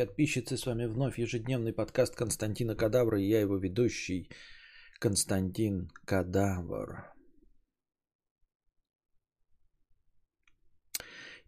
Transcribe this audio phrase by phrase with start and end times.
[0.00, 4.30] Подписчицы, с вами вновь ежедневный подкаст Константина Кадавра и я его ведущий
[4.98, 7.04] Константин Кадавр.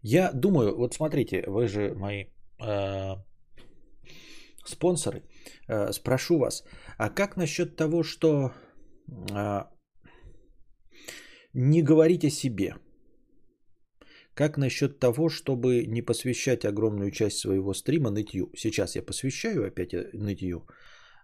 [0.03, 2.25] Я думаю, вот смотрите, вы же мои
[2.61, 3.15] э,
[4.65, 5.23] спонсоры,
[5.67, 6.63] э, спрошу вас,
[6.99, 8.51] а как насчет того, что
[9.31, 9.63] э,
[11.53, 12.75] не говорить о себе?
[14.35, 18.49] Как насчет того, чтобы не посвящать огромную часть своего стрима нытью?
[18.55, 20.67] Сейчас я посвящаю опять э, нытью,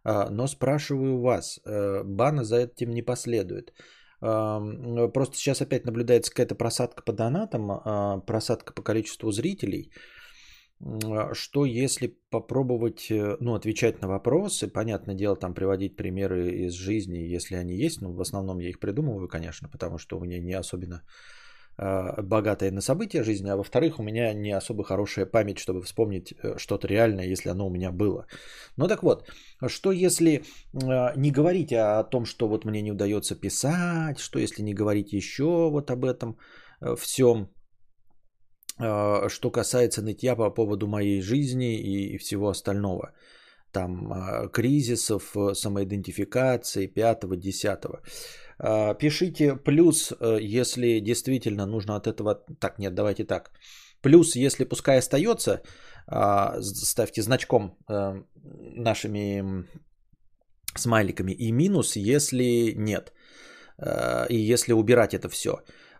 [0.03, 3.73] а, но спрашиваю вас, э, бана за этим не последует.
[4.21, 9.91] Просто сейчас опять наблюдается какая-то просадка по донатам, а, просадка по количеству зрителей.
[11.33, 17.35] Что если попробовать э, ну, отвечать на вопросы, понятное дело, там приводить примеры из жизни,
[17.35, 20.53] если они есть, но в основном я их придумываю, конечно, потому что у меня не
[20.53, 21.01] особенно
[21.81, 26.57] богатая на события жизни, а во-вторых, у меня не особо хорошая память, чтобы вспомнить э,
[26.57, 28.25] что-то реальное, если оно у меня было.
[28.77, 29.29] Ну так вот,
[29.67, 30.41] что если э,
[31.15, 35.69] не говорить о том, что вот мне не удается писать, что если не говорить еще
[35.69, 36.37] вот об этом
[36.97, 37.49] всем,
[38.77, 43.13] что касается нытья по поводу моей жизни и всего остального.
[43.71, 48.01] Там кризисов, самоидентификации, пятого, десятого.
[48.59, 52.35] А, пишите плюс, э, если действительно нужно от этого...
[52.59, 53.51] Так, нет, давайте так.
[54.01, 55.61] Плюс, если пускай остается,
[56.07, 58.23] а, ставьте значком э,
[58.75, 59.65] нашими
[60.75, 61.31] смайликами.
[61.31, 63.13] И минус, если нет.
[63.77, 65.51] Э, и если убирать это все.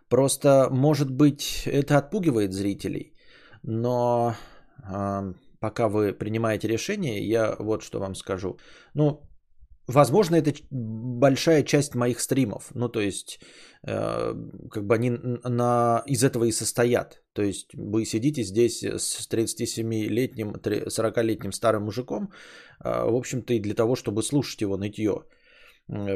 [0.08, 3.14] Просто, может быть, это отпугивает зрителей.
[3.62, 4.34] Но
[5.60, 8.58] пока вы принимаете решение, я вот что вам скажу.
[8.94, 9.29] Ну,
[9.86, 12.70] Возможно, это большая часть моих стримов.
[12.74, 13.40] Ну, то есть,
[13.86, 14.34] э,
[14.70, 17.22] как бы они на, из этого и состоят.
[17.32, 22.30] То есть, вы сидите здесь с 37-летним, 40-летним старым мужиком,
[22.84, 25.24] э, в общем-то, и для того, чтобы слушать его нытье.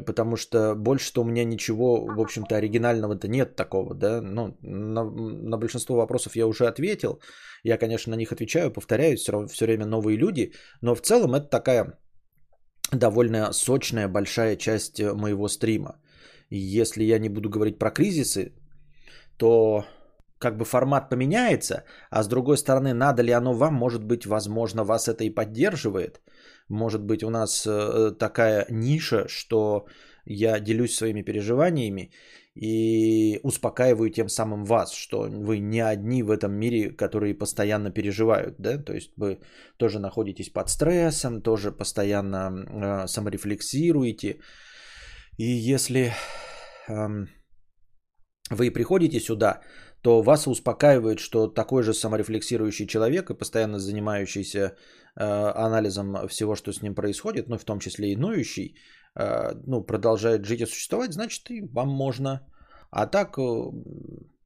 [0.07, 4.21] Потому что больше-то у меня ничего, в общем-то, оригинального-то нет такого, да.
[4.21, 7.21] Ну, на, на большинство вопросов я уже ответил.
[7.65, 10.53] Я, конечно, на них отвечаю, повторяюсь, все, все время новые люди.
[10.81, 11.99] Но в целом это такая
[12.97, 16.01] довольно сочная большая часть э, моего стрима.
[16.51, 18.53] И если я не буду говорить про кризисы,
[19.37, 19.85] то
[20.39, 24.85] как бы формат поменяется, а с другой стороны, надо ли оно вам, может быть, возможно,
[24.85, 26.21] вас это и поддерживает.
[26.69, 29.87] Может быть, у нас э, такая ниша, что
[30.27, 32.11] я делюсь своими переживаниями
[32.55, 38.55] и успокаиваю тем самым вас, что вы не одни в этом мире, которые постоянно переживают,
[38.59, 39.41] да, то есть вы
[39.77, 44.39] тоже находитесь под стрессом, тоже постоянно э, саморефлексируете,
[45.37, 46.13] и если
[46.89, 47.27] э,
[48.51, 49.61] вы приходите сюда,
[50.03, 56.73] то вас успокаивает, что такой же саморефлексирующий человек и постоянно занимающийся э, анализом всего, что
[56.73, 58.77] с ним происходит, ну в том числе и ноющий,
[59.17, 62.41] ну, продолжает жить и существовать, значит, и вам можно.
[62.95, 63.43] А так, э,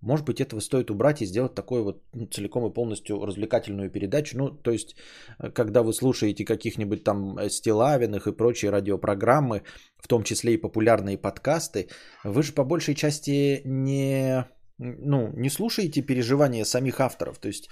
[0.00, 4.38] может быть, этого стоит убрать и сделать такую вот ну, целиком и полностью развлекательную передачу.
[4.38, 4.96] Ну, то есть,
[5.38, 9.62] э, когда вы слушаете каких-нибудь там Стилавиных и прочие радиопрограммы,
[9.98, 11.88] в том числе и популярные подкасты,
[12.24, 14.46] вы же по большей части не,
[14.78, 17.38] ну, не слушаете переживания самих авторов.
[17.38, 17.68] То есть,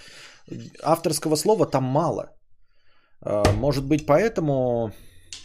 [0.83, 2.37] авторского слова там мало.
[3.55, 4.93] Может быть, поэтому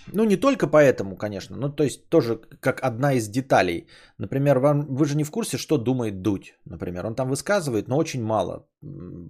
[0.07, 1.57] ну, не только поэтому, конечно.
[1.57, 3.87] Ну, то есть тоже как одна из деталей.
[4.17, 6.55] Например, вам, вы же не в курсе, что думает Дудь.
[6.65, 8.65] Например, он там высказывает, но очень мало.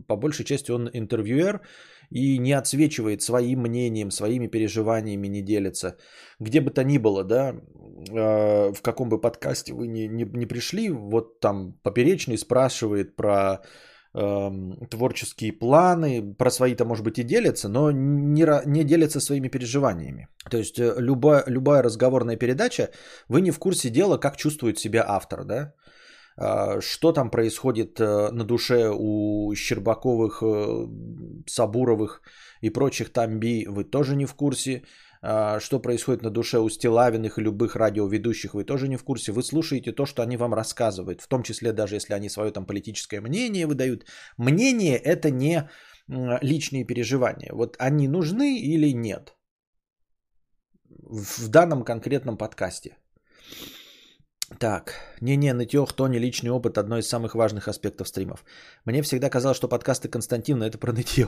[0.07, 1.61] По большей части он интервьюер
[2.09, 5.97] и не отсвечивает своим мнением, своими переживаниями, не делится.
[6.39, 7.55] Где бы то ни было, да,
[8.09, 13.61] э, в каком бы подкасте вы не, не, не пришли, вот там Поперечный спрашивает про
[14.13, 20.27] творческие планы, про свои-то, может быть, и делятся, но не, не делятся своими переживаниями.
[20.49, 22.89] То есть э, любая, любая разговорная передача,
[23.29, 25.73] вы не в курсе дела, как чувствует себя автор, да?
[26.37, 30.87] А, что там происходит э, на душе у Щербаковых, э,
[31.47, 32.21] Сабуровых
[32.61, 34.83] и прочих тамби, вы тоже не в курсе.
[35.23, 39.31] А, что происходит на душе у Стилавиных и любых радиоведущих, вы тоже не в курсе.
[39.31, 42.65] Вы слушаете то, что они вам рассказывают, в том числе даже если они свое там
[42.65, 44.05] политическое мнение выдают.
[44.37, 45.69] Мнение это не
[46.41, 47.51] личные переживания.
[47.53, 49.35] Вот они нужны или нет
[50.89, 52.97] в данном конкретном подкасте.
[54.59, 58.43] Так, не-не, нытье, кто не личный опыт, одно из самых важных аспектов стримов.
[58.85, 61.27] Мне всегда казалось, что подкасты Константина это про нытье.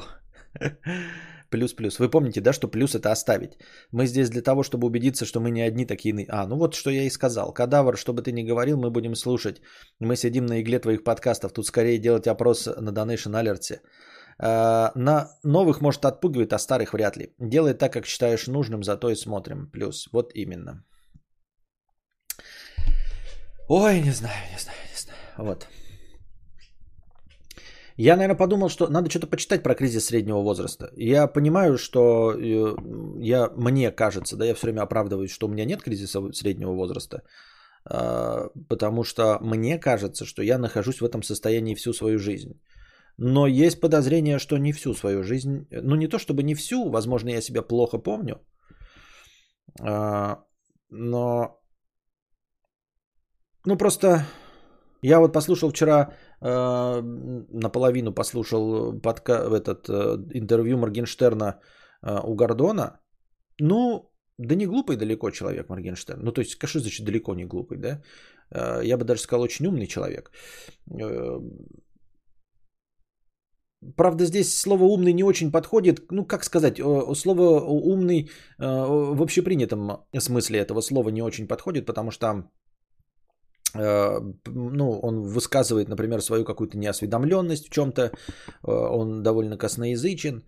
[1.53, 1.99] Плюс-плюс.
[1.99, 3.51] Вы помните, да, что плюс это оставить.
[3.91, 6.25] Мы здесь для того, чтобы убедиться, что мы не одни такие...
[6.29, 7.53] А, ну вот что я и сказал.
[7.53, 9.61] Кадавр, что бы ты ни говорил, мы будем слушать.
[9.99, 11.53] Мы сидим на игле твоих подкастов.
[11.53, 13.81] Тут скорее делать опрос на Donation Alert.
[14.39, 17.35] Э, на новых, может, отпугивает, а старых вряд ли.
[17.39, 19.69] Делай так, как считаешь нужным, зато и смотрим.
[19.71, 20.09] Плюс.
[20.11, 20.83] Вот именно.
[23.69, 25.19] Ой, не знаю, не знаю, не знаю.
[25.37, 25.67] Вот.
[27.97, 30.91] Я, наверное, подумал, что надо что-то почитать про кризис среднего возраста.
[30.97, 32.75] Я понимаю, что э,
[33.21, 37.21] я, мне кажется, да, я все время оправдываюсь, что у меня нет кризиса среднего возраста,
[37.85, 42.59] а, потому что мне кажется, что я нахожусь в этом состоянии всю свою жизнь.
[43.17, 47.29] Но есть подозрение, что не всю свою жизнь, ну не то чтобы не всю, возможно,
[47.29, 48.41] я себя плохо помню,
[49.79, 50.39] а,
[50.89, 51.59] но,
[53.65, 54.25] ну просто
[55.03, 57.01] я вот послушал вчера, э,
[57.51, 61.59] наполовину послушал подка, этот э, интервью Моргенштерна
[62.01, 62.99] э, у Гордона.
[63.59, 66.19] Ну, да не глупый далеко человек Моргенштерн.
[66.23, 68.01] Ну, то есть, конечно, значит, далеко не глупый, да?
[68.51, 70.31] Э, я бы даже сказал, очень умный человек.
[70.89, 71.39] Э,
[73.97, 76.11] правда, здесь слово умный не очень подходит.
[76.11, 82.27] Ну, как сказать, слово умный в общепринятом смысле этого слова не очень подходит, потому что
[82.27, 82.62] Э,
[83.75, 88.11] ну, он высказывает, например, свою какую-то неосведомленность в чем-то, э,
[88.71, 90.43] он довольно косноязычен,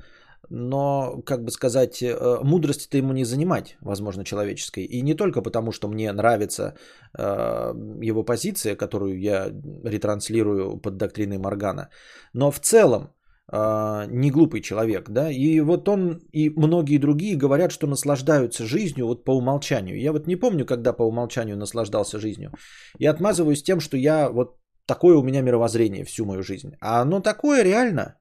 [0.50, 4.84] но, как бы сказать, э, мудрости-то ему не занимать, возможно, человеческой.
[4.84, 6.76] И не только потому, что мне нравится
[7.18, 9.52] его позиция, которую я
[9.84, 11.90] ретранслирую под доктриной Моргана,
[12.34, 13.10] но в целом
[13.52, 19.24] не глупый человек, да, и вот он и многие другие говорят, что наслаждаются жизнью вот
[19.24, 20.00] по умолчанию.
[20.00, 22.52] Я вот не помню, когда по умолчанию наслаждался жизнью.
[23.00, 26.76] Я отмазываюсь тем, что я вот такое у меня мировоззрение всю мою жизнь.
[26.82, 28.16] А оно такое реально.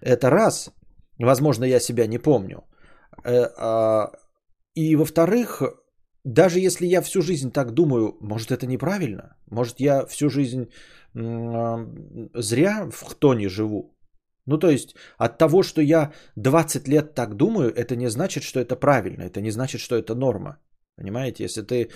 [0.00, 0.70] Это раз.
[1.18, 2.64] Возможно, я себя не помню.
[3.24, 4.10] Э, а,
[4.74, 5.62] и во-вторых,
[6.24, 9.36] даже если я всю жизнь так думаю, может это неправильно?
[9.50, 10.70] Может я всю жизнь
[11.16, 13.96] зря в хтоне живу.
[14.46, 18.60] Ну, то есть от того, что я 20 лет так думаю, это не значит, что
[18.60, 20.58] это правильно, это не значит, что это норма.
[20.96, 21.90] Понимаете, если ты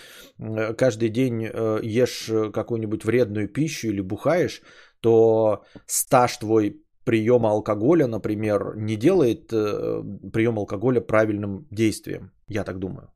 [0.76, 4.62] каждый день э, ешь какую-нибудь вредную пищу или бухаешь,
[5.00, 10.02] то стаж твой приема алкоголя, например, не делает э,
[10.32, 12.31] прием алкоголя правильным действием.
[12.49, 13.08] Я так думаю.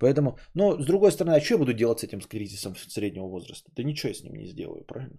[0.00, 3.28] Поэтому, но с другой стороны, а что я буду делать с этим с кризисом среднего
[3.28, 3.70] возраста?
[3.76, 5.18] Да ничего я с ним не сделаю, правильно?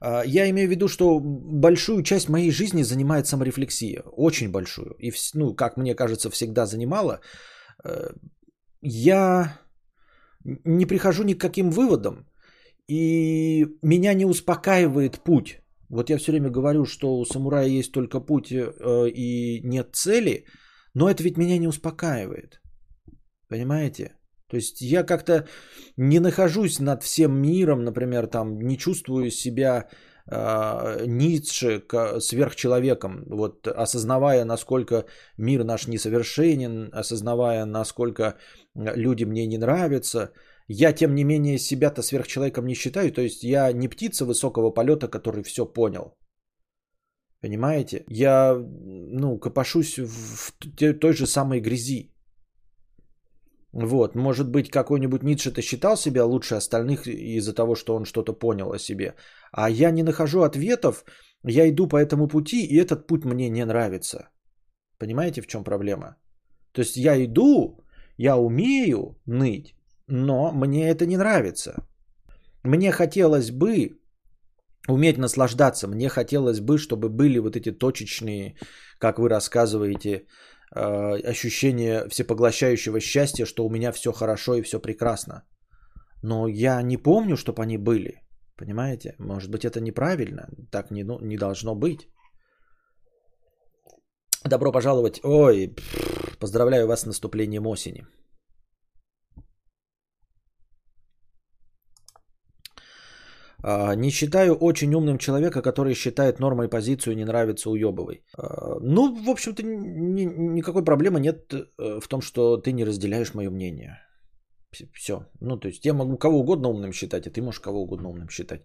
[0.00, 4.02] А, я имею в виду, что большую часть моей жизни занимает саморефлексия.
[4.16, 4.96] Очень большую.
[5.00, 7.20] И, ну, как мне кажется, всегда занимала.
[7.84, 8.10] Э,
[8.82, 9.60] я
[10.44, 12.26] не прихожу ни к каким выводам.
[12.88, 15.60] И меня не успокаивает путь.
[15.88, 20.46] Вот я все время говорю, что у самурая есть только путь э, и нет цели.
[20.94, 22.60] Но это ведь меня не успокаивает.
[23.48, 24.16] Понимаете?
[24.48, 25.46] То есть я как-то
[25.96, 29.88] не нахожусь над всем миром, например, там не чувствую себя
[30.30, 31.82] э, Ницше
[32.20, 35.06] сверхчеловеком, вот осознавая, насколько
[35.38, 38.36] мир наш несовершенен, осознавая, насколько
[38.74, 40.32] люди мне не нравятся,
[40.68, 45.08] я, тем не менее, себя-то сверхчеловеком не считаю, то есть я не птица высокого полета,
[45.08, 46.14] который все понял.
[47.42, 48.04] Понимаете?
[48.08, 50.52] Я, ну, копошусь в
[51.00, 52.08] той же самой грязи.
[53.72, 58.72] Вот, может быть, какой-нибудь Ницше-то считал себя лучше остальных из-за того, что он что-то понял
[58.72, 59.14] о себе.
[59.50, 61.04] А я не нахожу ответов,
[61.42, 64.28] я иду по этому пути, и этот путь мне не нравится.
[64.98, 66.16] Понимаете, в чем проблема?
[66.72, 67.78] То есть я иду,
[68.18, 69.74] я умею ныть,
[70.06, 71.86] но мне это не нравится.
[72.62, 73.98] Мне хотелось бы
[74.88, 75.88] уметь наслаждаться.
[75.88, 78.56] Мне хотелось бы, чтобы были вот эти точечные,
[78.98, 80.26] как вы рассказываете,
[80.74, 85.42] э, ощущения всепоглощающего счастья, что у меня все хорошо и все прекрасно.
[86.22, 88.22] Но я не помню, чтобы они были.
[88.56, 89.14] Понимаете?
[89.18, 90.48] Может быть, это неправильно.
[90.70, 92.08] Так не, ну, не должно быть.
[94.44, 95.20] Добро пожаловать.
[95.24, 95.74] Ой,
[96.40, 98.06] поздравляю вас с наступлением осени.
[103.62, 108.24] Не считаю очень умным человека, который считает нормой позицию не нравится уебывай.
[108.36, 113.34] А, ну, в общем-то, ни, никакой проблемы нет э, в том, что ты не разделяешь
[113.34, 113.98] мое мнение.
[114.94, 115.26] Все.
[115.40, 118.28] Ну, то есть я могу кого угодно умным считать, а ты можешь кого угодно умным
[118.30, 118.62] считать.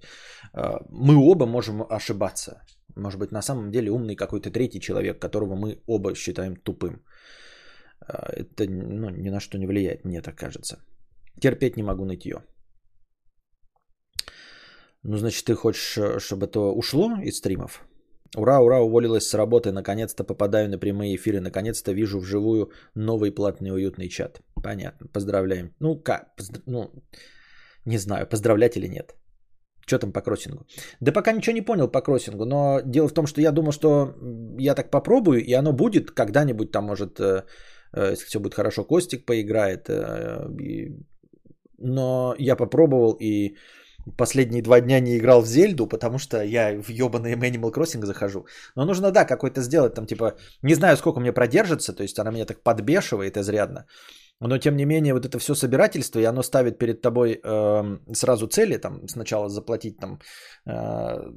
[0.53, 2.61] А, мы оба можем ошибаться.
[2.95, 7.03] Может быть, на самом деле умный какой-то третий человек, которого мы оба считаем тупым.
[8.07, 10.77] Это ну, ни на что не влияет, мне так кажется.
[11.39, 12.41] Терпеть не могу нытье.
[15.07, 17.87] Ну, значит, ты хочешь, э, чтобы это ушло из стримов?
[18.35, 23.71] Ура, ура, уволилась с работы, наконец-то попадаю на прямые эфиры, наконец-то вижу вживую новый платный
[23.71, 24.41] уютный чат.
[24.63, 25.73] Понятно, поздравляем.
[25.79, 26.61] Ну, как, поздр...
[26.65, 26.91] ну,
[27.85, 29.15] не знаю, поздравлять или нет.
[29.85, 30.65] Что там по кроссингу?
[30.99, 34.13] Да пока ничего не понял по кроссингу, но дело в том, что я думал, что
[34.59, 37.43] я так попробую, и оно будет когда-нибудь там, может, э,
[37.93, 39.89] э, если все будет хорошо, Костик поиграет.
[41.79, 43.55] Но я попробовал и
[44.17, 48.45] последние два дня не играл в Зельду, потому что я в ебаный Animal Crossing захожу.
[48.75, 52.31] Но нужно, да, какой-то сделать там, типа, не знаю, сколько мне продержится, то есть она
[52.31, 53.85] меня так подбешивает изрядно.
[54.39, 58.47] Но тем не менее, вот это все собирательство, и оно ставит перед тобой э, сразу
[58.47, 60.19] цели, там сначала заплатить там
[60.67, 61.31] э,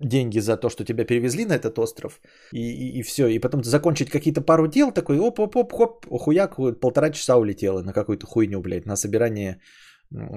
[0.00, 2.20] деньги за то, что тебя перевезли на этот остров,
[2.52, 7.36] и, и, и все, и потом закончить какие-то пару дел, такой оп-оп-оп-хоп, хуяк, полтора часа
[7.36, 9.60] улетело на какую-то хуйню, блядь, на собирание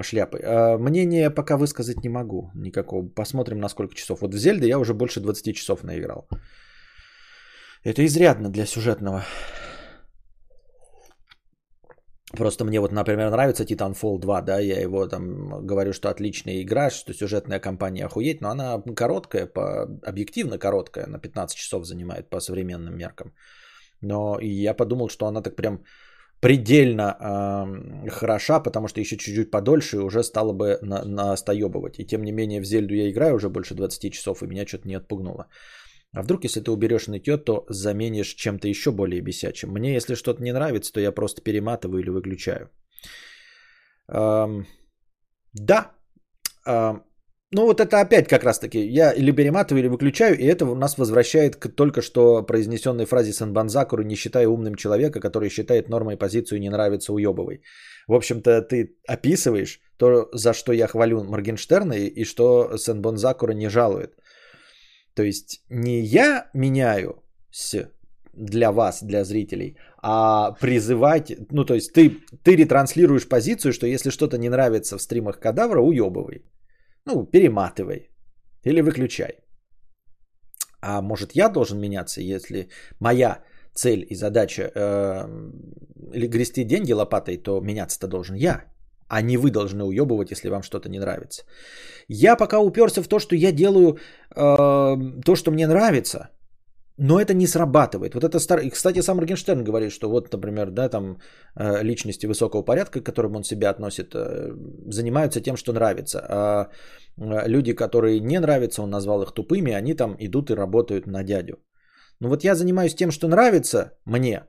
[0.02, 0.40] шляпы.
[0.44, 3.08] А мнение пока высказать не могу никакого.
[3.08, 4.22] Посмотрим на сколько часов.
[4.22, 6.28] Вот в Зельде я уже больше 20 часов наиграл.
[7.84, 9.24] Это изрядно для сюжетного
[12.38, 16.90] Просто мне вот, например, нравится Titanfall 2, да, я его там говорю, что отличная игра,
[16.90, 22.40] что сюжетная кампания охуеть, но она короткая, по, объективно короткая, на 15 часов занимает по
[22.40, 23.36] современным меркам.
[24.02, 25.84] Но я подумал, что она так прям
[26.44, 32.00] предельно э, хороша, потому что еще чуть-чуть подольше уже стало бы на, настоебывать.
[32.00, 34.88] И тем не менее в Зельду я играю уже больше 20 часов, и меня что-то
[34.88, 35.48] не отпугнуло.
[36.16, 39.70] А вдруг, если ты уберешь нытье, то заменишь чем-то еще более бесячим.
[39.72, 42.70] Мне, если что-то не нравится, то я просто перематываю или выключаю.
[44.10, 44.68] Эм,
[45.54, 45.92] да.
[46.68, 47.04] Эм,
[47.54, 48.80] ну вот это опять как раз таки.
[48.80, 54.04] Я или перематываю, или выключаю, и это нас возвращает к только что произнесенной фразе Санбанзакуру
[54.04, 57.62] «не считая умным человека, который считает нормой позицию не нравится уебовой».
[58.08, 63.70] В общем-то, ты описываешь то, за что я хвалю Моргенштерна, и, и что Сенбонзакура не
[63.70, 64.18] жалует.
[65.16, 67.24] То есть не я меняю
[68.34, 74.10] для вас, для зрителей, а призывать, ну то есть ты, ты ретранслируешь позицию, что если
[74.10, 76.42] что-то не нравится в стримах кадавра, уебывай.
[77.06, 78.10] Ну, перематывай
[78.64, 79.40] или выключай.
[80.82, 82.70] А может я должен меняться, если
[83.00, 83.44] моя
[83.74, 88.74] цель и задача э, грести деньги лопатой, то меняться-то должен я
[89.14, 91.44] а не вы должны уебывать, если вам что-то не нравится.
[92.08, 93.98] Я пока уперся в то, что я делаю
[94.36, 94.96] э,
[95.26, 96.30] то, что мне нравится,
[96.98, 98.14] но это не срабатывает.
[98.14, 98.60] Вот это стар...
[98.60, 101.18] И, кстати, сам Моргенштерн говорит, что вот, например, да, там
[101.56, 104.52] э, личности высокого порядка, к которым он себя относит, э,
[104.88, 106.20] занимаются тем, что нравится.
[106.30, 106.70] А
[107.18, 111.24] э, люди, которые не нравятся, он назвал их тупыми, они там идут и работают на
[111.24, 111.58] дядю.
[112.20, 114.44] Ну вот я занимаюсь тем, что нравится мне,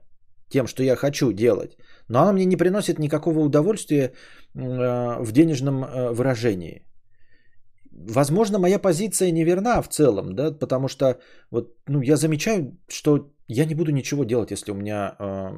[0.49, 4.13] тем, что я хочу делать, но оно мне не приносит никакого удовольствия
[4.53, 6.85] в денежном выражении.
[7.95, 11.19] Возможно, моя позиция неверна в целом, да, потому что
[11.51, 15.51] вот, ну, я замечаю, что я не буду ничего делать, если у меня э,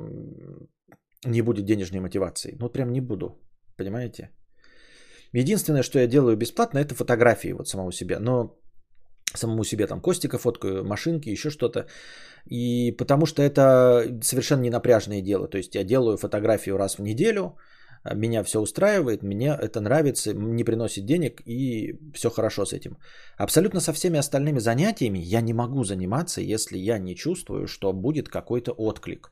[1.25, 2.55] не будет денежной мотивации.
[2.59, 3.39] Ну, прям не буду,
[3.75, 4.29] понимаете?
[5.33, 8.19] Единственное, что я делаю бесплатно, это фотографии вот самого себя.
[8.19, 8.55] Но
[9.33, 11.87] самому себе там Костика фоткаю, машинки, еще что-то.
[12.45, 15.47] И потому что это совершенно не напряжное дело.
[15.47, 17.57] То есть я делаю фотографию раз в неделю,
[18.13, 22.97] меня все устраивает, мне это нравится, не приносит денег и все хорошо с этим.
[23.37, 28.29] Абсолютно со всеми остальными занятиями я не могу заниматься, если я не чувствую, что будет
[28.29, 29.31] какой-то отклик.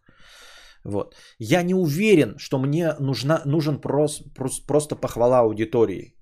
[0.85, 1.15] Вот.
[1.39, 6.15] Я не уверен, что мне нужна, нужен прос, прос, просто похвала аудитории.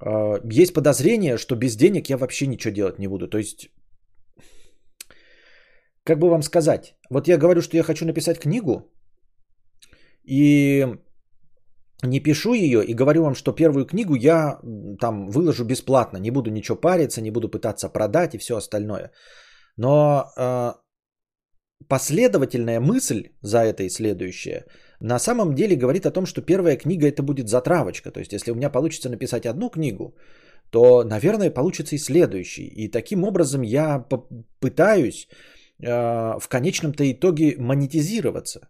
[0.00, 3.28] А, есть подозрение, что без денег я вообще ничего делать не буду.
[3.28, 3.70] То есть,
[6.04, 8.91] как бы вам сказать, вот я говорю, что я хочу написать книгу,
[10.24, 10.86] и
[12.02, 14.58] не пишу ее, и говорю вам, что первую книгу я
[15.00, 19.12] там выложу бесплатно, не буду ничего париться, не буду пытаться продать и все остальное.
[19.76, 20.72] Но э,
[21.88, 24.66] последовательная мысль за этой следующая–
[25.02, 28.10] на самом деле говорит о том, что первая книга это будет затравочка.
[28.12, 30.14] То есть, если у меня получится написать одну книгу,
[30.70, 32.68] то, наверное, получится и следующий.
[32.68, 34.06] И таким образом я
[34.60, 35.26] пытаюсь
[35.82, 38.60] э, в конечном-то итоге монетизироваться.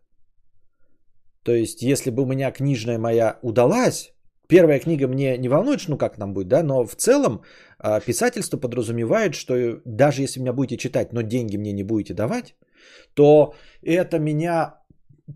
[1.45, 4.13] То есть, если бы у меня книжная моя удалась,
[4.49, 7.43] первая книга мне не волнует, ну как нам будет, да, но в целом
[7.83, 12.55] э, писательство подразумевает, что даже если меня будете читать, но деньги мне не будете давать,
[13.15, 14.75] то это меня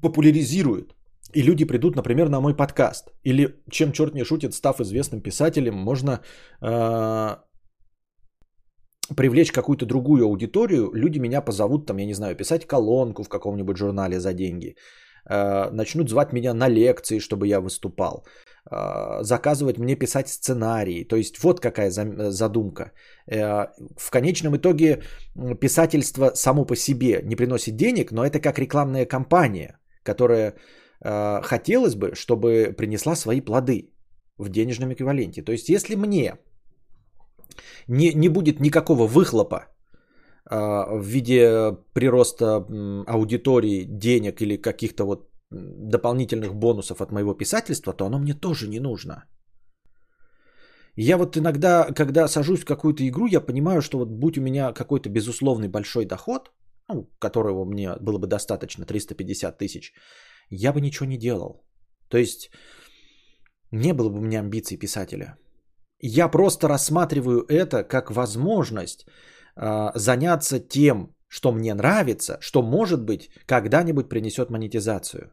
[0.02, 0.94] популяризирует.
[1.34, 3.12] И люди придут, например, на мой подкаст.
[3.24, 6.20] Или, чем черт не шутит, став известным писателем, можно
[6.62, 7.36] э,
[9.16, 10.90] привлечь какую-то другую аудиторию.
[10.94, 14.76] Люди меня позовут, там, я не знаю, писать колонку в каком-нибудь журнале за деньги.
[15.28, 18.26] Э, начнут звать меня на лекции, чтобы я выступал.
[18.70, 21.04] Э, заказывать мне писать сценарии.
[21.04, 22.92] То есть вот какая задумка.
[23.26, 23.66] Э,
[23.96, 25.02] в конечном итоге
[25.60, 30.54] писательство само по себе не приносит денег, но это как рекламная кампания, которая
[31.42, 33.92] хотелось бы, чтобы принесла свои плоды.
[34.38, 35.42] в денежном эквиваленте.
[35.42, 36.36] То есть, если мне
[37.88, 39.66] не, не будет никакого выхлопа
[40.50, 48.06] в виде прироста э, аудитории, денег или каких-то вот дополнительных бонусов от моего писательства, то
[48.06, 49.24] оно мне тоже не нужно.
[50.96, 54.72] Я вот иногда, когда сажусь в какую-то игру, я понимаю, что вот будь у меня
[54.72, 56.50] какой-то безусловный большой доход,
[56.88, 59.92] ну, которого мне было бы достаточно, 350 тысяч,
[60.50, 61.64] я бы ничего не делал.
[62.08, 62.50] То есть
[63.70, 65.36] не было бы у меня амбиций писателя.
[66.00, 69.06] Я просто рассматриваю это как возможность
[69.56, 75.32] заняться тем, что мне нравится, что может быть когда-нибудь принесет монетизацию.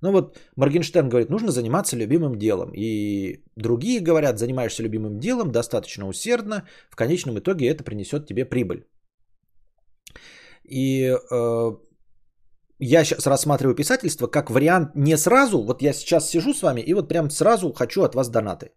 [0.00, 2.72] Ну вот Моргенштерн говорит, нужно заниматься любимым делом.
[2.74, 8.84] И другие говорят, занимаешься любимым делом достаточно усердно, в конечном итоге это принесет тебе прибыль.
[10.64, 11.70] И э,
[12.78, 16.94] я сейчас рассматриваю писательство как вариант не сразу, вот я сейчас сижу с вами и
[16.94, 18.72] вот прям сразу хочу от вас донаты.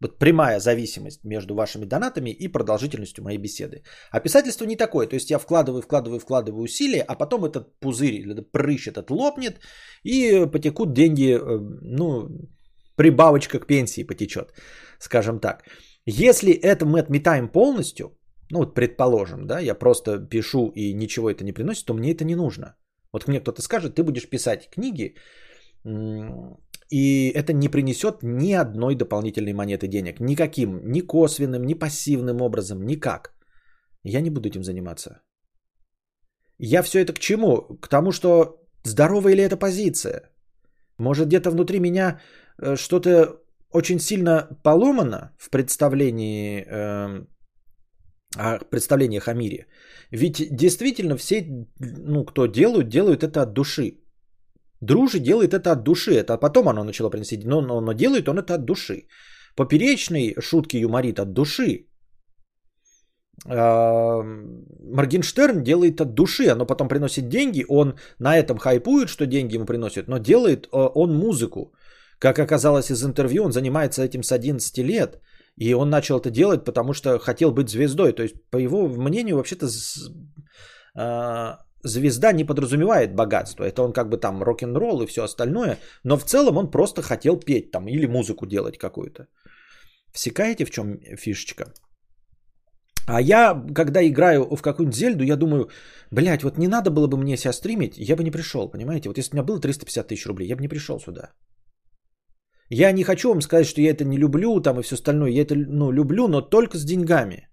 [0.00, 3.82] Вот прямая зависимость между вашими донатами и продолжительностью моей беседы.
[4.10, 5.06] А писательство не такое.
[5.06, 9.60] То есть я вкладываю, вкладываю, вкладываю усилия, а потом этот пузырь, этот прыщ этот лопнет,
[10.04, 12.28] и потекут деньги, э, ну,
[12.96, 14.52] прибавочка к пенсии потечет,
[14.98, 15.64] скажем так.
[16.06, 18.18] Если это мы отметаем полностью,
[18.50, 22.24] ну вот предположим, да, я просто пишу и ничего это не приносит, то мне это
[22.24, 22.76] не нужно.
[23.12, 25.14] Вот мне кто-то скажет, ты будешь писать книги,
[26.90, 30.20] и это не принесет ни одной дополнительной монеты денег.
[30.20, 33.34] Никаким, ни косвенным, ни пассивным образом, никак.
[34.04, 35.22] Я не буду этим заниматься.
[36.58, 37.78] Я все это к чему?
[37.80, 40.30] К тому, что здоровая ли эта позиция?
[40.98, 42.20] Может, где-то внутри меня
[42.58, 47.26] э, что-то очень сильно поломано в представлении, э,
[48.36, 49.66] о представлениях о мире.
[50.10, 51.44] Ведь действительно все,
[51.80, 54.05] ну, кто делают, делают это от души.
[54.80, 56.14] Дружи делает это от души.
[56.14, 59.08] Это потом оно начало приносить, но, но, но делает он это от души.
[59.56, 61.86] Поперечный шутки юморит от души.
[63.44, 69.66] Моргенштерн делает от души, оно потом приносит деньги, он на этом хайпует, что деньги ему
[69.66, 71.72] приносят, но делает а, он музыку.
[72.18, 75.20] Как оказалось из интервью, он занимается этим с 11 лет,
[75.56, 78.14] и он начал это делать, потому что хотел быть звездой.
[78.14, 79.68] То есть, по его мнению, вообще-то
[80.94, 83.64] а, звезда не подразумевает богатство.
[83.64, 85.78] Это он как бы там рок-н-ролл и все остальное.
[86.04, 89.26] Но в целом он просто хотел петь там или музыку делать какую-то.
[90.12, 91.64] Всекаете, в чем фишечка?
[93.06, 95.68] А я, когда играю в какую-нибудь зельду, я думаю,
[96.10, 99.08] блядь, вот не надо было бы мне себя стримить, я бы не пришел, понимаете?
[99.08, 101.32] Вот если у меня было 350 тысяч рублей, я бы не пришел сюда.
[102.68, 105.30] Я не хочу вам сказать, что я это не люблю там и все остальное.
[105.30, 107.48] Я это ну, люблю, но только с деньгами.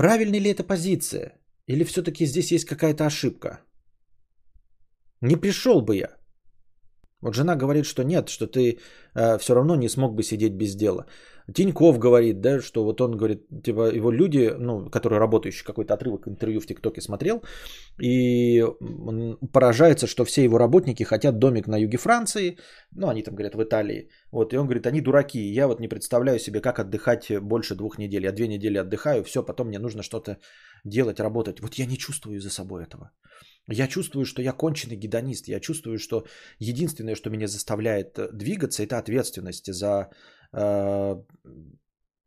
[0.00, 1.38] Правильная ли эта позиция?
[1.66, 3.60] Или все-таки здесь есть какая-то ошибка?
[5.20, 6.16] Не пришел бы я.
[7.22, 8.78] Вот жена говорит, что нет, что ты
[9.14, 11.06] э, все равно не смог бы сидеть без дела.
[11.54, 16.28] Тиньков говорит, да, что вот он говорит, типа его люди, ну, которые работающие, какой-то отрывок
[16.28, 17.42] интервью в ТикТоке смотрел,
[18.00, 18.64] и
[19.06, 22.56] он поражается, что все его работники хотят домик на юге Франции,
[22.92, 25.88] ну, они там говорят в Италии, вот, и он говорит, они дураки, я вот не
[25.88, 30.02] представляю себе, как отдыхать больше двух недель, я две недели отдыхаю, все, потом мне нужно
[30.02, 30.36] что-то
[30.84, 31.60] делать, работать.
[31.60, 33.10] Вот я не чувствую за собой этого.
[33.68, 35.48] Я чувствую, что я конченый гедонист.
[35.48, 36.24] Я чувствую, что
[36.58, 40.10] единственное, что меня заставляет э, двигаться, это ответственность за
[40.52, 41.16] э,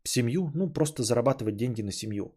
[0.04, 0.50] семью.
[0.54, 2.34] Ну, просто зарабатывать деньги на семью.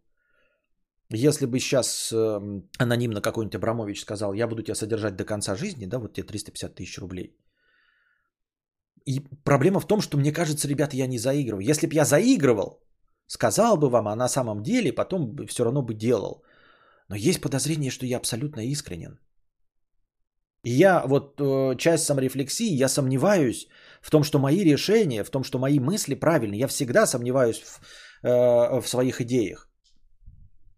[1.09, 5.85] Если бы сейчас э, анонимно какой-нибудь Абрамович сказал, я буду тебя содержать до конца жизни,
[5.85, 7.37] да, вот тебе 350 тысяч рублей.
[9.05, 11.63] И проблема в том, что мне кажется, ребята, я не заигрываю.
[11.63, 12.83] Если бы я заигрывал,
[13.25, 16.43] сказал бы вам, а на самом деле потом все равно бы делал.
[17.09, 19.19] Но есть подозрение, что я абсолютно искренен.
[20.63, 23.67] И я вот э, часть саморефлексии, я сомневаюсь
[24.01, 26.55] в том, что мои решения, в том, что мои мысли правильны.
[26.55, 27.79] Я всегда сомневаюсь в,
[28.23, 29.69] э, в своих идеях.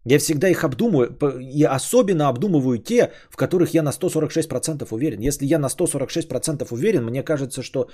[0.04, 5.20] Я всегда их обдумываю, и особенно обдумываю те, в которых я на 146% уверен.
[5.20, 7.88] Если я на 146% уверен, мне кажется, что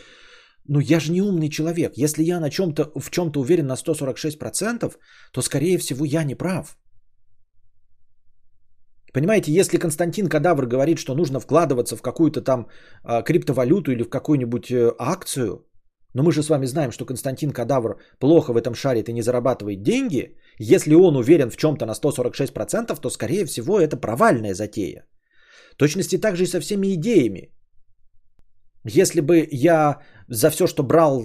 [0.68, 1.92] ну я же не умный человек.
[1.96, 4.94] Если я на чем-то, в чем-то уверен на 146%,
[5.32, 6.76] то скорее всего я не прав.
[9.16, 12.66] Понимаете, если Константин Кадавр говорит, что нужно вкладываться в какую-то там
[13.02, 15.64] э, криптовалюту или в какую-нибудь э, акцию,
[16.12, 19.22] но мы же с вами знаем, что Константин Кадавр плохо в этом шарит и не
[19.22, 25.06] зарабатывает деньги, если он уверен в чем-то на 146%, то скорее всего это провальная затея.
[25.78, 27.48] точности также и со всеми идеями.
[28.84, 31.22] Если бы я за все, что брал,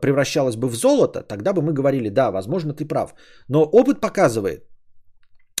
[0.00, 3.12] превращалось бы в золото, тогда бы мы говорили, да, возможно, ты прав.
[3.48, 4.68] Но опыт показывает,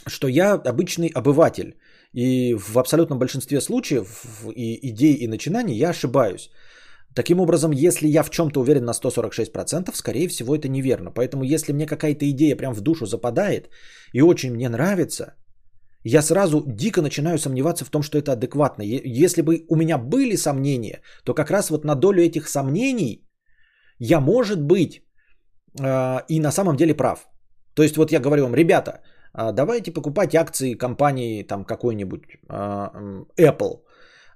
[0.06, 1.76] что я обычный обыватель.
[2.12, 6.50] И в абсолютном большинстве случаев и идей и начинаний я ошибаюсь.
[7.14, 11.10] Таким образом, если я в чем-то уверен на 146%, скорее всего, это неверно.
[11.10, 13.68] Поэтому, если мне какая-то идея прям в душу западает
[14.12, 15.34] и очень мне нравится,
[16.04, 18.82] я сразу дико начинаю сомневаться в том, что это адекватно.
[19.22, 23.28] Если бы у меня были сомнения, то как раз вот на долю этих сомнений
[23.98, 25.02] я, может быть,
[25.80, 27.28] э, и на самом деле прав.
[27.74, 32.92] То есть вот я говорю вам, ребята, а, давайте покупать акции компании там какой-нибудь а,
[33.38, 33.80] Apple.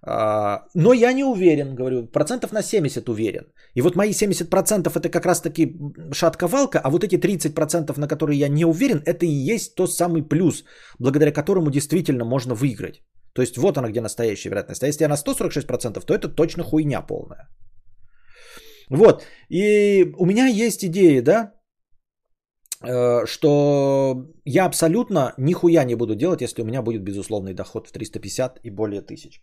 [0.02, 3.52] А, но я не уверен, говорю, процентов на 70 уверен.
[3.74, 5.76] И вот мои 70% это как раз таки
[6.12, 10.22] шатковалка, а вот эти 30%, на которые я не уверен, это и есть тот самый
[10.22, 10.64] плюс,
[10.98, 13.02] благодаря которому действительно можно выиграть.
[13.34, 14.82] То есть вот она где настоящая вероятность.
[14.82, 17.48] А если я на 146%, то это точно хуйня полная.
[18.90, 19.22] Вот.
[19.50, 21.52] И у меня есть идеи, да,
[22.80, 28.60] что я абсолютно нихуя не буду делать, если у меня будет безусловный доход в 350
[28.62, 29.42] и более тысяч.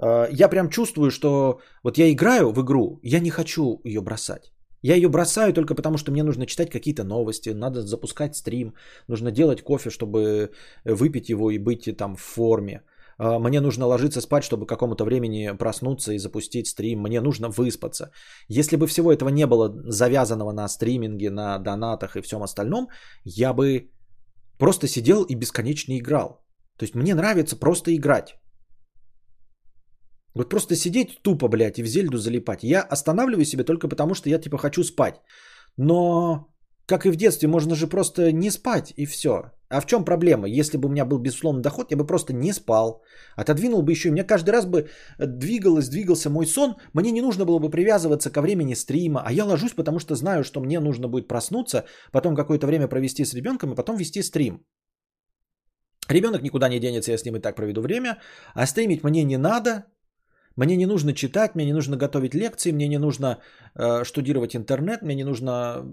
[0.00, 4.52] Э, я прям чувствую, что вот я играю в игру, я не хочу ее бросать.
[4.82, 8.74] Я ее бросаю только потому, что мне нужно читать какие-то новости, надо запускать стрим,
[9.08, 10.50] нужно делать кофе, чтобы
[10.84, 12.82] выпить его и быть там в форме.
[13.20, 17.00] Э, мне нужно ложиться спать, чтобы какому-то времени проснуться и запустить стрим.
[17.00, 18.10] Мне нужно выспаться.
[18.48, 22.88] Если бы всего этого не было завязанного на стриминге, на донатах и всем остальном,
[23.24, 23.90] я бы
[24.58, 26.28] просто сидел и бесконечно играл.
[26.78, 28.36] То есть мне нравится просто играть.
[30.34, 32.62] Вот просто сидеть тупо, блядь, и в зельду залипать.
[32.62, 35.20] Я останавливаю себя только потому, что я типа хочу спать.
[35.76, 36.46] Но,
[36.90, 39.32] как и в детстве, можно же просто не спать и все.
[39.68, 40.48] А в чем проблема?
[40.48, 43.02] Если бы у меня был безусловный доход, я бы просто не спал.
[43.36, 44.08] Отодвинул бы еще.
[44.08, 46.74] У меня каждый раз бы двигалось, двигался мой сон.
[46.92, 49.22] Мне не нужно было бы привязываться ко времени стрима.
[49.24, 53.24] А я ложусь, потому что знаю, что мне нужно будет проснуться, потом какое-то время провести
[53.24, 54.64] с ребенком и потом вести стрим.
[56.08, 58.18] Ребенок никуда не денется, я с ним и так проведу время.
[58.54, 59.84] А стримить мне не надо,
[60.56, 63.38] мне не нужно читать, мне не нужно готовить лекции, мне не нужно
[63.76, 65.86] э, штудировать интернет, мне не нужно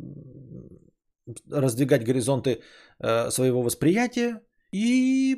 [1.50, 2.62] раздвигать горизонты
[3.00, 4.42] э, своего восприятия.
[4.72, 5.34] И,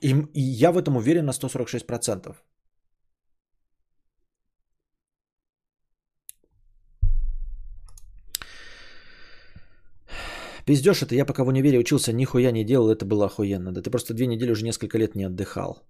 [0.00, 2.36] и, и я в этом уверен на 146%.
[10.64, 13.72] Пиздешь это, я пока в универе учился, нихуя не делал, это было охуенно.
[13.72, 15.82] Да ты просто две недели уже несколько лет не отдыхал.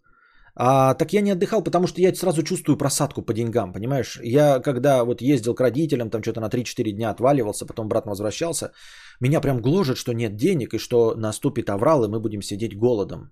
[0.55, 4.21] А, так я не отдыхал, потому что я сразу чувствую просадку по деньгам, понимаешь?
[4.23, 8.73] Я когда вот ездил к родителям, там что-то на 3-4 дня отваливался, потом обратно возвращался,
[9.21, 13.31] меня прям гложет, что нет денег и что наступит аврал, и мы будем сидеть голодом.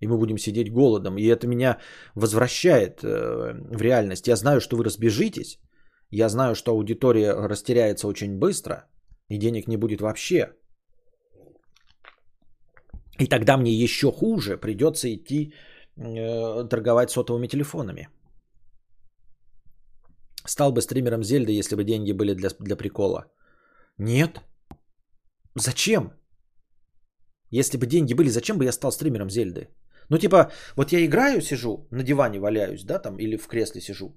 [0.00, 1.16] И мы будем сидеть голодом.
[1.18, 1.78] И это меня
[2.14, 4.28] возвращает э, в реальность.
[4.28, 5.58] Я знаю, что вы разбежитесь.
[6.10, 8.84] Я знаю, что аудитория растеряется очень быстро.
[9.28, 10.52] И денег не будет вообще.
[13.18, 15.52] И тогда мне еще хуже придется идти
[15.96, 18.08] э, торговать сотовыми телефонами.
[20.46, 23.24] Стал бы стримером Зельды, если бы деньги были для, для прикола.
[23.98, 24.40] Нет.
[25.54, 26.12] Зачем?
[27.50, 29.68] Если бы деньги были, зачем бы я стал стримером Зельды?
[30.08, 34.16] Ну, типа, вот я играю, сижу, на диване валяюсь, да, там, или в кресле сижу.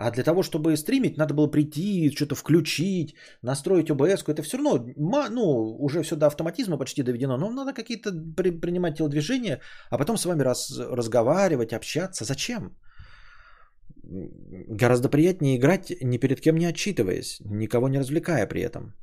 [0.00, 4.24] А для того, чтобы стримить, надо было прийти, что-то включить, настроить ОБС.
[4.28, 4.86] Это все равно,
[5.30, 7.36] ну, уже все до автоматизма почти доведено.
[7.36, 9.60] Но надо какие-то при, принимать телодвижения,
[9.90, 12.24] а потом с вами раз, разговаривать, общаться.
[12.24, 12.78] Зачем?
[14.80, 18.94] Гораздо приятнее играть, ни перед кем не отчитываясь, никого не развлекая при этом.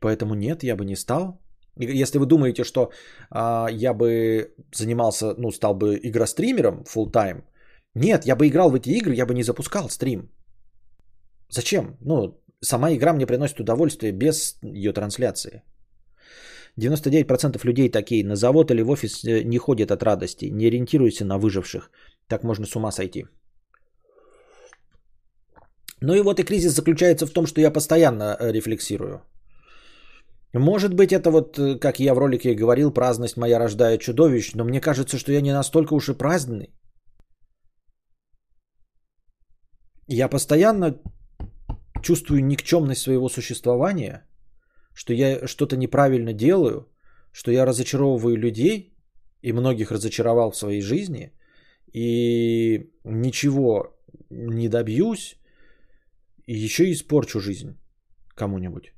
[0.00, 1.40] Поэтому нет, я бы не стал.
[1.76, 2.90] Если вы думаете, что
[3.30, 7.44] а, я бы занимался, ну, стал бы игростримером full time,
[7.94, 10.30] нет, я бы играл в эти игры, я бы не запускал стрим.
[11.50, 11.96] Зачем?
[12.00, 15.62] Ну, сама игра мне приносит удовольствие без ее трансляции.
[16.78, 18.24] 99% людей такие.
[18.24, 20.46] На завод или в офис э, не ходят от радости.
[20.46, 21.90] Не ориентируйся на выживших.
[22.28, 23.26] Так можно с ума сойти.
[26.00, 29.22] Ну и вот и кризис заключается в том, что я постоянно э, рефлексирую.
[30.54, 34.64] Может быть, это вот, э, как я в ролике говорил, праздность моя рождает чудовищ, но
[34.64, 36.70] мне кажется, что я не настолько уж и праздный.
[40.12, 41.00] Я постоянно
[42.02, 44.26] чувствую никчемность своего существования,
[44.94, 46.86] что я что-то неправильно делаю,
[47.32, 48.94] что я разочаровываю людей
[49.40, 51.32] и многих разочаровал в своей жизни,
[51.94, 53.96] и ничего
[54.30, 55.38] не добьюсь,
[56.46, 57.78] и еще испорчу жизнь
[58.34, 58.92] кому-нибудь,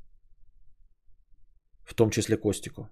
[1.84, 2.88] в том числе Костику.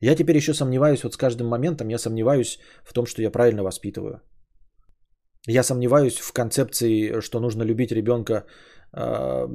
[0.00, 3.62] Я теперь еще сомневаюсь, вот с каждым моментом я сомневаюсь в том, что я правильно
[3.62, 4.22] воспитываю.
[5.48, 8.44] Я сомневаюсь в концепции, что нужно любить ребенка
[8.92, 9.46] э,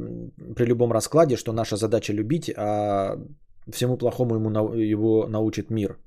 [0.56, 3.18] при любом раскладе, что наша задача любить, а
[3.72, 5.98] всему плохому ему его научит мир.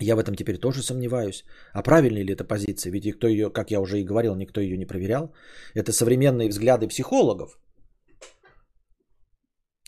[0.00, 1.44] Я в этом теперь тоже сомневаюсь.
[1.72, 2.92] А правильная ли эта позиция?
[2.92, 5.32] Ведь никто ее, как я уже и говорил, никто ее не проверял.
[5.74, 7.58] Это современные взгляды психологов.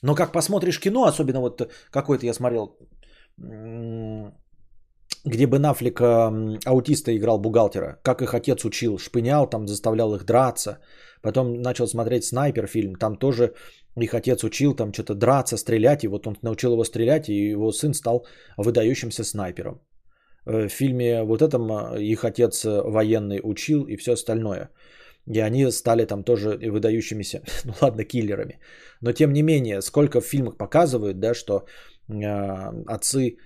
[0.03, 2.77] Но как посмотришь кино, особенно вот какой-то я смотрел,
[5.25, 10.79] где Бен Аффлек аутиста играл бухгалтера, как их отец учил, шпынял, там заставлял их драться.
[11.23, 13.55] Потом начал смотреть снайпер фильм, там тоже
[13.97, 17.73] их отец учил там что-то драться, стрелять, и вот он научил его стрелять, и его
[17.73, 19.81] сын стал выдающимся снайпером.
[20.47, 24.71] Э, в фильме вот этом э, их отец э, военный учил и все остальное.
[25.27, 28.59] И они стали там тоже выдающимися, ну ладно, киллерами.
[29.01, 31.65] Но тем не менее, сколько в фильмах показывают, да, что
[32.09, 33.39] э, отцы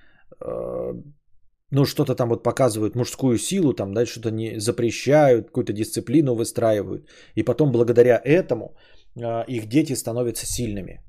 [1.70, 7.08] ну, что-то там вот показывают мужскую силу, там, да, что-то не запрещают, какую-то дисциплину выстраивают.
[7.34, 8.76] И потом благодаря этому
[9.16, 11.02] э, их дети становятся сильными.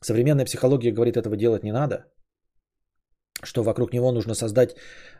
[0.00, 2.06] Современная психология говорит, этого делать не надо,
[3.44, 4.74] что вокруг него нужно создать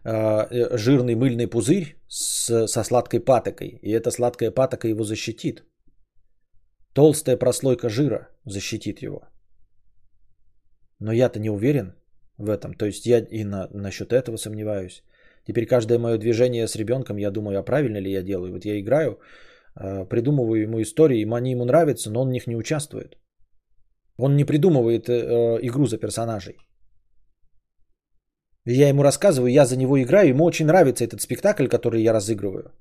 [0.05, 5.65] э, жирный мыльный пузырь с, со сладкой патокой, и эта сладкая патока его защитит.
[6.95, 9.21] Толстая прослойка жира защитит его.
[10.99, 11.95] Но я-то не уверен,
[12.39, 12.75] в этом.
[12.75, 15.03] То есть я и на, насчет этого сомневаюсь.
[15.47, 18.53] Теперь каждое мое движение с ребенком, я думаю, а правильно ли я делаю.
[18.53, 19.19] Вот я играю,
[19.75, 23.19] а, придумываю ему истории, они ему нравятся, но он в них не участвует.
[24.19, 26.57] Он не придумывает э, игру за персонажей.
[28.67, 32.73] Я ему рассказываю, я за него играю, ему очень нравится этот спектакль, который я разыгрываю.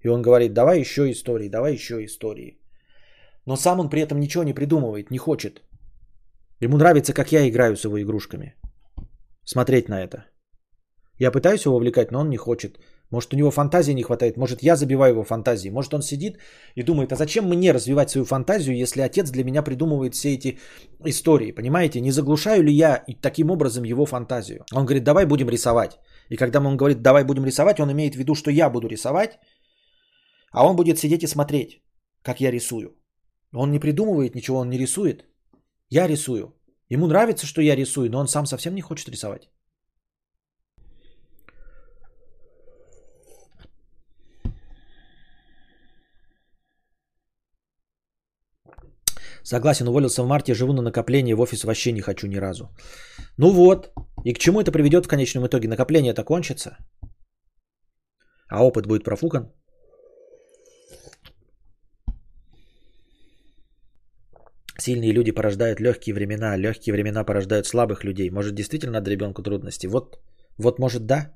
[0.00, 2.60] И он говорит, давай еще истории, давай еще истории.
[3.46, 5.62] Но сам он при этом ничего не придумывает, не хочет.
[6.60, 8.54] Ему нравится, как я играю с его игрушками
[9.46, 10.26] смотреть на это.
[11.18, 12.78] Я пытаюсь его увлекать, но он не хочет.
[13.10, 15.70] Может, у него фантазии не хватает, может, я забиваю его фантазии.
[15.70, 16.38] Может, он сидит
[16.74, 20.58] и думает, а зачем мне развивать свою фантазию, если отец для меня придумывает все эти
[21.04, 22.00] истории, понимаете?
[22.00, 24.64] Не заглушаю ли я таким образом его фантазию?
[24.72, 25.98] Он говорит, давай будем рисовать.
[26.30, 29.38] И когда он говорит, давай будем рисовать, он имеет в виду, что я буду рисовать,
[30.50, 31.82] а он будет сидеть и смотреть,
[32.22, 32.96] как я рисую.
[33.54, 35.24] Он не придумывает ничего, он не рисует.
[35.88, 36.55] Я рисую.
[36.88, 39.48] Ему нравится, что я рисую, но он сам совсем не хочет рисовать.
[49.42, 52.68] Согласен, уволился в марте, живу на накопление, в офис вообще не хочу ни разу.
[53.38, 53.92] Ну вот,
[54.24, 55.68] и к чему это приведет в конечном итоге?
[55.68, 56.76] Накопление это кончится,
[58.48, 59.52] а опыт будет профукан.
[64.78, 68.30] Сильные люди порождают легкие времена, легкие времена порождают слабых людей.
[68.30, 69.86] Может, действительно надо ребенку трудности?
[69.86, 70.18] Вот,
[70.58, 71.32] вот может, да?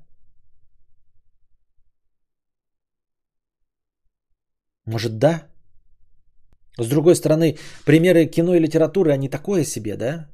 [4.85, 5.47] Может, да?
[6.77, 10.27] С другой стороны, примеры кино и литературы, они такое себе, да?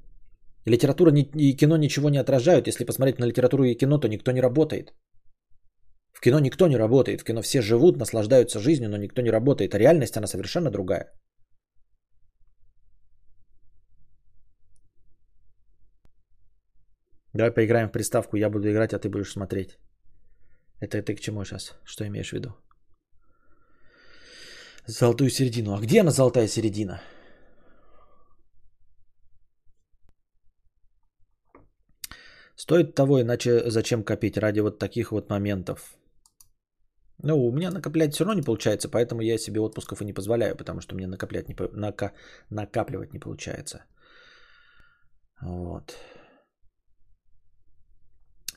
[0.65, 2.67] Литература и кино ничего не отражают.
[2.67, 4.93] Если посмотреть на литературу и кино, то никто не работает.
[6.13, 7.21] В кино никто не работает.
[7.21, 9.75] В кино все живут, наслаждаются жизнью, но никто не работает.
[9.75, 11.13] А реальность, она совершенно другая.
[17.37, 19.77] Давай поиграем в приставку, я буду играть, а ты будешь смотреть.
[20.81, 21.75] Это ты к чему сейчас?
[21.85, 22.49] Что имеешь в виду?
[24.87, 25.73] Золотую середину.
[25.73, 26.99] А где она золотая середина?
[32.55, 35.95] Стоит того, иначе зачем копить ради вот таких вот моментов.
[37.23, 40.55] Ну, у меня накоплять все равно не получается, поэтому я себе отпусков и не позволяю,
[40.55, 42.13] потому что мне накоплять не, нака,
[42.49, 43.85] накапливать не получается.
[45.41, 45.93] Вот.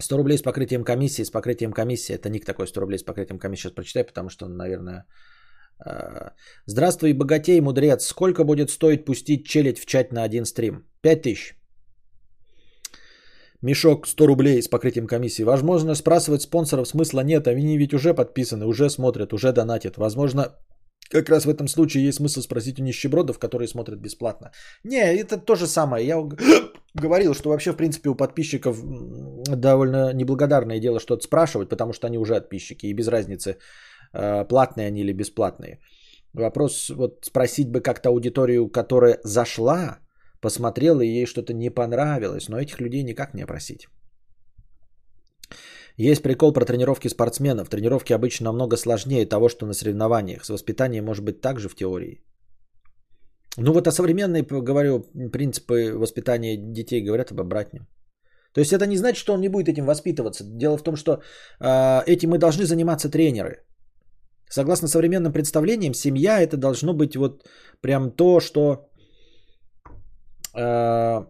[0.00, 1.24] 100 рублей с покрытием комиссии.
[1.24, 2.14] С покрытием комиссии.
[2.14, 3.62] Это ник такой 100 рублей с покрытием комиссии.
[3.62, 5.04] Сейчас прочитай, потому что, наверное...
[5.78, 6.32] А,
[6.66, 8.06] Здравствуй, богатей, мудрец.
[8.06, 10.84] Сколько будет стоить пустить челядь в чат на один стрим?
[11.02, 11.56] 5000.
[13.62, 15.44] Мешок 100 рублей с покрытием комиссии.
[15.44, 17.46] Возможно, спрашивать спонсоров смысла нет.
[17.46, 19.96] Они ведь уже подписаны, уже смотрят, уже донатят.
[19.96, 20.56] Возможно,
[21.10, 24.50] как раз в этом случае есть смысл спросить у нищебродов, которые смотрят бесплатно.
[24.84, 26.06] Не, это то же самое.
[26.06, 26.28] Я
[26.94, 28.78] говорил, что вообще, в принципе, у подписчиков
[29.56, 33.56] довольно неблагодарное дело что-то спрашивать, потому что они уже подписчики, и без разницы,
[34.12, 35.80] э, платные они или бесплатные.
[36.32, 39.98] Вопрос, вот спросить бы как-то аудиторию, которая зашла,
[40.40, 43.88] посмотрела и ей что-то не понравилось, но этих людей никак не опросить.
[46.00, 47.68] Есть прикол про тренировки спортсменов.
[47.68, 50.44] Тренировки обычно намного сложнее того, что на соревнованиях.
[50.44, 52.24] С воспитанием может быть так же в теории.
[53.58, 57.86] Ну вот о современной, говорю, принципы воспитания детей говорят об обратном.
[58.54, 60.44] То есть это не значит, что он не будет этим воспитываться.
[60.44, 61.12] Дело в том, что
[61.60, 63.62] э, этим и должны заниматься тренеры.
[64.48, 67.44] Согласно современным представлениям, семья это должно быть вот
[67.82, 68.88] прям то, что
[70.56, 71.26] э,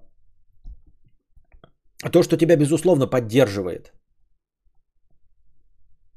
[2.12, 3.92] то, что тебя безусловно поддерживает.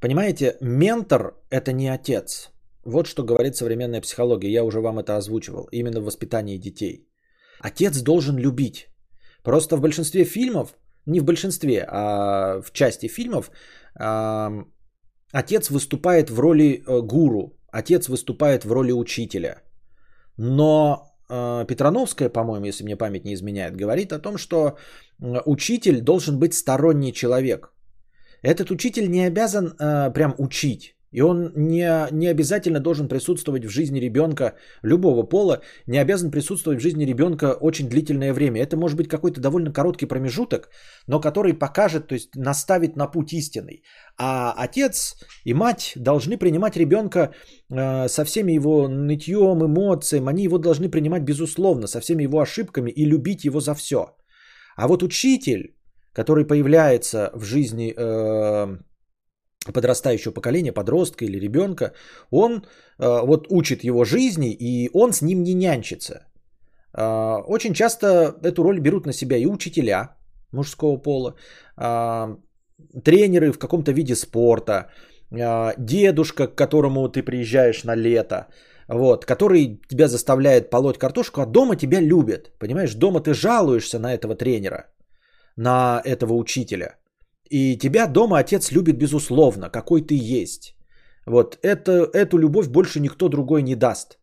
[0.03, 2.51] Понимаете, ментор– это не отец.
[2.85, 4.51] Вот что говорит современная психология.
[4.51, 5.69] Я уже вам это озвучивал.
[5.71, 7.07] Именно в воспитании детей.
[7.61, 8.89] Отец должен любить.
[9.43, 13.49] Просто в большинстве фильмов, не в большинстве, а в части фильмов,
[15.31, 19.61] отец выступает в роли э, гуру, отец выступает в роли учителя.
[20.37, 24.77] Но э, Петрановская, по-моему, если мне память не изменяет, говорит о том, что
[25.45, 27.69] учитель должен быть сторонний человек.
[28.43, 30.95] Этот учитель не обязан э, прям учить.
[31.13, 36.79] И он не, не обязательно должен присутствовать в жизни ребенка любого пола, не обязан присутствовать
[36.79, 38.61] в жизни ребенка очень длительное время.
[38.61, 40.69] Это может быть какой-то довольно короткий промежуток,
[41.07, 43.83] но который покажет, то есть наставит на путь истинный.
[44.17, 47.19] А отец и мать должны принимать ребенка
[47.69, 52.89] э, со всеми его нытьем, эмоциями, они его должны принимать безусловно, со всеми его ошибками
[52.89, 54.17] и любить его за все.
[54.75, 55.75] А вот учитель,
[56.13, 58.77] который появляется в жизни э,
[59.73, 61.93] подрастающего поколения, подростка или ребенка,
[62.31, 66.13] он э, вот учит его жизни, и он с ним не нянчится.
[66.97, 70.15] Э, очень часто эту роль берут на себя и учителя
[70.51, 71.35] мужского пола,
[73.03, 74.91] тренеры в каком-то виде спорта,
[75.31, 78.47] дедушка, к которому ты приезжаешь на лето,
[78.87, 82.51] вот, который тебя заставляет полоть картошку, а дома тебя любят.
[82.59, 84.85] Понимаешь, дома ты жалуешься на этого тренера,
[85.55, 86.95] на этого учителя–
[87.53, 90.75] и тебя дома отец любит безусловно, какой ты есть.
[91.27, 94.17] Вот это, эту любовь больше никто другой не даст.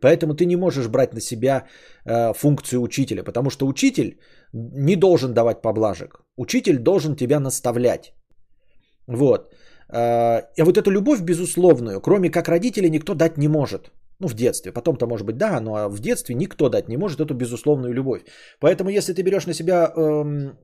[0.00, 1.66] Поэтому ты не можешь брать на себя
[2.04, 4.18] э, функцию учителя, потому что учитель
[4.52, 6.24] не должен давать поблажек.
[6.36, 8.12] Учитель должен тебя наставлять.
[9.06, 9.54] Вот.
[9.88, 13.92] Э, и вот эту любовь безусловную, кроме как родителей, никто дать не может.
[14.20, 14.72] Ну, в детстве.
[14.72, 18.22] Потом-то, может быть, да, но в детстве никто дать не может эту безусловную любовь.
[18.60, 20.58] Поэтому, если ты берешь на себя эм,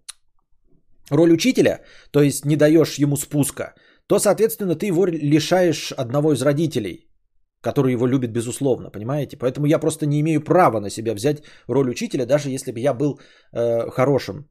[1.10, 3.74] роль учителя, то есть не даешь ему спуска,
[4.06, 7.08] то, соответственно, ты его лишаешь одного из родителей,
[7.60, 9.36] который его любит безусловно, понимаете?
[9.36, 12.94] Поэтому я просто не имею права на себя взять роль учителя, даже если бы я
[12.94, 13.20] был
[13.52, 14.48] э, хорошим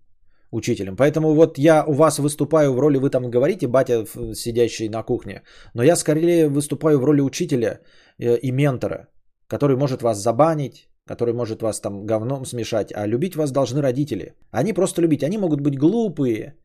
[0.52, 0.96] учителем.
[0.96, 5.44] Поэтому вот я у вас выступаю в роли, вы там говорите, батя, сидящий на кухне,
[5.74, 7.80] но я скорее выступаю в роли учителя
[8.18, 9.08] э, и ментора,
[9.48, 14.34] который может вас забанить, который может вас там говном смешать, а любить вас должны родители.
[14.52, 16.56] Они просто любить, они могут быть глупые,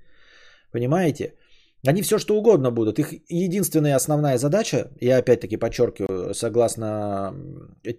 [0.73, 1.35] понимаете?
[1.87, 2.99] Они все что угодно будут.
[2.99, 7.35] Их единственная основная задача, я опять-таки подчеркиваю, согласно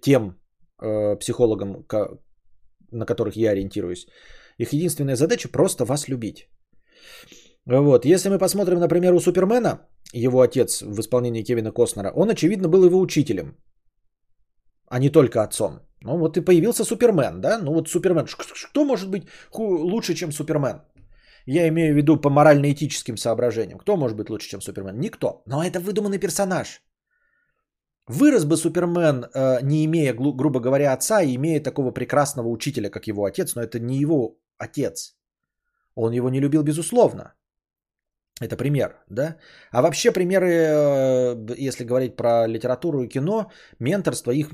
[0.02, 0.34] тем
[0.82, 1.86] э, психологам,
[2.90, 4.06] на которых я ориентируюсь,
[4.58, 6.48] их единственная задача просто вас любить.
[7.66, 8.04] Вот.
[8.04, 9.80] Если мы посмотрим, например, у Супермена,
[10.12, 13.56] его отец в исполнении Кевина Костнера, он, очевидно, был его учителем,
[14.88, 15.80] а не только отцом.
[16.02, 17.58] Ну вот и появился Супермен, да?
[17.58, 18.26] Ну вот Супермен.
[18.26, 19.24] Что может быть
[19.58, 20.82] лучше, чем Супермен?
[21.46, 23.78] Я имею в виду по морально-этическим соображениям.
[23.78, 24.98] Кто может быть лучше, чем Супермен?
[25.00, 25.42] Никто.
[25.46, 26.82] Но это выдуманный персонаж.
[28.08, 33.06] Вырос бы Супермен, э, не имея, грубо говоря, отца, и имея такого прекрасного учителя, как
[33.06, 35.16] его отец, но это не его отец.
[35.96, 37.34] Он его не любил, безусловно.
[38.42, 39.36] Это пример, да?
[39.72, 44.50] А вообще примеры, э, если говорить про литературу и кино, менторство, их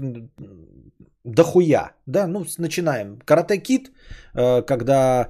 [1.24, 3.18] дохуя, да, ну, начинаем.
[3.24, 3.90] Карате Кит,
[4.34, 5.28] э, когда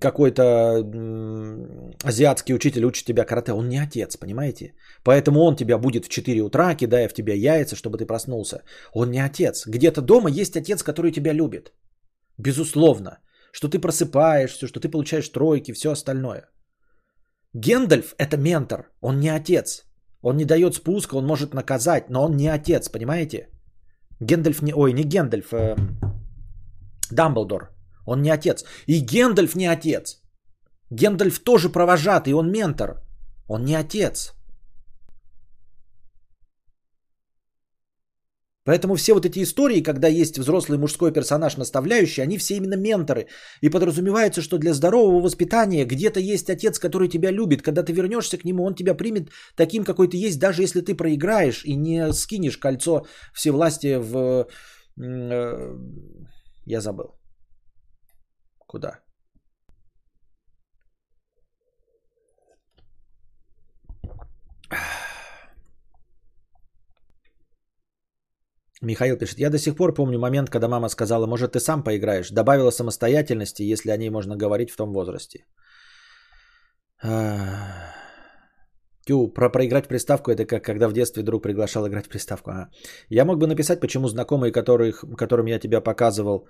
[0.00, 0.84] какой-то
[2.04, 4.74] азиатский учитель учит тебя карате, он не отец, понимаете?
[5.04, 8.62] Поэтому он тебя будет в 4 утра, кидая в тебя яйца, чтобы ты проснулся.
[8.92, 9.66] Он не отец.
[9.66, 11.72] Где-то дома есть отец, который тебя любит.
[12.38, 13.18] Безусловно.
[13.52, 16.48] Что ты просыпаешься, что ты получаешь тройки, все остальное.
[17.54, 19.84] Гендальф– это ментор, он не отец.
[20.22, 23.48] Он не дает спуска, он может наказать, но он не отец, понимаете?
[24.20, 24.72] Гендальф не...
[24.74, 25.52] Ой, не Гендальф.
[25.52, 25.76] Э,
[27.10, 27.77] Дамблдор.
[28.08, 28.64] Он не отец.
[28.86, 30.22] И Гендальф не отец.
[30.90, 33.02] Гендальф тоже провожатый, он ментор.
[33.48, 34.34] Он не отец.
[38.64, 43.26] Поэтому все вот эти истории, когда есть взрослый мужской персонаж наставляющий, они все именно менторы.
[43.62, 47.62] И подразумевается, что для здорового воспитания где-то есть отец, который тебя любит.
[47.62, 50.94] Когда ты вернешься к нему, он тебя примет таким, какой ты есть, даже если ты
[50.94, 54.46] проиграешь и не скинешь кольцо всевластия в...
[55.00, 55.76] Э,
[56.66, 57.18] я забыл.
[58.68, 59.00] Куда?
[68.82, 72.30] Михаил пишет, я до сих пор помню момент, когда мама сказала, может ты сам поиграешь.
[72.30, 75.46] Добавила самостоятельности, если о ней можно говорить в том возрасте.
[79.06, 82.50] Тю, про проиграть приставку, это как когда в детстве друг приглашал играть в приставку.
[82.50, 82.70] Ага.
[83.08, 86.46] Я мог бы написать, почему знакомые, которых, которым я тебя показывал,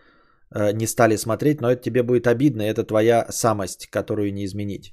[0.54, 4.92] не стали смотреть, но это тебе будет обидно, это твоя самость, которую не изменить.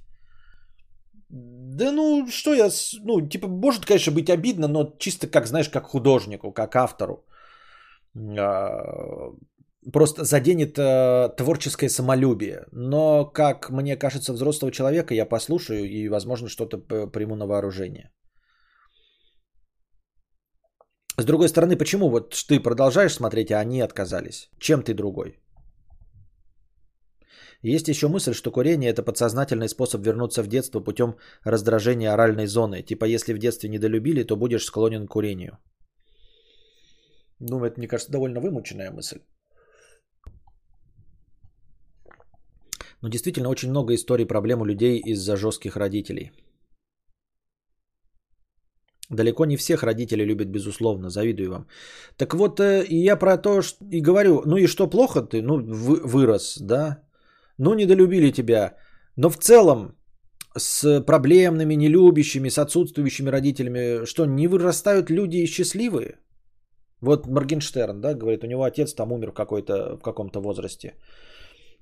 [1.30, 2.70] Да ну, что я,
[3.04, 7.26] ну, типа, может, конечно, быть обидно, но чисто как, знаешь, как художнику, как автору.
[8.38, 9.34] А,
[9.92, 12.66] просто заденет э, творческое самолюбие.
[12.72, 16.78] Но, как мне кажется, взрослого человека я послушаю и, возможно, что-то
[17.08, 18.12] приму на вооружение.
[21.18, 24.50] С другой стороны, почему вот ты продолжаешь смотреть, а они отказались?
[24.60, 25.40] Чем ты другой?
[27.62, 32.84] Есть еще мысль, что курение это подсознательный способ вернуться в детство путем раздражения оральной зоны.
[32.84, 35.58] Типа, если в детстве недолюбили, то будешь склонен к курению.
[37.40, 39.20] Ну, это, мне кажется, довольно вымученная мысль.
[43.02, 46.32] Но действительно очень много историй проблем у людей из-за жестких родителей.
[49.10, 51.68] Далеко не всех родителей любят, безусловно, завидую вам.
[52.18, 56.58] Так вот, э, я про то и говорю, ну и что плохо ты, ну вырос,
[56.60, 57.05] да,
[57.58, 58.76] ну недолюбили тебя,
[59.16, 59.96] но в целом
[60.58, 66.20] с проблемными, нелюбящими, с отсутствующими родителями, что не вырастают люди счастливые?
[67.02, 70.96] Вот Моргенштерн, да, говорит, у него отец там умер в, какой-то, в каком-то возрасте.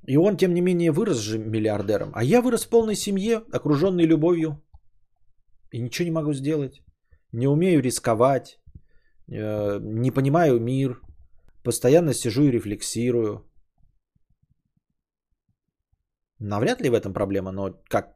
[0.07, 2.11] И он, тем не менее, вырос же миллиардером.
[2.13, 4.61] А я вырос в полной семье, окруженный любовью.
[5.71, 6.81] И ничего не могу сделать.
[7.31, 8.59] Не умею рисковать.
[9.31, 10.99] Э, не понимаю мир.
[11.63, 13.45] Постоянно сижу и рефлексирую.
[16.43, 18.15] Навряд ли в этом проблема, но как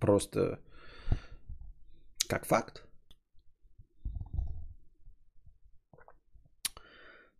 [0.00, 0.58] просто...
[2.28, 2.82] Как факт.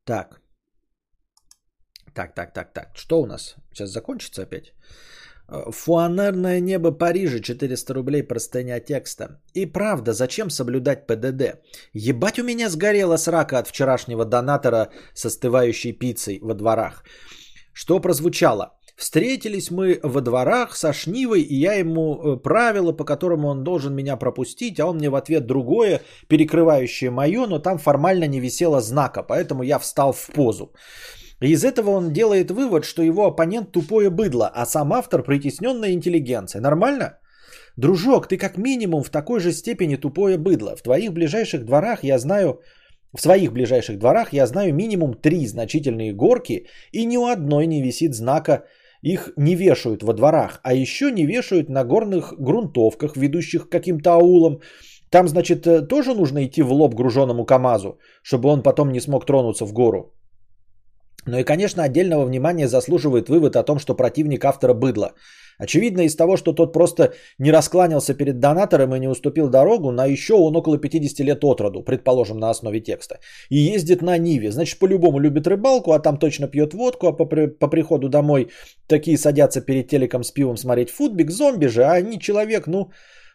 [0.05, 0.41] Так.
[2.15, 2.97] Так, так, так, так.
[2.97, 3.57] Что у нас?
[3.73, 4.73] Сейчас закончится опять.
[5.49, 9.41] Э, Фуанерное небо Парижа, 400 рублей, простыня текста.
[9.55, 11.61] И правда, зачем соблюдать ПДД?
[11.93, 17.05] Ебать у меня сгорела срака от вчерашнего донатора с остывающей пиццей во дворах.
[17.75, 18.79] Что прозвучало?
[19.03, 23.95] Встретились мы во дворах со Шнивой, и я ему э, правило, по которому он должен
[23.95, 28.81] меня пропустить, а он мне в ответ другое, перекрывающее мое, но там формально не висело
[28.81, 30.73] знака, поэтому я встал в позу.
[31.41, 36.61] Из этого он делает вывод, что его оппонент тупое быдло, а сам автор притесненная интеллигенция.
[36.61, 37.19] Нормально?
[37.77, 40.77] Дружок, ты как минимум в такой же степени тупое быдло.
[40.77, 42.61] В твоих ближайших дворах я знаю,
[43.13, 47.83] в своих ближайших дворах я знаю минимум три значительные горки, и ни у одной не
[47.83, 48.63] висит знака
[49.03, 54.13] их не вешают во дворах, а еще не вешают на горных грунтовках, ведущих к каким-то
[54.15, 54.61] аулам.
[55.11, 59.27] Там, значит, э, тоже нужно идти в лоб груженному КАМАЗу, чтобы он потом не смог
[59.27, 60.15] тронуться в гору.
[61.27, 65.13] Ну и, конечно, отдельного внимания заслуживает вывод о том, что противник автора быдло.
[65.59, 70.07] Очевидно из того, что тот просто не раскланялся перед донатором и не уступил дорогу, на
[70.07, 73.19] еще он около 50 лет от роду, предположим, на основе текста.
[73.51, 74.51] И ездит на Ниве.
[74.51, 78.51] Значит, по-любому любит рыбалку, а там точно пьет водку, а по, по приходу домой
[78.87, 82.91] такие садятся перед телеком с пивом смотреть футбик, зомби же, а не человек, ну...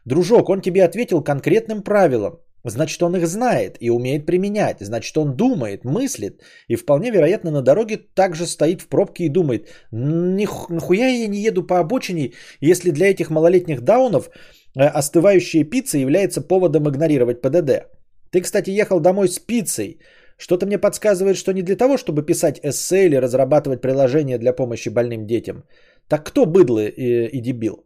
[0.08, 2.40] Дружок, он тебе ответил конкретным правилом.
[2.70, 4.78] Значит, он их знает и умеет применять.
[4.80, 6.42] Значит, он думает, мыслит.
[6.68, 11.64] И вполне вероятно на дороге также стоит в пробке и думает, нахуя я не еду
[11.64, 14.30] по обочине, если для этих малолетних даунов
[14.76, 17.88] э, остывающая пицца является поводом игнорировать ПДД.
[18.32, 20.00] Ты, кстати, ехал домой с пиццей.
[20.38, 24.90] Что-то мне подсказывает, что не для того, чтобы писать эссе или разрабатывать приложение для помощи
[24.90, 25.64] больным детям.
[26.08, 27.86] Так кто быдло и, и дебил?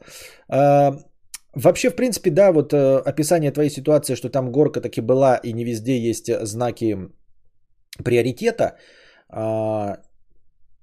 [1.55, 5.53] Вообще, в принципе, да, вот э, описание твоей ситуации, что там горка таки была и
[5.53, 6.97] не везде есть знаки
[8.03, 8.77] приоритета,
[9.33, 9.97] э,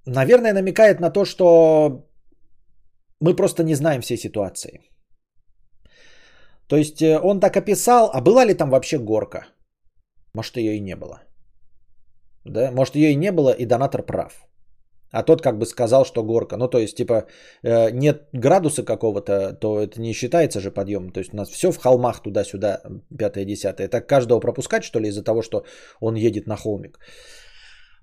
[0.06, 2.06] наверное, намекает на то, что
[3.20, 4.80] мы просто не знаем всей ситуации.
[6.66, 9.46] То есть э, он так описал, а была ли там вообще горка?
[10.34, 11.22] Может, ее и не было.
[12.44, 12.70] Да?
[12.70, 14.47] Может, ее и не было, и донатор прав.
[15.10, 16.56] А тот как бы сказал, что горка.
[16.56, 17.26] Ну, то есть, типа,
[17.62, 21.12] э, нет градуса какого-то, то это не считается же подъемом.
[21.12, 22.82] То есть, у нас все в холмах туда-сюда,
[23.18, 23.88] пятое, десятое.
[23.88, 25.64] Так каждого пропускать, что ли, из-за того, что
[26.00, 26.98] он едет на холмик.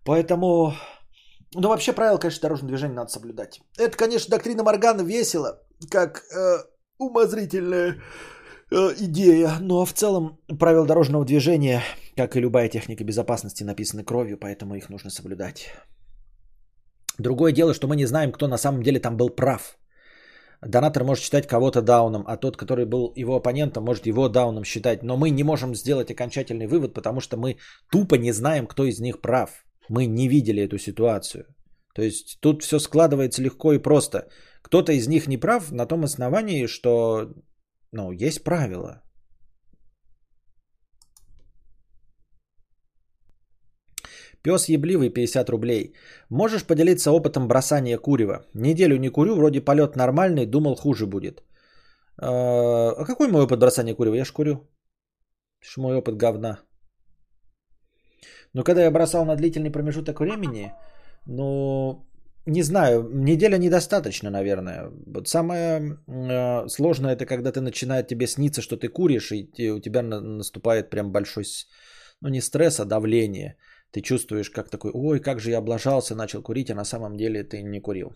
[0.03, 0.74] Поэтому,
[1.53, 3.62] ну, вообще правила, конечно, дорожного движения надо соблюдать.
[3.78, 6.58] Это, конечно, доктрина Моргана весело, как э,
[6.97, 8.01] умозрительная
[8.72, 9.58] э, идея.
[9.62, 11.82] Но в целом правила дорожного движения,
[12.16, 15.70] как и любая техника безопасности, написаны кровью, поэтому их нужно соблюдать.
[17.18, 19.78] Другое дело, что мы не знаем, кто на самом деле там был прав.
[20.61, 25.03] Донатор может считать кого-то дауном, а тот, который был его оппонентом, может его дауном считать.
[25.03, 27.57] Но мы не можем сделать окончательный вывод, потому что мы
[27.91, 29.49] тупо не знаем, кто из них прав.
[29.89, 31.45] Мы не видели эту ситуацию.
[31.93, 34.28] То есть тут все складывается легко и просто.
[34.61, 37.30] Кто-то из них не прав на том основании, что
[37.91, 39.01] ну, есть правила.
[44.46, 45.96] Пес ебливый 50 рублей.
[46.30, 48.46] Можешь поделиться опытом бросания курева?
[48.54, 51.43] Неделю не курю, вроде полет нормальный, думал хуже будет.
[52.22, 54.16] А, а какой мой опыт бросания курева?
[54.16, 54.58] Я ж курю.
[55.62, 56.60] Что мой опыт говна.
[58.54, 60.72] Но когда я бросал на длительный промежуток времени,
[61.26, 62.06] ну,
[62.46, 64.91] не знаю, неделя недостаточно, наверное.
[65.08, 69.80] Вот самое э, сложное это когда ты начинает тебе сниться, что ты куришь, и у
[69.80, 71.46] тебя наступает прям большой,
[72.22, 73.58] ну не стресс, а давление.
[73.91, 77.43] Ты чувствуешь, как такой, ой, как же я облажался, начал курить, а на самом деле
[77.43, 78.13] ты не курил.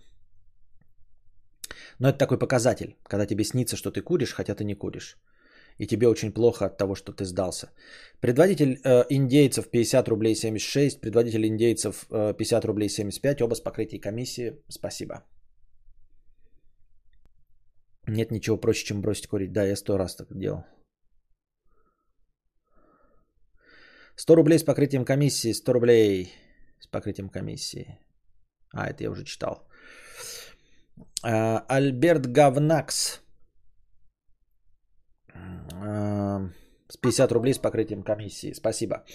[1.99, 5.17] Но это такой показатель, когда тебе снится, что ты куришь, хотя ты не куришь
[5.80, 7.72] и тебе очень плохо от того, что ты сдался.
[8.20, 14.01] Предводитель э, индейцев 50 рублей 76, предводитель индейцев э, 50 рублей 75, оба с покрытием
[14.01, 14.61] комиссии.
[14.67, 15.24] Спасибо.
[18.07, 19.53] Нет ничего проще, чем бросить курить.
[19.53, 20.63] Да, я сто раз так делал.
[24.20, 26.34] 100 рублей с покрытием комиссии, 100 рублей
[26.80, 27.99] с покрытием комиссии.
[28.74, 29.67] А, это я уже читал.
[31.24, 33.22] Э, Альберт Гавнакс
[36.89, 38.53] с 50 рублей с покрытием комиссии.
[38.53, 39.05] Спасибо.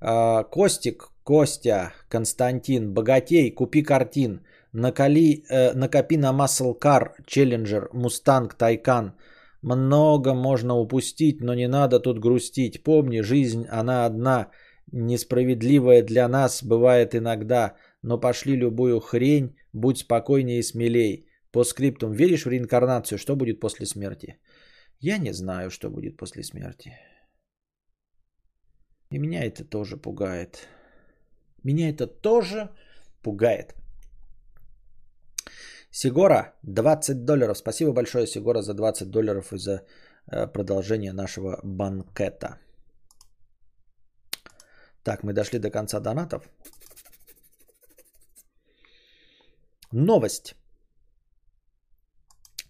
[0.00, 4.46] А, Костик, Костя, Константин, Богатей, купи картин.
[4.72, 9.12] Накали, э, накопи на Muscle Car, Challenger, Mustang, Taycan.
[9.62, 12.82] Много можно упустить, но не надо тут грустить.
[12.82, 14.50] Помни, жизнь, она одна.
[14.92, 17.76] Несправедливая для нас бывает иногда.
[18.02, 21.28] Но пошли любую хрень, будь спокойнее и смелей.
[21.52, 23.18] По скриптум, веришь в реинкарнацию?
[23.18, 24.38] Что будет после смерти?
[25.00, 26.96] Я не знаю, что будет после смерти.
[29.10, 30.68] И меня это тоже пугает.
[31.62, 32.70] Меня это тоже
[33.22, 33.74] пугает.
[35.92, 37.58] Сигора, 20 долларов.
[37.58, 39.72] Спасибо большое, Сигора, за 20 долларов и за
[40.26, 42.58] э, продолжение нашего банкета.
[45.02, 46.48] Так, мы дошли до конца донатов.
[49.92, 50.54] Новость.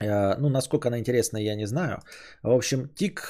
[0.01, 2.03] Э, ну, насколько она интересна, я не знаю.
[2.43, 3.23] В общем, тик...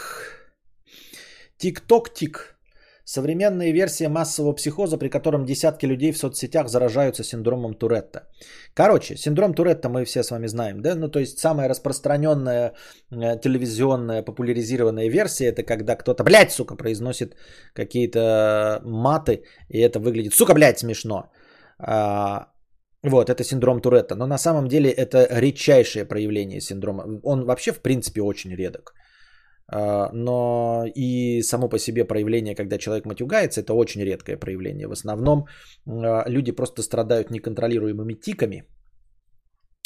[1.59, 2.57] Тик-ток-тик.
[3.05, 8.29] Современная версия массового психоза, при котором десятки людей в соцсетях заражаются синдромом Туретта.
[8.75, 10.95] Короче, синдром Туретта мы все с вами знаем, да?
[10.95, 12.75] Ну, то есть самая распространенная
[13.11, 17.35] э, телевизионная популяризированная версия, это когда кто-то, блядь, сука, произносит
[17.75, 21.33] какие-то маты, и это выглядит, сука, блядь, смешно.
[21.79, 22.53] А,
[23.03, 24.15] вот, это синдром Туретта.
[24.15, 27.05] Но на самом деле это редчайшее проявление синдрома.
[27.25, 28.95] Он вообще, в принципе, очень редок.
[29.69, 34.89] А, но и само по себе проявление, когда человек матюгается, это очень редкое проявление.
[34.89, 35.47] В основном
[35.87, 38.65] а, люди просто страдают неконтролируемыми тиками,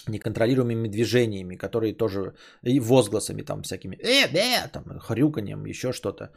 [0.09, 6.31] неконтролируемыми движениями, которые тоже и возгласами там всякими, э, э, там, хрюканьем, еще что-то,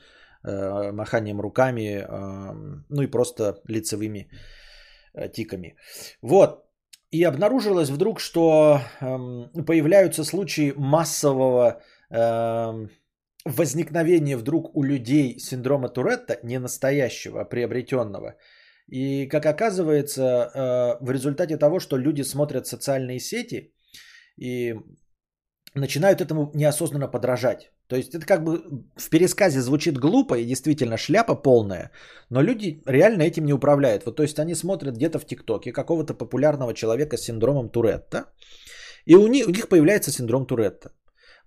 [0.43, 2.05] э, маханием руками,
[2.89, 4.29] ну и просто лицевыми
[5.13, 5.75] э, тиками.
[6.21, 6.65] Вот,
[7.11, 11.81] и обнаружилось вдруг, что э, появляются случаи массового
[12.11, 12.87] э,
[13.49, 18.35] возникновения вдруг у людей синдрома Туретта, не настоящего, а приобретенного.
[18.87, 23.73] И как оказывается, э, в результате того, что люди смотрят социальные сети
[24.37, 24.75] и
[25.75, 27.71] начинают этому неосознанно подражать.
[27.87, 28.61] То есть это как бы
[28.95, 31.91] в пересказе звучит глупо и действительно шляпа полная,
[32.29, 34.05] но люди реально этим не управляют.
[34.05, 38.25] Вот то есть они смотрят где-то в ТикТоке какого-то популярного человека с синдромом Туретта,
[39.05, 40.91] и у них, у них появляется синдром Туретта.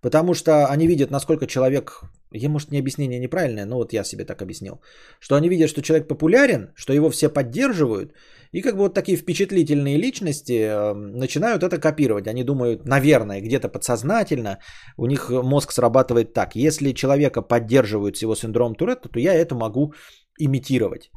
[0.02, 4.24] Потому что они видят, насколько человек, я, может, не объяснение неправильное, но вот я себе
[4.24, 4.80] так объяснил,
[5.20, 8.12] что они видят, что человек популярен, что его все поддерживают,
[8.50, 12.26] и как бы вот такие впечатлительные личности э, начинают это копировать.
[12.26, 14.58] Они думают, наверное, где-то подсознательно
[14.96, 16.56] у них мозг срабатывает так.
[16.56, 19.94] Если человека поддерживают с его синдромом Туретта, то я это могу
[20.36, 21.10] имитировать,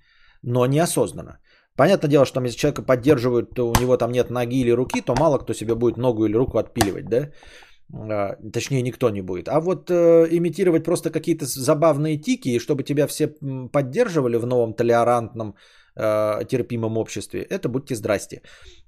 [0.43, 1.39] но неосознанно.
[1.75, 5.15] Понятное дело, что если человека поддерживают, то у него там нет ноги или руки, то
[5.15, 7.31] мало кто себе будет ногу или руку отпиливать, да?
[7.93, 9.47] А, точнее, никто не будет.
[9.47, 13.27] А вот э, имитировать просто какие-то забавные тики, чтобы тебя все
[13.71, 15.55] поддерживали в новом толерантном
[15.95, 18.41] э, терпимом обществе, это будьте здрасте.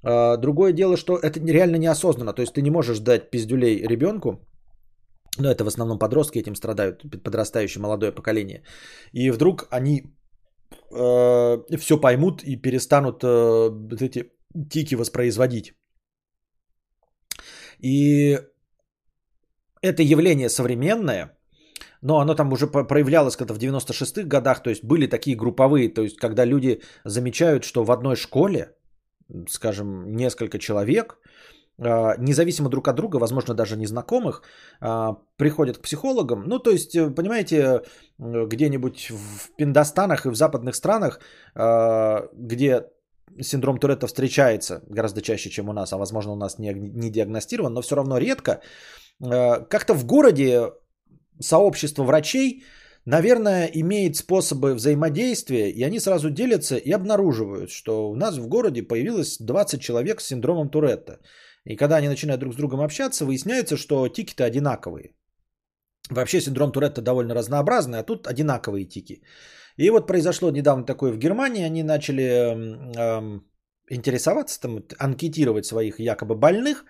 [0.03, 2.33] Э, другое дело, что это реально неосознанно.
[2.33, 4.47] То есть ты не можешь дать пиздюлей ребенку,
[5.39, 8.63] но это в основном подростки этим страдают, подрастающее молодое поколение.
[9.13, 10.01] И вдруг они
[10.91, 13.69] э, все поймут и перестанут э,
[14.01, 14.31] эти
[14.69, 15.73] тики воспроизводить.
[17.79, 18.39] И
[19.81, 21.37] это явление современное,
[22.01, 26.03] но оно там уже проявлялось когда в 96-х годах, то есть были такие групповые, то
[26.03, 28.75] есть когда люди замечают, что в одной школе,
[29.49, 31.19] скажем, несколько человек
[31.79, 34.43] э, независимо друг от друга, возможно, даже незнакомых,
[34.81, 36.43] э, приходят к психологам.
[36.47, 37.81] Ну, то есть, э, понимаете,
[38.19, 41.19] где-нибудь в Пиндостанах и в западных странах,
[42.33, 42.85] где
[43.41, 47.73] синдром Туретта встречается гораздо чаще, чем у нас, а возможно, у нас не, не диагностирован,
[47.73, 48.61] но все равно редко,
[49.19, 50.71] как-то в городе
[51.39, 52.63] сообщество врачей
[53.07, 58.83] наверное, имеет способы взаимодействия, и они сразу делятся и обнаруживают, что у нас в городе
[58.83, 61.19] появилось 20 человек с синдромом Туретта.
[61.63, 65.15] И когда они начинают друг с другом общаться, выясняется, что тики-то одинаковые.
[66.09, 69.21] Вообще синдром Туретта довольно разнообразный, а тут одинаковые тики.
[69.77, 73.45] И вот произошло недавно такое в Германии, они начали эм,
[73.89, 76.85] интересоваться, там, анкетировать своих якобы больных,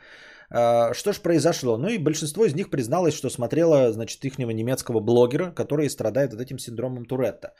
[0.49, 1.77] что же произошло?
[1.77, 6.41] Ну и большинство из них призналось, что смотрело, значит, ихнего немецкого блогера, который страдает от
[6.41, 7.53] этим синдромом Туретта.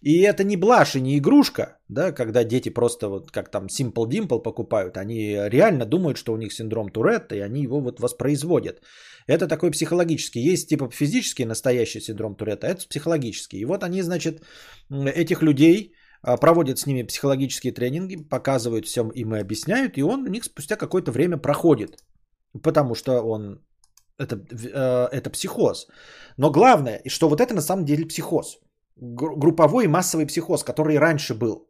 [0.00, 4.08] И это не блажь и не игрушка, да, когда дети просто вот как там Simple
[4.08, 8.80] Dimple покупают, они реально думают, что у них синдром Туретта, и они его вот воспроизводят.
[9.26, 10.40] Это такой психологический.
[10.40, 13.58] Есть типа физический настоящий синдром Туретта, а это психологический.
[13.58, 14.42] И вот они, значит,
[14.90, 20.22] этих людей а, проводят с ними психологические тренинги, показывают всем им и объясняют, и он
[20.22, 22.02] у них спустя какое-то время проходит.
[22.62, 23.60] Потому что он
[24.20, 25.86] это, э, это психоз.
[26.36, 28.58] Но главное, что вот это на самом деле психоз.
[28.96, 31.66] Групповой и массовый психоз, который раньше был.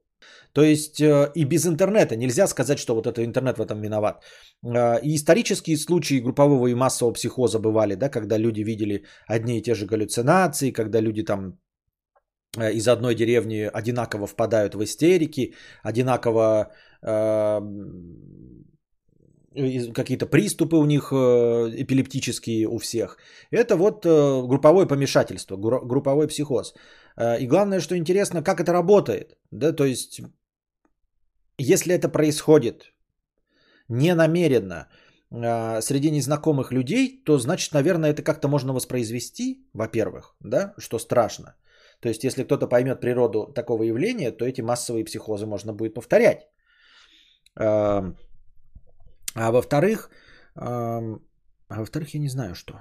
[0.53, 4.24] То есть э, и без интернета нельзя сказать, что вот это интернет в этом виноват.
[4.64, 9.62] Э, и исторические случаи группового и массового психоза бывали, да, когда люди видели одни и
[9.62, 11.59] те же галлюцинации, когда люди там
[12.59, 15.55] из одной деревни одинаково впадают в истерики,
[15.85, 16.72] одинаково
[19.55, 21.17] какие-то приступы у них э,
[21.83, 23.17] эпилептические у всех.
[23.51, 26.75] Это вот э, групповое помешательство, групповой психоз.
[27.17, 29.37] Э, и главное, что интересно, как это работает.
[29.51, 30.21] Да, то есть,
[31.59, 32.93] если это происходит
[33.89, 34.89] не намеренно
[35.81, 41.55] среди незнакомых людей, то значит, наверное, это как-то можно воспроизвести, во-первых, да, что страшно.
[42.01, 46.49] То есть, если кто-то поймет природу такого явления, то эти массовые психозы можно будет повторять.
[49.35, 50.11] А во-вторых,
[50.55, 51.01] а
[51.68, 52.74] во-вторых, я не знаю что.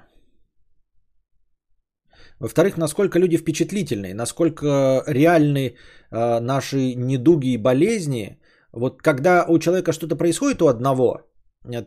[2.40, 5.76] Во-вторых, насколько люди впечатлительные, насколько реальны
[6.12, 8.40] э, наши недуги и болезни.
[8.72, 11.29] Вот когда у человека что-то происходит у одного,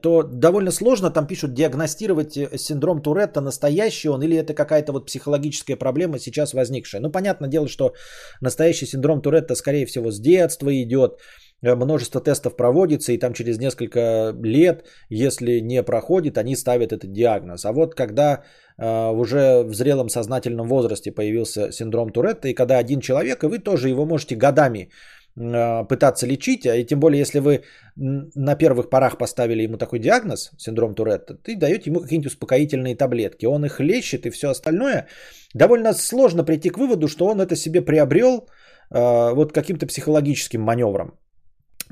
[0.02, 5.06] то довольно сложно, там пишут, диагностировать э, синдром Туретта, настоящий он или это какая-то вот
[5.06, 7.00] психологическая проблема сейчас возникшая.
[7.00, 7.94] Ну, понятное дело, что
[8.40, 11.18] настоящий синдром Туретта, скорее всего, с детства идет,
[11.62, 17.12] Э, множество тестов проводится, и там через несколько лет, если не проходит, они ставят этот
[17.12, 17.64] диагноз.
[17.64, 18.42] А вот когда
[18.78, 23.58] э, уже в зрелом сознательном возрасте появился синдром Туретта, и когда один человек, и вы
[23.58, 24.88] тоже его можете годами э,
[25.34, 27.62] пытаться лечить, а и тем более, если вы
[27.96, 33.46] на первых порах поставили ему такой диагноз, синдром Туретта, ты даете ему какие-нибудь успокоительные таблетки,
[33.46, 35.06] он их лечит и все остальное,
[35.54, 38.46] довольно сложно прийти к выводу, что он это себе приобрел
[38.90, 41.18] вот каким-то психологическим маневром.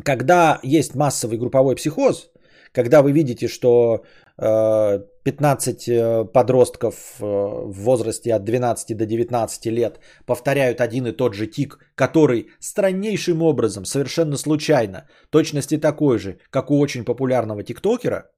[0.05, 2.31] Когда есть массовый групповой психоз,
[2.73, 4.05] когда вы видите, что
[4.41, 11.35] 15 э, подростков э, в возрасте от 12 до 19 лет повторяют один и тот
[11.35, 18.31] же тик, который страннейшим образом, совершенно случайно, точности такой же, как у очень популярного тиктокера,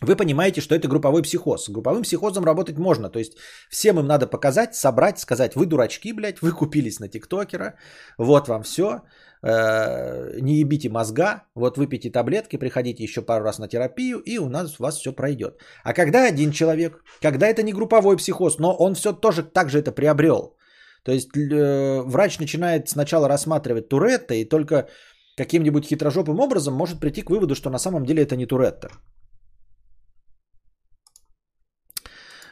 [0.00, 1.64] вы понимаете, что это групповой психоз.
[1.64, 3.10] С групповым психозом работать можно.
[3.10, 3.36] То есть
[3.70, 7.74] всем им надо показать, собрать, сказать, вы дурачки, блядь, вы купились на тиктокера,
[8.18, 9.02] вот вам все.
[9.42, 14.48] Э, не ебите мозга, вот выпейте таблетки, приходите еще пару раз на терапию, и у
[14.48, 15.60] нас у вас все пройдет.
[15.82, 19.78] А когда один человек, когда это не групповой психоз, но он все тоже так же
[19.78, 20.56] это приобрел.
[21.04, 24.88] То есть э, врач начинает сначала рассматривать Туретта и только
[25.36, 28.90] каким-нибудь хитрожопым образом может прийти к выводу, что на самом деле это не Туретта.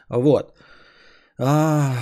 [0.09, 0.55] Вот.
[1.39, 1.93] А...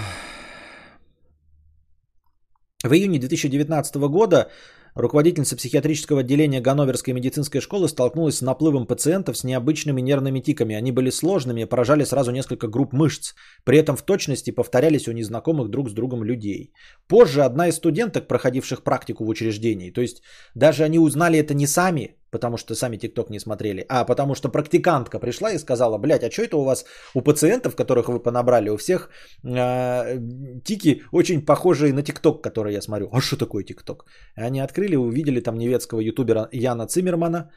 [2.85, 4.49] В июне 2019 года
[4.97, 10.75] Руководительница психиатрического отделения Ганноверской медицинской школы столкнулась с наплывом пациентов с необычными нервными тиками.
[10.75, 13.35] Они были сложными поражали сразу несколько групп мышц.
[13.65, 16.73] При этом в точности повторялись у незнакомых друг с другом людей.
[17.09, 20.23] Позже одна из студенток, проходивших практику в учреждении, то есть
[20.55, 24.49] даже они узнали это не сами, потому что сами ТикТок не смотрели, а потому что
[24.49, 28.71] практикантка пришла и сказала, блядь, а что это у вас у пациентов, которых вы понабрали,
[28.71, 29.11] у всех
[29.45, 30.19] э,
[30.65, 33.09] тики очень похожие на ТикТок, который я смотрю.
[33.13, 34.05] А что такое ТикТок?
[34.35, 37.51] Они открыли, увидели там немецкого ютубера Яна Циммермана,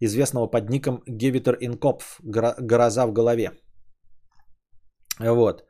[0.00, 3.50] известного под ником Гевитер Инкопф, гроза в голове.
[5.20, 5.64] Вот.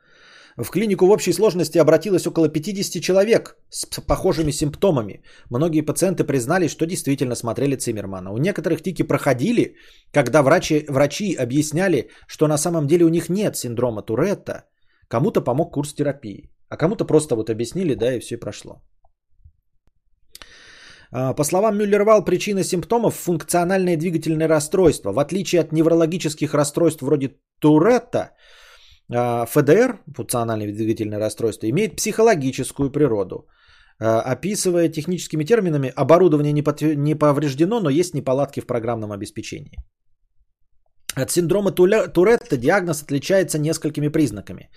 [0.56, 5.22] В клинику в общей сложности обратилось около 50 человек с похожими симптомами.
[5.50, 8.32] Многие пациенты признались, что действительно смотрели Циммермана.
[8.32, 9.74] У некоторых тики проходили,
[10.12, 14.64] когда врачи, врачи объясняли, что на самом деле у них нет синдрома Туретта.
[15.08, 18.82] Кому-то помог курс терапии, а кому-то просто вот объяснили, да, и все прошло.
[21.10, 25.12] А, по словам Мюллер-Вал, причина симптомов– функциональное двигательное расстройство.
[25.12, 27.30] В отличие от неврологических расстройств вроде
[27.60, 28.30] Туретта,
[29.10, 33.46] ФДР, функциональное двигательное расстройство, имеет психологическую природу.
[34.00, 39.78] А, описывая техническими терминами, оборудование не повреждено, но есть неполадки в программном обеспечении.
[41.16, 44.70] От синдрома Туретта диагноз отличается несколькими признаками.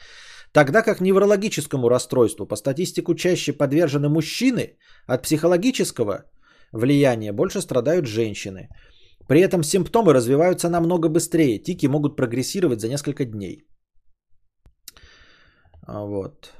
[0.51, 6.25] Тогда как неврологическому расстройству по статистику чаще подвержены мужчины, от психологического
[6.71, 8.69] влияния больше страдают женщины.
[9.27, 13.65] При этом симптомы развиваются намного быстрее, тики могут прогрессировать за несколько дней.
[15.87, 16.53] А, вот.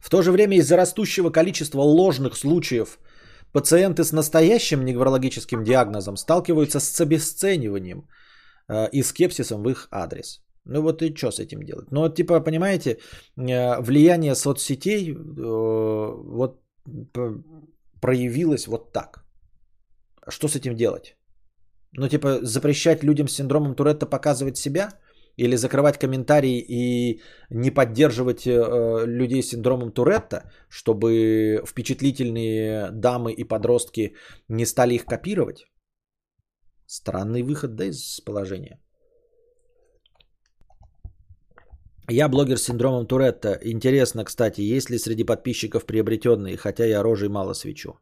[0.00, 2.98] В то же время из-за растущего количества ложных случаев
[3.52, 8.08] пациенты с настоящим неврологическим диагнозом сталкиваются с обесцениванием
[8.68, 10.40] э, и скепсисом в их адрес.
[10.64, 11.90] Ну вот и что с этим делать?
[11.90, 12.90] Ну вот типа, понимаете,
[13.36, 16.60] э, влияние соцсетей э, вот
[18.00, 19.24] проявилось вот так.
[20.28, 21.16] Что с этим делать?
[21.92, 24.90] Ну типа запрещать людям с синдромом Туретта показывать себя–
[25.40, 27.20] или закрывать комментарии и
[27.50, 34.14] не поддерживать э, людей с синдромом Туретта, чтобы впечатлительные дамы и подростки
[34.48, 35.66] не стали их копировать?
[36.86, 38.80] Странный выход, да, из положения.
[42.10, 43.58] Я блогер с синдромом Туретта.
[43.62, 47.94] Интересно, кстати, есть ли среди подписчиков приобретенные, хотя я рожей мало свечу.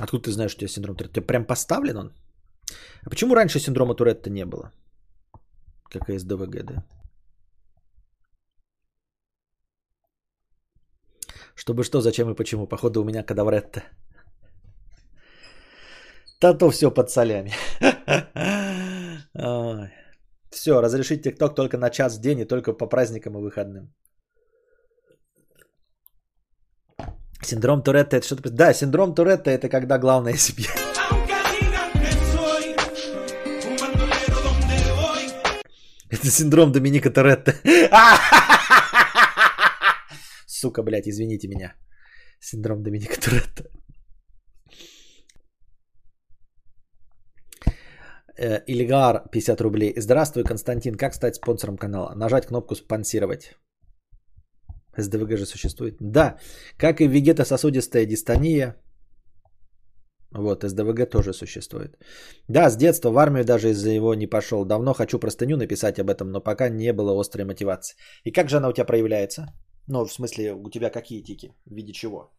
[0.00, 1.20] Откуда ты знаешь, что у тебя синдром Туретта?
[1.20, 2.25] Ты прям поставлен он?
[3.06, 4.72] А почему раньше синдрома Туретта не было?
[5.90, 6.84] Как и СДВГ, да?
[11.54, 12.66] Чтобы что, зачем и почему?
[12.66, 13.84] Походу у меня кадавретта.
[16.40, 17.52] Да то все под солями.
[20.50, 23.94] Все, разрешить ТикТок только на час в день и только по праздникам и выходным.
[27.42, 28.50] Синдром Туретта это что-то...
[28.50, 30.64] Да, синдром Туретта это когда главное себе.
[36.30, 37.52] синдром Доминика Торетто.
[40.46, 41.74] Сука, блядь, извините меня.
[42.40, 43.64] Синдром Доминика Торетто.
[48.38, 49.94] Э, Ильгар, 50 рублей.
[49.96, 50.94] Здравствуй, Константин.
[50.96, 52.14] Как стать спонсором канала?
[52.14, 53.56] Нажать кнопку «Спонсировать».
[54.98, 55.96] СДВГ же существует?
[56.00, 56.38] Да.
[56.78, 58.76] Как и вегетососудистая дистония,
[60.32, 61.96] вот, СДВГ тоже существует.
[62.48, 64.64] Да, с детства в армию даже из-за его не пошел.
[64.64, 67.96] Давно хочу простыню написать об этом, но пока не было острой мотивации.
[68.24, 69.46] И как же она у тебя проявляется?
[69.88, 71.54] Ну, в смысле, у тебя какие тики?
[71.64, 72.32] В виде чего?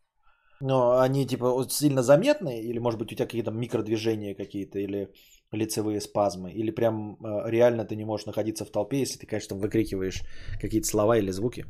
[0.60, 2.62] Но они типа сильно заметны?
[2.62, 4.80] Или может быть у тебя какие-то микродвижения какие-то?
[4.80, 5.10] Или
[5.52, 6.52] лицевые спазмы?
[6.52, 10.24] Или прям э, реально ты не можешь находиться в толпе, если ты, конечно, выкрикиваешь
[10.62, 11.66] какие-то слова или звуки?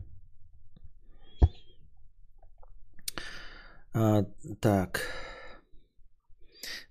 [3.93, 4.24] А,
[4.61, 5.01] так.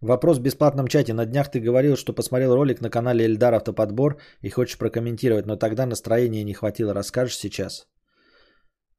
[0.01, 1.15] Вопрос в бесплатном чате.
[1.15, 5.57] На днях ты говорил, что посмотрел ролик на канале Эльдар Автоподбор и хочешь прокомментировать, но
[5.57, 6.95] тогда настроения не хватило.
[6.95, 7.89] Расскажешь сейчас?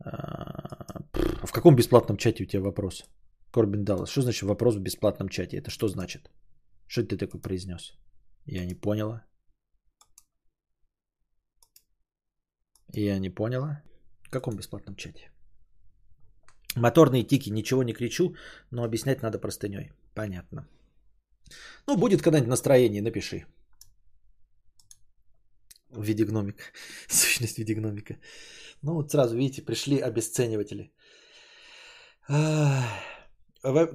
[0.04, 1.02] А,
[1.43, 3.04] в каком бесплатном чате у тебя вопрос?
[3.52, 4.10] Корбин Даллас.
[4.10, 5.58] Что значит вопрос в бесплатном чате?
[5.58, 6.32] Это что значит?
[6.88, 7.93] Что ты такой произнес?
[8.45, 9.26] Я не поняла.
[12.93, 13.84] Я не поняла.
[14.24, 15.32] В каком бесплатном чате?
[16.76, 18.36] Моторные тики, ничего не кричу,
[18.72, 19.91] но объяснять надо простыней.
[20.14, 20.68] Понятно.
[21.88, 23.45] Ну, будет когда-нибудь настроение, напиши.
[25.89, 26.64] В виде гномика.
[27.08, 28.20] Сущность в виде гномика.
[28.82, 30.91] Ну, вот сразу, видите, пришли обесцениватели.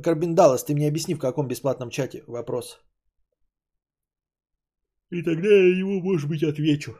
[0.02, 2.78] Карбиндалас, ты мне объясни, в каком бесплатном чате вопрос.
[5.10, 6.96] И тогда я ему, может быть, отвечу.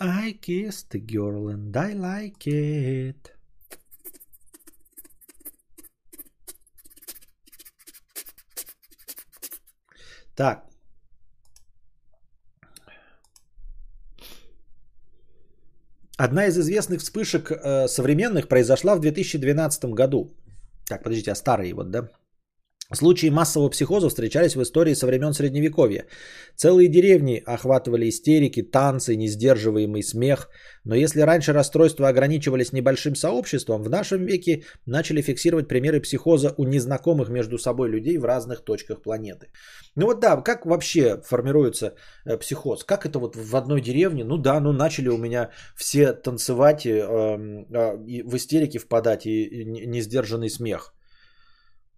[0.00, 3.39] I kissed the girl and I like it.
[10.40, 10.64] Так.
[16.16, 20.30] Одна из известных вспышек э, современных произошла в 2012 году.
[20.88, 22.08] Так, подождите, а старые вот, да?
[22.92, 26.06] Случаи массового психоза встречались в истории со времен Средневековья.
[26.56, 30.48] Целые деревни охватывали истерики, танцы, несдерживаемый смех.
[30.84, 36.64] Но если раньше расстройства ограничивались небольшим сообществом, в нашем веке начали фиксировать примеры психоза у
[36.64, 39.52] незнакомых между собой людей в разных точках планеты.
[39.94, 41.94] Ну вот да, как вообще формируется
[42.26, 42.82] э, психоз?
[42.82, 44.24] Как это вот в одной деревне?
[44.24, 49.86] Ну да, ну начали у меня все танцевать, э, э, в истерике впадать и, и
[49.86, 50.92] несдержанный смех.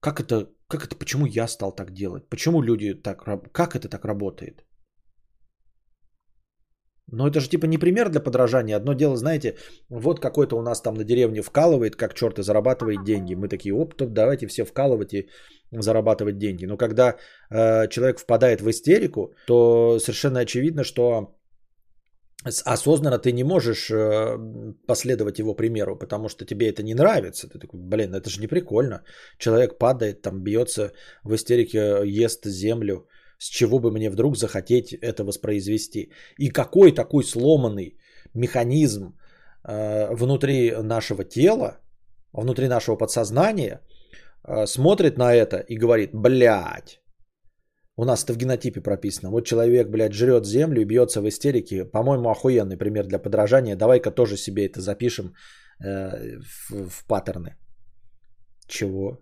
[0.03, 2.29] Как это, как это, почему я стал так делать?
[2.29, 4.65] Почему люди так, как это так работает?
[7.13, 8.77] Но это же типа не пример для подражания.
[8.77, 9.57] Одно дело, знаете,
[9.91, 13.35] вот какой-то у нас там на деревне вкалывает, как черт и зарабатывает деньги.
[13.35, 15.29] Мы такие, оп, то давайте все вкалывать и
[15.71, 16.67] зарабатывать деньги.
[16.67, 17.17] Но когда
[17.51, 21.37] э, человек впадает в истерику, то совершенно очевидно, что
[22.45, 24.39] осознанно ты не можешь э,
[24.87, 27.49] последовать его примеру, потому что тебе это не нравится.
[27.49, 29.03] Ты такой, блин, это же не прикольно.
[29.39, 30.93] Человек падает, там бьется
[31.25, 33.07] в истерике, ест землю.
[33.39, 36.13] С чего бы мне вдруг захотеть это воспроизвести?
[36.39, 37.99] И какой такой сломанный
[38.35, 39.17] механизм
[39.65, 41.79] э, внутри нашего тела,
[42.33, 43.81] внутри нашего подсознания
[44.45, 47.02] э, смотрит на это и говорит, блядь,
[47.97, 49.31] у нас это в генотипе прописано.
[49.31, 51.85] Вот человек, блядь, жрет землю и бьется в истерике.
[51.85, 53.77] По-моему, охуенный пример для подражания.
[53.77, 55.35] Давай-ка тоже себе это запишем
[55.85, 57.57] э, в, в паттерны.
[58.67, 59.19] Чего?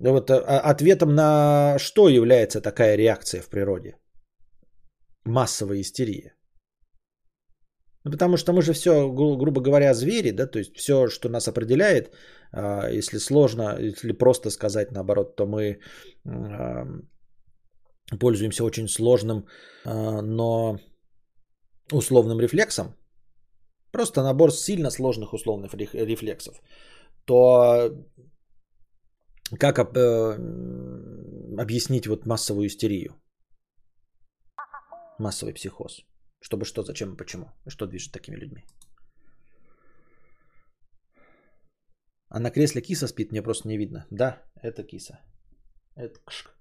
[0.00, 3.96] Ну вот а, ответом на что является такая реакция в природе?
[5.24, 6.34] Массовая истерия.
[8.04, 11.28] Ну, потому что мы же все, гру- грубо говоря, звери, да, то есть все, что
[11.28, 12.12] нас определяет,
[12.52, 15.80] э, если сложно, если просто сказать наоборот, то мы
[18.20, 19.46] пользуемся очень сложным,
[19.84, 20.78] а, но
[21.92, 22.96] условным рефлексом,
[23.92, 26.60] просто набор сильно сложных условных рефлексов,
[27.24, 27.90] то
[29.58, 30.34] как э,
[31.58, 33.14] объяснить вот массовую истерию?
[35.18, 36.04] Массовый психоз.
[36.40, 37.46] Чтобы что, зачем и почему?
[37.68, 38.64] Что движет такими людьми?
[42.28, 44.06] А на кресле киса спит, мне просто не видно.
[44.10, 45.20] Да, это киса.
[45.94, 46.55] Это кшк.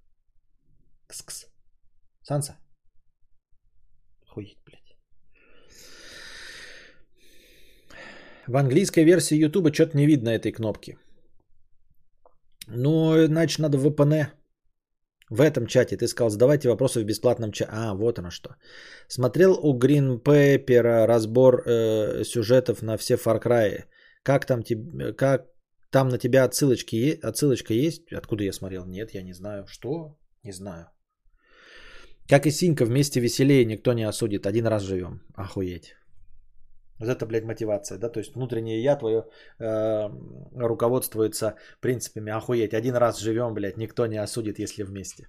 [1.08, 1.47] Кс-кс.
[2.24, 2.58] Санса.
[4.28, 4.97] Хуеть, блядь.
[8.47, 10.97] В английской версии Ютуба что-то не видно этой кнопки.
[12.68, 14.28] Ну, значит, надо в VPN.
[15.30, 17.72] В этом чате ты сказал, задавайте вопросы в бесплатном чате.
[17.74, 18.56] А, вот оно что.
[19.08, 23.86] Смотрел у Green Paper разбор э, сюжетов на все Far Cry.
[24.24, 24.64] Как там,
[25.18, 25.47] как
[25.91, 28.14] там на тебя отсылочки, отсылочка есть?
[28.14, 28.86] Откуда я смотрел?
[28.86, 29.66] Нет, я не знаю.
[29.68, 30.18] Что?
[30.43, 30.86] Не знаю.
[32.28, 34.45] Как и Синька, вместе веселее, никто не осудит.
[34.47, 35.21] Один раз живем.
[35.36, 35.95] Охуеть.
[36.99, 38.09] Вот это, блядь, мотивация, да?
[38.09, 39.26] То есть внутреннее я твое
[39.59, 40.09] э,
[40.55, 42.73] руководствуется принципами охуеть.
[42.73, 45.28] Один раз живем, блядь, никто не осудит, если вместе.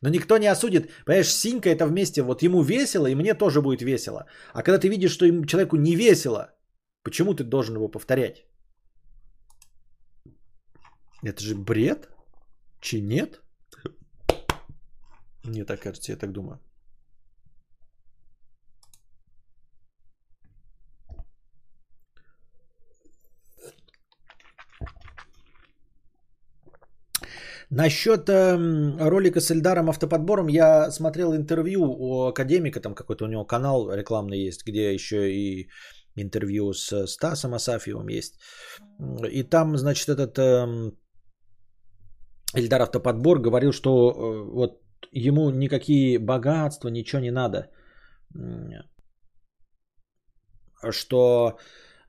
[0.00, 0.90] Но никто не осудит.
[1.04, 4.26] Понимаешь, Синька это вместе, вот ему весело, и мне тоже будет весело.
[4.54, 6.54] А когда ты видишь, что человеку не весело,
[7.02, 8.46] почему ты должен его повторять?
[11.22, 12.08] Это же бред?
[12.80, 13.41] Чи нет?
[15.44, 16.60] Мне так кажется, я так думаю.
[27.74, 33.46] Насчет э, ролика с Эльдаром Автоподбором я смотрел интервью у академика, там какой-то у него
[33.46, 35.70] канал рекламный есть, где еще и
[36.14, 38.34] интервью с Стасом Асафьевым есть.
[39.30, 40.92] И там, значит, этот э,
[42.54, 47.70] Эльдар Автоподбор говорил, что э, вот ему никакие богатства, ничего не надо.
[50.90, 51.58] Что,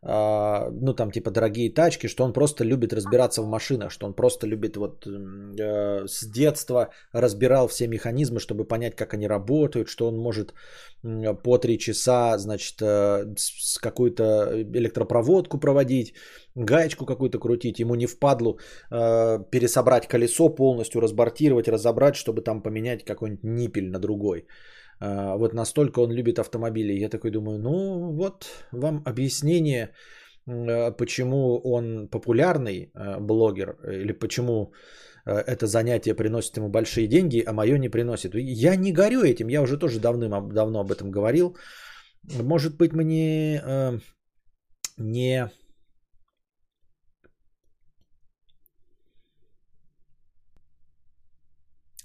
[0.05, 4.47] ну там типа дорогие тачки, что он просто любит разбираться в машинах, что он просто
[4.47, 10.17] любит вот э, с детства разбирал все механизмы, чтобы понять, как они работают, что он
[10.17, 10.53] может
[11.43, 16.13] по три часа, значит, э, с какую-то электропроводку проводить,
[16.55, 18.59] гаечку какую-то крутить, ему не впадлу
[18.91, 24.47] э, пересобрать колесо полностью, разбортировать, разобрать, чтобы там поменять какой-нибудь ниппель на другой.
[25.03, 27.03] Э, вот настолько он любит автомобили.
[27.03, 29.89] Я такой думаю, ну вот вам объяснение,
[30.47, 34.73] э, почему он популярный э, блогер, или почему
[35.25, 38.35] это занятие приносит ему большие деньги, а мое не приносит.
[38.35, 41.55] Я не горю этим, я уже тоже давным-давно об этом говорил.
[42.41, 43.63] Может быть, мне
[44.97, 45.49] не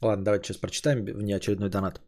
[0.00, 2.00] Ладно, давайте сейчас прочитаем внеочередной донат.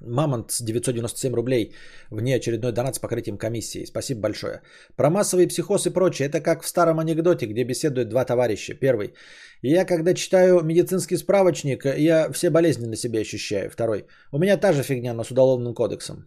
[0.00, 1.74] Мамонт с 997 рублей.
[2.10, 3.84] Вне очередной донат с покрытием комиссии.
[3.84, 4.62] Спасибо большое.
[4.96, 6.28] Про массовый психоз и прочее.
[6.28, 8.74] Это как в старом анекдоте, где беседуют два товарища.
[8.74, 9.14] Первый.
[9.62, 13.70] Я когда читаю медицинский справочник, я все болезни на себе ощущаю.
[13.70, 14.06] Второй.
[14.32, 16.26] У меня та же фигня, но с уголовным кодексом.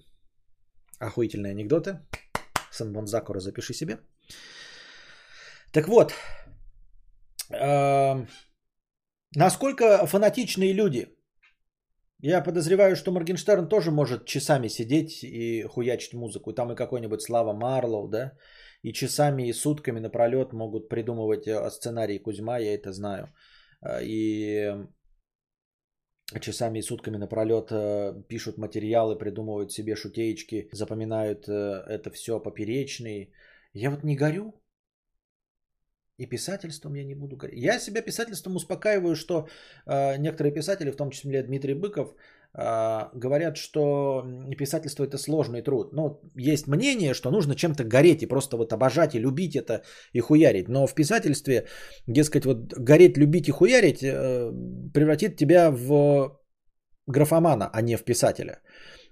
[1.00, 2.00] Охуительные анекдоты.
[2.72, 3.98] Санбонзакура запиши себе.
[5.72, 6.14] Так вот,
[7.52, 8.26] э,
[9.36, 11.15] насколько фанатичные люди.
[12.28, 16.54] Я подозреваю, что Моргенштерн тоже может часами сидеть и хуячить музыку.
[16.54, 18.32] Там и какой-нибудь Слава Марлоу, да?
[18.82, 23.28] И часами и сутками напролет могут придумывать э, сценарий Кузьма, я это знаю.
[23.86, 24.74] Э, и
[26.42, 33.34] часами и сутками напролет э, пишут материалы, придумывают себе шутеечки, запоминают это все поперечные.
[33.74, 34.54] Я вот не горю,
[36.18, 37.64] и писательством я не буду говорить.
[37.64, 39.48] Я себя писательством успокаиваю, что
[39.86, 42.16] э, некоторые писатели, в том числе Дмитрий Быков,
[42.54, 44.24] э, говорят, что
[44.58, 45.94] писательство это сложный труд.
[45.94, 50.22] Но есть мнение, что нужно чем-то гореть и просто вот обожать и любить это и
[50.22, 50.70] хуярить.
[50.70, 51.68] Но в писательстве,
[52.08, 54.52] дескать, вот гореть, любить и хуярить э,
[54.94, 56.40] превратит тебя в
[57.08, 58.62] графомана, а не в писателя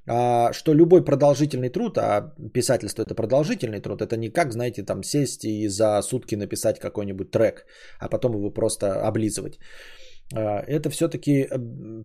[0.05, 5.45] что любой продолжительный труд, а писательство это продолжительный труд, это не как, знаете, там сесть
[5.45, 7.65] и за сутки написать какой-нибудь трек,
[7.99, 9.59] а потом его просто облизывать.
[10.35, 11.49] А, это все-таки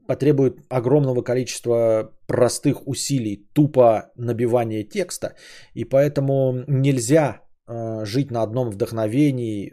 [0.07, 5.35] потребует огромного количества простых усилий, тупо набивания текста,
[5.75, 9.73] и поэтому нельзя а, жить на одном вдохновении,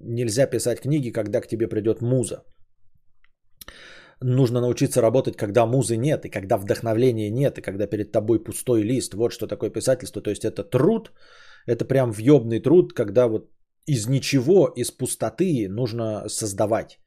[0.00, 2.44] нельзя писать книги, когда к тебе придет муза
[4.22, 8.82] нужно научиться работать, когда музы нет, и когда вдохновления нет, и когда перед тобой пустой
[8.82, 9.14] лист.
[9.14, 10.22] Вот что такое писательство.
[10.22, 11.12] То есть это труд,
[11.66, 13.50] это прям въебный труд, когда вот
[13.86, 16.98] из ничего, из пустоты нужно создавать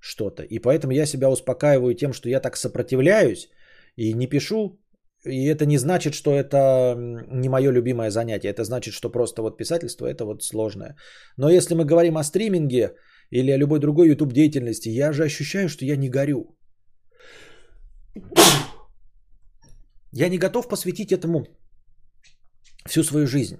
[0.00, 0.42] что-то.
[0.42, 3.48] И поэтому я себя успокаиваю тем, что я так сопротивляюсь
[3.96, 4.80] и не пишу.
[5.24, 6.94] И это не значит, что это
[7.30, 8.48] не мое любимое занятие.
[8.48, 10.96] Это значит, что просто вот писательство это вот сложное.
[11.36, 12.94] Но если мы говорим о стриминге
[13.30, 16.57] или о любой другой YouTube деятельности, я же ощущаю, что я не горю.
[20.12, 21.46] Я не готов посвятить этому
[22.86, 23.56] всю свою жизнь.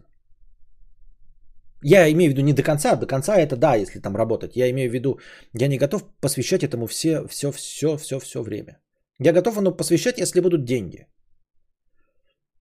[1.82, 4.56] Я имею в виду не до конца, до конца это да, если там работать.
[4.56, 5.20] Я имею в виду,
[5.60, 8.80] я не готов посвящать этому все, все, все, все, все время.
[9.20, 11.06] Я готов оно посвящать, если будут деньги.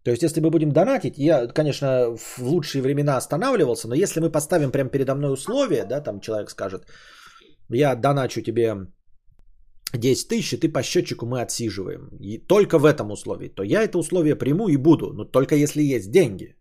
[0.04, 4.32] То есть, если мы будем донатить, я, конечно, в лучшие времена останавливался, но если мы
[4.32, 6.86] поставим прямо передо мной условия, да, там человек скажет,
[7.70, 8.88] я доначу тебе
[9.94, 12.10] 10 тысяч, и ты по счетчику мы отсиживаем.
[12.20, 13.50] И только в этом условии.
[13.50, 16.56] То я это условие приму и буду, но только если есть деньги.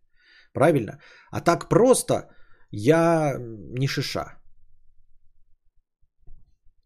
[0.52, 1.00] Правильно?
[1.30, 2.28] А так просто
[2.70, 4.38] я не шиша.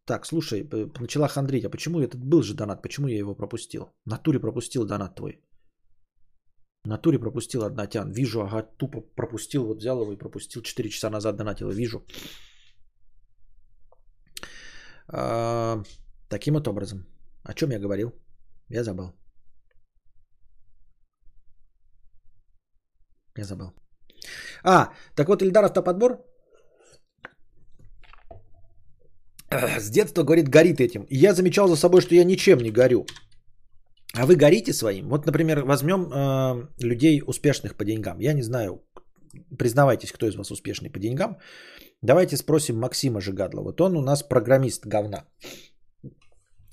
[0.07, 0.68] Так, слушай,
[1.01, 1.64] начала хандрить.
[1.64, 2.82] А почему этот был же донат?
[2.82, 3.82] Почему я его пропустил?
[4.05, 5.41] В натуре пропустил донат твой.
[6.84, 8.11] В натуре пропустил однотян.
[8.11, 9.66] Вижу, ага, тупо пропустил.
[9.66, 10.62] Вот взял его и пропустил.
[10.62, 11.70] 4 часа назад донатил.
[11.70, 12.05] Вижу.
[15.07, 15.82] А,
[16.31, 17.07] Таким вот образом.
[17.43, 18.12] О чем я говорил?
[18.70, 19.12] Я забыл.
[23.39, 23.72] Я забыл.
[24.62, 26.18] А, так вот Ильдар Автоподбор
[29.51, 31.03] с детства, говорит, горит этим.
[31.11, 33.07] И я замечал за собой, что я ничем не горю.
[34.14, 35.09] А вы горите своим?
[35.09, 38.20] Вот, например, возьмем э, людей успешных по деньгам.
[38.20, 38.85] Я не знаю,
[39.59, 41.39] признавайтесь, кто из вас успешный по деньгам.
[42.03, 43.64] Давайте спросим Максима Жигадлова.
[43.64, 45.24] Вот он у нас программист говна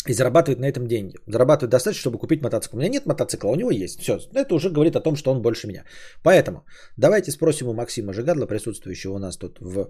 [0.10, 1.18] и зарабатывает на этом деньги.
[1.28, 2.76] Зарабатывает достаточно, чтобы купить мотоцикл.
[2.76, 4.00] У меня нет мотоцикла, у него есть.
[4.00, 5.84] Все, это уже говорит о том, что он больше меня.
[6.24, 6.66] Поэтому
[6.98, 9.90] давайте спросим у Максима Жигадла, присутствующего у нас тут в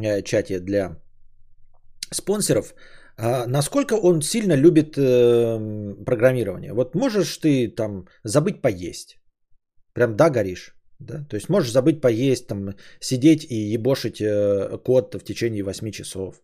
[0.00, 1.00] э, чате для
[2.10, 2.74] спонсоров,
[3.16, 6.72] а насколько он сильно любит э, программирование.
[6.72, 9.18] Вот можешь ты там забыть поесть?
[9.92, 10.74] Прям да, горишь.
[10.98, 11.24] Да?
[11.28, 16.40] То есть можешь забыть поесть, там, сидеть и ебошить э, код в течение 8 часов.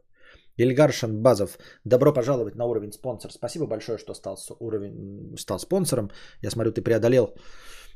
[0.63, 3.33] Ильгар Шанбазов, добро пожаловать на уровень спонсор.
[3.33, 6.11] Спасибо большое, что стал, уровень, стал спонсором.
[6.43, 7.35] Я смотрю, ты преодолел.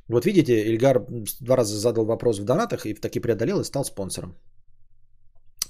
[0.08, 1.06] Вот видите, Ильгар
[1.40, 4.36] два раза задал вопрос в донатах и в таки преодолел и стал спонсором.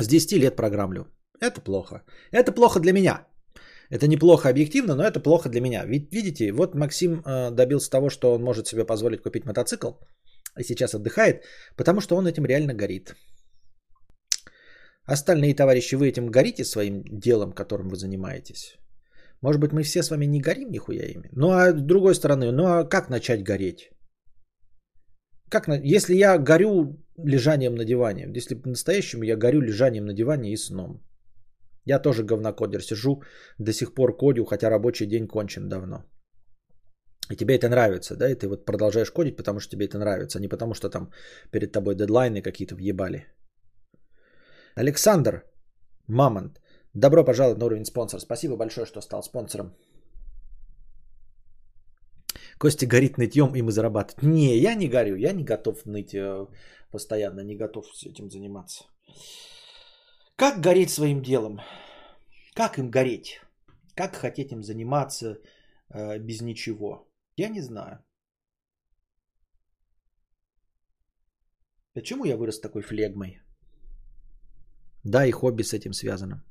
[0.01, 1.07] С 10 лет программлю.
[1.41, 2.03] Это плохо.
[2.33, 3.27] Это плохо для меня.
[3.91, 5.85] Это неплохо объективно, но это плохо для меня.
[5.85, 9.93] Ведь видите, вот Максим э, добился того, что он может себе позволить купить мотоцикл
[10.59, 11.45] и сейчас отдыхает,
[11.77, 13.15] потому что он этим реально горит.
[15.07, 18.79] Остальные товарищи, вы этим горите своим делом, которым вы занимаетесь?
[19.43, 21.29] Может быть, мы все с вами не горим нихуя ими?
[21.33, 23.91] Ну а с другой стороны, ну а как начать гореть?
[25.51, 25.69] Как.
[25.85, 31.03] Если я горю лежанием на диване, если по-настоящему я горю лежанием на диване и сном.
[31.85, 33.23] Я тоже говнокодер, сижу
[33.59, 36.05] до сих пор кодю, хотя рабочий день кончен давно.
[37.31, 40.39] и тебе это нравится, да, и ты вот продолжаешь кодить, потому что тебе это нравится,
[40.39, 41.11] а не потому что там
[41.51, 43.27] перед тобой дедлайны какие-то въебали.
[44.77, 45.45] Александр
[46.09, 46.61] Мамонт,
[46.95, 48.21] добро пожаловать на уровень спонсор.
[48.21, 49.75] Спасибо большое, что стал спонсором.
[52.59, 54.23] Костя горит нытьем, и мы зарабатывать.
[54.23, 56.47] Не, я не горю, я не готов ныть э,
[56.91, 58.85] постоянно, не готов с этим заниматься.
[60.37, 61.61] Как гореть своим делом?
[62.55, 63.41] Как им гореть?
[63.95, 65.39] Как хотеть им заниматься
[65.91, 67.09] э, без ничего?
[67.37, 67.99] Я не знаю.
[71.93, 73.44] Почему я вырос такой флегмой?
[75.05, 76.43] Да, и хобби с этим связано.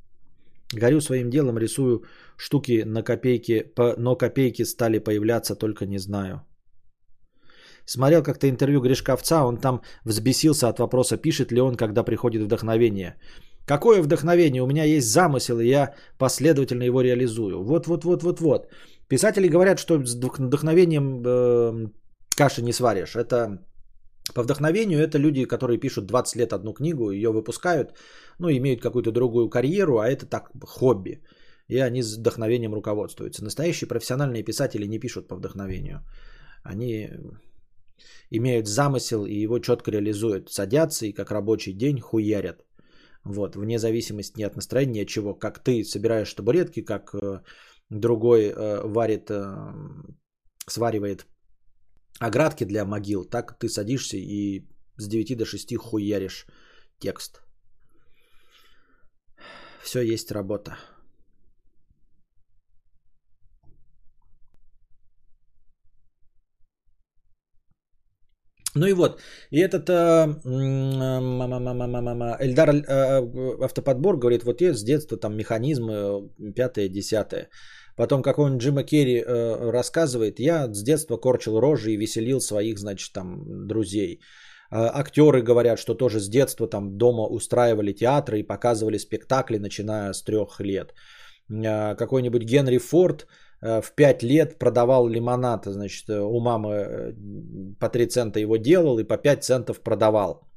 [0.73, 2.03] Горю своим делом, рисую
[2.37, 6.41] штуки на копейки, но копейки стали появляться, только не знаю.
[7.85, 13.15] Смотрел как-то интервью Гришковца, он там взбесился от вопроса, пишет ли он, когда приходит вдохновение.
[13.65, 14.61] Какое вдохновение?
[14.61, 17.63] У меня есть замысел, и я последовательно его реализую.
[17.63, 18.67] Вот-вот-вот-вот-вот.
[19.07, 21.89] Писатели говорят, что с вдохновением э,
[22.35, 23.15] каши не сваришь.
[23.15, 23.59] Это
[24.33, 27.97] по вдохновению это люди, которые пишут 20 лет одну книгу, ее выпускают,
[28.39, 31.21] ну, имеют какую-то другую карьеру, а это так хобби.
[31.67, 33.43] И они с вдохновением руководствуются.
[33.43, 35.99] Настоящие профессиональные писатели не пишут по вдохновению.
[36.63, 37.09] Они
[38.31, 40.49] имеют замысел и его четко реализуют.
[40.49, 42.65] Садятся и как рабочий день хуярят.
[43.25, 45.33] Вот, вне зависимости ни от настроения, чего.
[45.33, 47.41] Как ты собираешь табуретки, как э,
[47.89, 49.73] другой э, варит, э,
[50.67, 51.25] сваривает
[52.27, 54.65] оградки для могил, так ты садишься и
[54.97, 56.45] с 9 до 6 хуяришь
[56.99, 57.41] текст.
[59.83, 60.77] Все есть работа.
[68.75, 69.21] Ну и вот,
[69.51, 69.93] и этот э,
[72.39, 77.49] Эльдар э, Автоподбор говорит, вот есть с детства там механизмы, пятое, десятое.
[77.95, 83.13] Потом какой-нибудь Джима Керри э, рассказывает, я с детства корчил рожи и веселил своих, значит,
[83.13, 84.19] там, друзей.
[84.71, 90.13] Э, актеры говорят, что тоже с детства там дома устраивали театры и показывали спектакли, начиная
[90.13, 90.93] с трех лет.
[91.49, 93.27] Э, какой-нибудь Генри Форд
[93.61, 97.13] э, в пять лет продавал лимонад, значит, э, у мамы э,
[97.79, 100.49] по 3 цента его делал и по 5 центов продавал.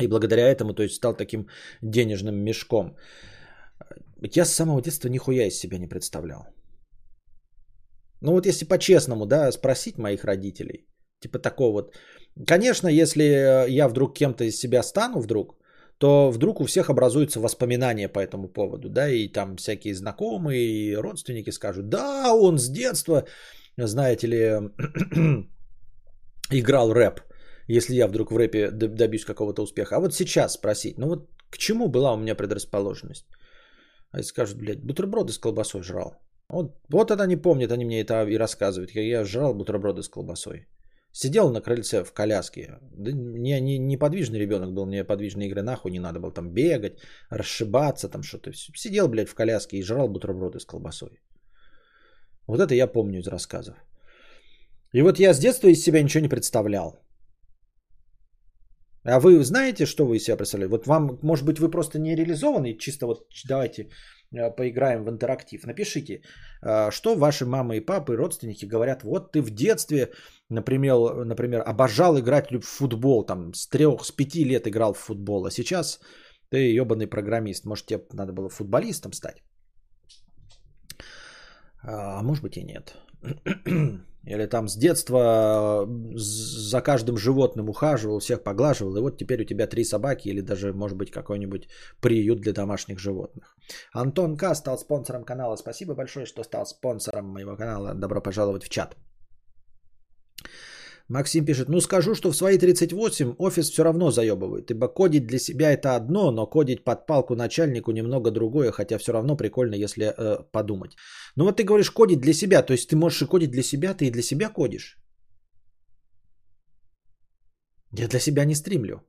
[0.00, 1.46] И благодаря этому, то есть, стал таким
[1.82, 2.96] денежным мешком.
[4.22, 6.46] Я с самого детства нихуя из себя не представлял.
[8.20, 10.86] Ну вот если по-честному, да, спросить моих родителей,
[11.20, 11.94] типа такого вот.
[12.46, 13.22] Конечно, если
[13.68, 15.58] я вдруг кем-то из себя стану вдруг,
[15.98, 20.96] то вдруг у всех образуются воспоминания по этому поводу, да, и там всякие знакомые и
[20.96, 23.24] родственники скажут, да, он с детства,
[23.76, 24.38] знаете ли,
[26.50, 27.20] играл рэп,
[27.68, 29.96] если я вдруг в рэпе добьюсь какого-то успеха.
[29.96, 33.26] А вот сейчас спросить, ну вот к чему была у меня предрасположенность?
[34.12, 36.14] А если скажут, блядь, бутерброды с колбасой жрал.
[36.48, 38.92] Вот, вот это они помнят, они мне это и рассказывают.
[38.92, 40.66] Как я жрал бутерброды с колбасой.
[41.12, 42.78] Сидел на крыльце в коляске.
[42.98, 47.00] Да не, не, неподвижный ребенок был, мне подвижные игры нахуй не надо было там бегать,
[47.30, 48.52] расшибаться, там что-то.
[48.52, 51.20] Сидел, блядь, в коляске и жрал бутерброды с колбасой.
[52.46, 53.74] Вот это я помню из рассказов.
[54.92, 56.98] И вот я с детства из себя ничего не представлял.
[59.04, 60.70] А вы знаете, что вы из себя представляете?
[60.70, 63.88] Вот вам, может быть, вы просто не реализованы, чисто вот давайте
[64.32, 65.66] э, поиграем в интерактив.
[65.66, 66.22] Напишите,
[66.62, 70.12] э, что ваши мамы и папы, родственники говорят, вот ты в детстве,
[70.50, 75.46] например, например обожал играть в футбол, там с трех, с пяти лет играл в футбол,
[75.46, 76.00] а сейчас
[76.50, 79.42] ты ебаный программист, может тебе надо было футболистом стать?
[81.82, 82.94] А может быть и нет.
[84.24, 89.66] Или там с детства за каждым животным ухаживал, всех поглаживал, и вот теперь у тебя
[89.66, 91.68] три собаки или даже, может быть, какой-нибудь
[92.00, 93.56] приют для домашних животных.
[93.92, 94.54] Антон К.
[94.54, 95.56] стал спонсором канала.
[95.56, 97.94] Спасибо большое, что стал спонсором моего канала.
[97.94, 98.96] Добро пожаловать в чат.
[101.12, 105.38] Максим пишет, ну скажу, что в свои 38 офис все равно заебывает, ибо кодить для
[105.38, 110.04] себя это одно, но кодить под палку начальнику немного другое, хотя все равно прикольно, если
[110.04, 110.96] э, подумать.
[111.36, 113.94] Ну вот ты говоришь кодить для себя, то есть ты можешь и кодить для себя,
[113.94, 114.96] ты и для себя кодишь.
[117.98, 119.02] Я для себя не стримлю.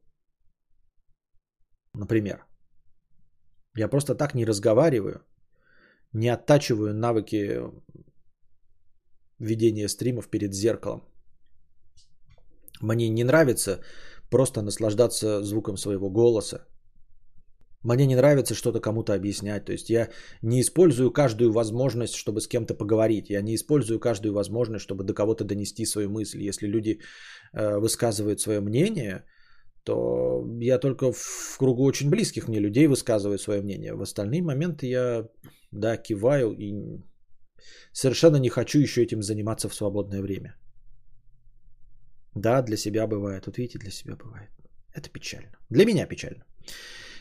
[1.94, 2.46] Например.
[3.78, 5.22] Я просто так не разговариваю,
[6.14, 7.62] не оттачиваю навыки
[9.40, 11.13] ведения стримов перед зеркалом.
[12.84, 13.80] Мне не нравится
[14.30, 16.66] просто наслаждаться звуком своего голоса.
[17.84, 19.66] Мне не нравится что-то кому-то объяснять.
[19.66, 20.10] То есть я
[20.42, 23.30] не использую каждую возможность, чтобы с кем-то поговорить.
[23.30, 26.48] Я не использую каждую возможность, чтобы до кого-то донести свою мысль.
[26.48, 27.00] Если люди
[27.54, 29.24] э, высказывают свое мнение,
[29.84, 33.94] то я только в кругу очень близких мне людей высказываю свое мнение.
[33.94, 35.28] В остальные моменты я,
[35.72, 37.04] да, киваю и
[37.94, 40.56] Совершенно не хочу еще этим заниматься в свободное время.
[42.36, 43.46] Да, для себя бывает.
[43.46, 44.50] Вот видите, для себя бывает.
[44.94, 45.58] Это печально.
[45.70, 46.44] Для меня печально.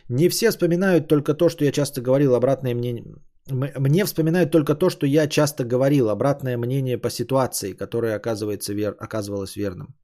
[0.09, 3.05] Не все вспоминают только то, что я часто говорил, обратное мнение.
[3.51, 8.95] Мне вспоминают только то, что я часто говорил, обратное мнение по ситуации, которое оказывается вер...
[9.01, 9.95] оказывалось верным.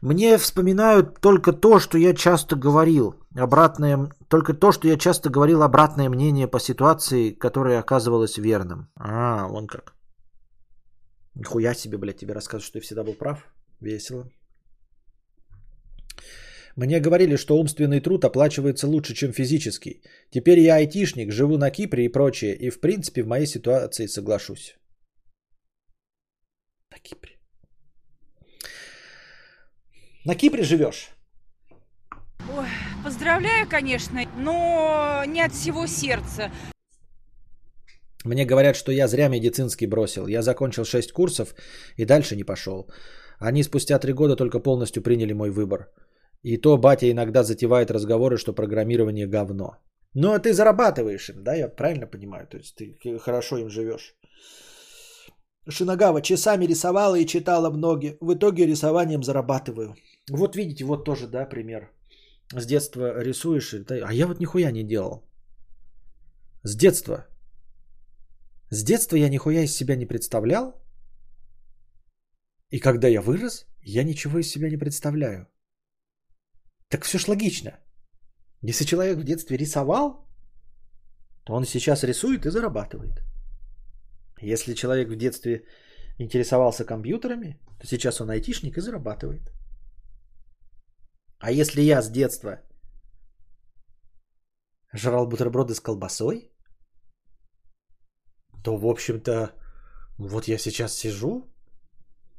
[0.00, 5.62] Мне вспоминают только то, что я часто говорил, обратное, только то, что я часто говорил,
[5.62, 8.88] обратное мнение по ситуации, которое оказывалось верным.
[8.96, 9.97] А, вон как.
[11.34, 13.46] Нихуя себе, блядь, тебе рассказывают, что ты всегда был прав.
[13.80, 14.30] Весело.
[16.76, 20.02] Мне говорили, что умственный труд оплачивается лучше, чем физический.
[20.30, 24.76] Теперь я айтишник, живу на Кипре и прочее, и в принципе в моей ситуации соглашусь.
[26.90, 27.32] На Кипре.
[30.24, 31.10] На Кипре живешь?
[32.56, 32.68] Ой,
[33.04, 36.52] поздравляю, конечно, но не от всего сердца.
[38.24, 40.26] Мне говорят, что я зря медицинский бросил.
[40.26, 41.54] Я закончил 6 курсов
[41.96, 42.90] и дальше не пошел.
[43.38, 45.92] Они спустя 3 года только полностью приняли мой выбор.
[46.42, 49.76] И то батя иногда затевает разговоры, что программирование говно.
[50.14, 52.46] Но ты зарабатываешь им, да, я правильно понимаю?
[52.46, 54.16] То есть ты хорошо им живешь.
[55.68, 58.16] Шинагава часами рисовала и читала многие.
[58.20, 59.94] В итоге рисованием зарабатываю.
[60.30, 61.92] Вот видите, вот тоже, да, пример.
[62.56, 65.22] С детства рисуешь, а я вот нихуя не делал.
[66.64, 67.26] С детства.
[68.70, 70.74] С детства я нихуя из себя не представлял.
[72.70, 75.46] И когда я вырос, я ничего из себя не представляю.
[76.88, 77.78] Так все ж логично.
[78.62, 80.28] Если человек в детстве рисовал,
[81.44, 83.22] то он сейчас рисует и зарабатывает.
[84.42, 85.64] Если человек в детстве
[86.18, 89.52] интересовался компьютерами, то сейчас он айтишник и зарабатывает.
[91.38, 92.60] А если я с детства
[94.92, 96.52] жрал бутерброды с колбасой,
[98.64, 99.52] то, в общем-то,
[100.18, 101.48] вот я сейчас сижу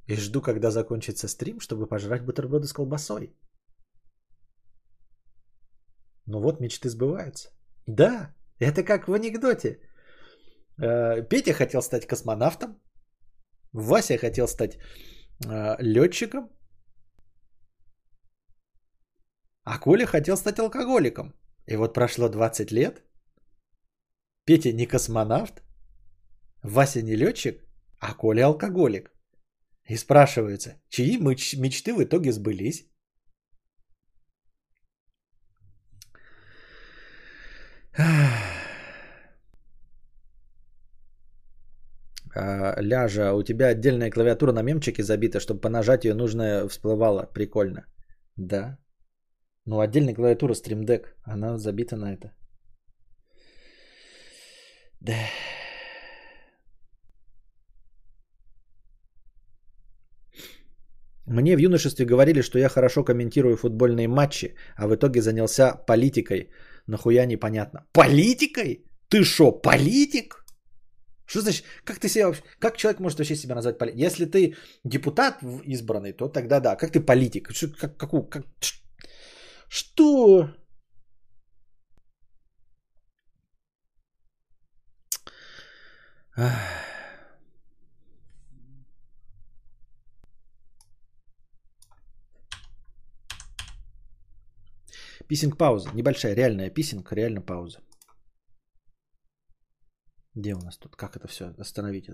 [0.08, 3.36] и жду, когда закончится стрим, чтобы пожрать бутерброды с колбасой.
[6.26, 7.50] Ну вот мечты сбываются.
[7.88, 9.80] Да, это как в анекдоте.
[10.82, 12.80] Э, Петя хотел стать космонавтом,
[13.74, 14.78] Вася хотел стать
[15.46, 16.50] э, летчиком,
[19.64, 21.34] а Коля хотел стать алкоголиком.
[21.68, 23.04] И вот прошло 20 лет,
[24.46, 25.62] Петя не космонавт,
[26.64, 27.64] Вася не летчик,
[28.00, 29.12] а Коля алкоголик.
[29.90, 32.86] И спрашивается, чьи мечты в итоге сбылись?
[42.36, 47.26] А, ляжа, у тебя отдельная клавиатура на мемчике забита, чтобы по нажатию нужное всплывало.
[47.34, 47.86] Прикольно.
[48.38, 48.78] Да.
[49.66, 52.32] Ну, отдельная клавиатура Stream Deck, она забита на это.
[55.02, 55.16] Да.
[61.30, 66.50] Мне в юношестве говорили, что я хорошо комментирую футбольные матчи, а в итоге занялся политикой.
[66.88, 67.86] Нахуя непонятно.
[67.94, 68.84] Политикой?
[69.10, 70.44] Ты что, политик?
[71.26, 74.06] Что значит, как ты себя вообще, как человек может вообще себя назвать политиком?
[74.06, 76.76] Если ты депутат избранный, то тогда да.
[76.76, 77.52] Как ты политик?
[77.54, 78.46] Что, как, каку, как,
[79.70, 80.50] что?
[86.36, 86.89] Ах.
[95.30, 95.92] Писинг пауза.
[95.94, 97.80] Небольшая, реальная писинг, реально пауза.
[100.34, 100.96] Где у нас тут?
[100.96, 102.10] Как это все остановить?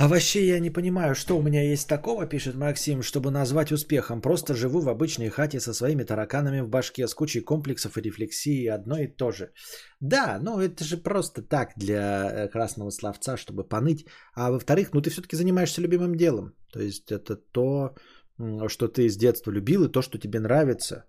[0.00, 4.22] А вообще я не понимаю, что у меня есть такого, пишет Максим, чтобы назвать успехом.
[4.22, 8.66] Просто живу в обычной хате со своими тараканами в башке, с кучей комплексов и рефлексии,
[8.74, 9.52] одно и то же.
[10.00, 14.06] Да, ну это же просто так для э, красного словца, чтобы поныть.
[14.34, 16.54] А во-вторых, ну ты все-таки занимаешься любимым делом.
[16.72, 17.94] То есть это то,
[18.68, 21.04] что ты с детства любил и то, что тебе нравится.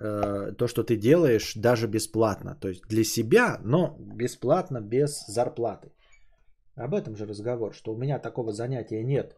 [0.00, 2.56] Э, то, что ты делаешь даже бесплатно.
[2.60, 5.90] То есть для себя, но бесплатно, без зарплаты.
[6.78, 9.36] Об этом же разговор, что у меня такого занятия нет,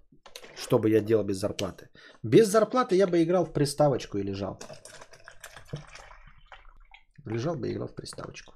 [0.56, 1.88] чтобы я делал без зарплаты.
[2.22, 4.58] Без зарплаты я бы играл в приставочку и лежал.
[7.24, 8.52] Лежал бы и играл в приставочку.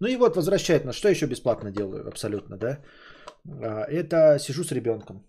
[0.00, 0.96] Ну и вот возвращает нас.
[0.96, 2.78] Что еще бесплатно делаю абсолютно, да?
[3.46, 5.26] А, это сижу с ребенком.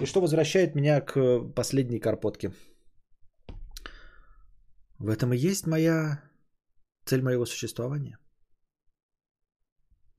[0.00, 2.52] И что возвращает меня к последней карпотке.
[4.98, 6.22] В этом и есть моя
[7.04, 8.19] цель моего существования.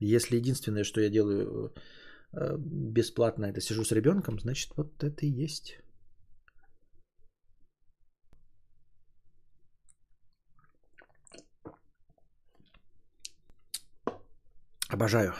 [0.06, 1.72] Если единственное, что я делаю
[2.32, 5.78] э, бесплатно, это сижу с ребенком, значит, вот это и есть.
[14.88, 15.32] Обожаю.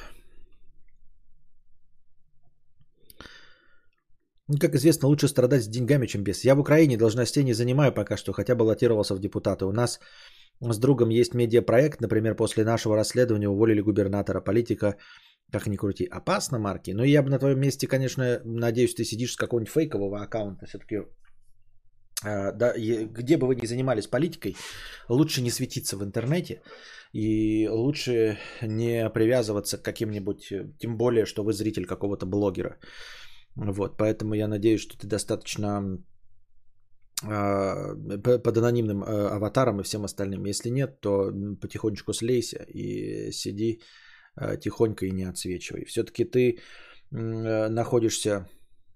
[4.49, 6.45] Ну, как известно, лучше страдать с деньгами, чем без.
[6.45, 9.65] Я в Украине должностей не занимаю пока что, хотя баллотировался в депутаты.
[9.65, 10.01] У нас
[10.71, 14.97] с другом есть медиапроект, например, после нашего расследования уволили губернатора, политика,
[15.51, 16.93] как ни крути, опасно, Марки.
[16.93, 20.67] Но я бы на твоем месте, конечно, надеюсь, ты сидишь с какого-нибудь фейкового аккаунта.
[20.67, 20.97] Все-таки,
[22.25, 24.57] э, да, где бы вы ни занимались политикой,
[25.09, 26.63] лучше не светиться в интернете
[27.13, 32.79] и лучше не привязываться к каким-нибудь, тем более, что вы зритель какого-то блогера.
[33.57, 35.99] Вот, поэтому я надеюсь, что ты достаточно
[37.23, 40.45] под анонимным а, аватаром и всем остальным.
[40.45, 43.81] Если нет, то потихонечку слейся и сиди
[44.35, 45.85] а, тихонько и не отсвечивай.
[45.85, 46.59] Все-таки ты
[47.11, 48.49] находишься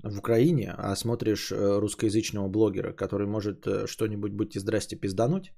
[0.03, 5.53] в Украине, а смотришь русскоязычного блогера, который может э, что-нибудь будьте здрасте пиздануть,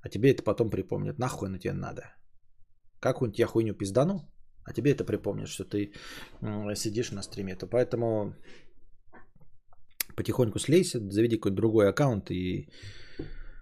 [0.00, 1.18] а тебе это потом припомнят.
[1.18, 2.02] Нахуй на тебе надо?
[3.00, 4.30] Какую-нибудь я хуйню пиздану,
[4.64, 5.92] а тебе это припомнит, что ты
[6.74, 7.56] сидишь на стриме.
[7.56, 8.34] То поэтому
[10.18, 12.68] потихоньку слейся, заведи какой-то другой аккаунт и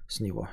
[0.08, 0.48] с него.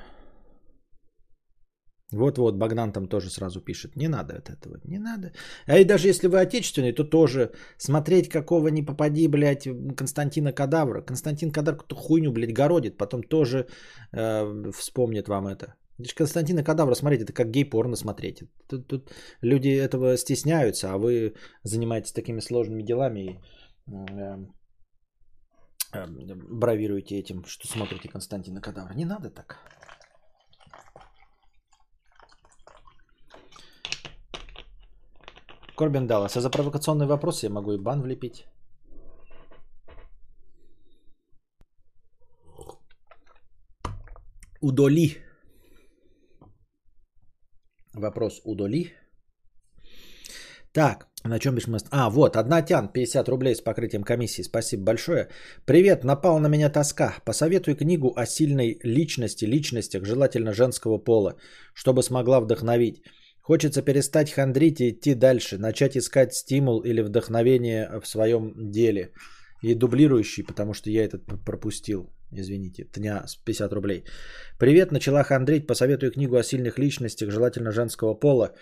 [2.12, 3.96] Вот-вот, Богдан там тоже сразу пишет.
[3.96, 5.32] Не надо от этого, не надо.
[5.66, 11.02] А и даже если вы отечественный, то тоже смотреть, какого не попади, блядь, Константина Кадавра.
[11.02, 13.66] Константин Кадавр какую-то хуйню, блядь, городит, потом тоже
[14.12, 15.74] э, вспомнит вам это.
[16.16, 18.42] Константина Кадавра смотреть, это как гей-порно смотреть.
[18.68, 19.10] Тут, тут
[19.42, 23.38] люди этого стесняются, а вы занимаетесь такими сложными делами и
[23.92, 24.36] э,
[26.36, 28.94] бравируете этим, что смотрите Константина Кадавра.
[28.94, 29.58] Не надо так.
[35.76, 38.46] Корбин Даллас, а за провокационные вопросы я могу и бан влепить.
[44.60, 45.24] Удоли
[47.94, 48.92] Вопрос удали.
[50.74, 51.78] Так, на чем бишь мы...
[51.90, 54.42] А, вот, одна тян, 50 рублей с покрытием комиссии.
[54.42, 55.28] Спасибо большое.
[55.66, 57.14] Привет, напал на меня тоска.
[57.24, 61.36] Посоветуй книгу о сильной личности, личностях, желательно женского пола,
[61.74, 63.02] чтобы смогла вдохновить.
[63.40, 69.12] Хочется перестать хандрить и идти дальше, начать искать стимул или вдохновение в своем деле.
[69.62, 72.10] И дублирующий, потому что я этот пропустил.
[72.32, 74.04] Извините, тня с 50 рублей.
[74.58, 75.68] Привет, начала хандрить.
[75.68, 78.54] Посоветую книгу о сильных личностях, желательно женского пола.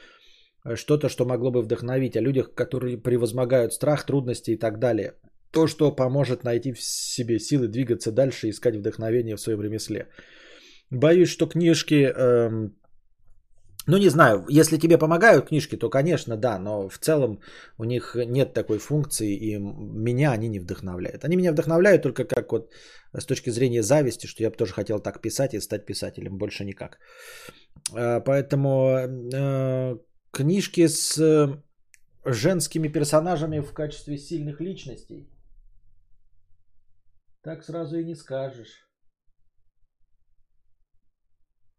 [0.75, 2.17] Что-то, что могло бы вдохновить.
[2.17, 5.15] О людях, которые превозмогают страх, трудности и так далее.
[5.51, 10.09] То, что поможет найти в себе силы двигаться дальше искать вдохновение в своем ремесле.
[10.91, 12.77] Боюсь, что книжки эм,
[13.87, 17.41] ну, не знаю, если тебе помогают книжки, то, конечно, да, но в целом
[17.79, 21.25] у них нет такой функции, и меня они не вдохновляют.
[21.25, 22.71] Они меня вдохновляют только как вот
[23.13, 26.65] с точки зрения зависти, что я бы тоже хотел так писать и стать писателем, больше
[26.65, 26.99] никак.
[27.93, 28.99] А, поэтому
[29.35, 29.97] э,
[30.33, 31.63] книжки с
[32.25, 35.29] женскими персонажами в качестве сильных личностей,
[37.43, 38.89] так сразу и не скажешь.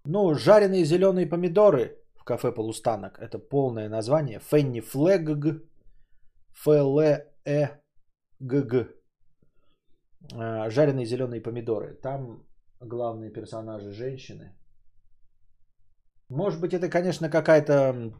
[0.06, 3.20] Ну, жареные зеленые помидоры в кафе Полустанок.
[3.20, 4.40] Это полное название.
[4.40, 5.64] Фенни Флэг.
[6.52, 7.78] Ф-Л-Э-Г-Г.
[10.34, 11.96] А, жареные зеленые помидоры.
[12.02, 12.46] Там
[12.82, 14.54] главные персонажи женщины.
[16.30, 18.14] Может быть, это, конечно, какая-то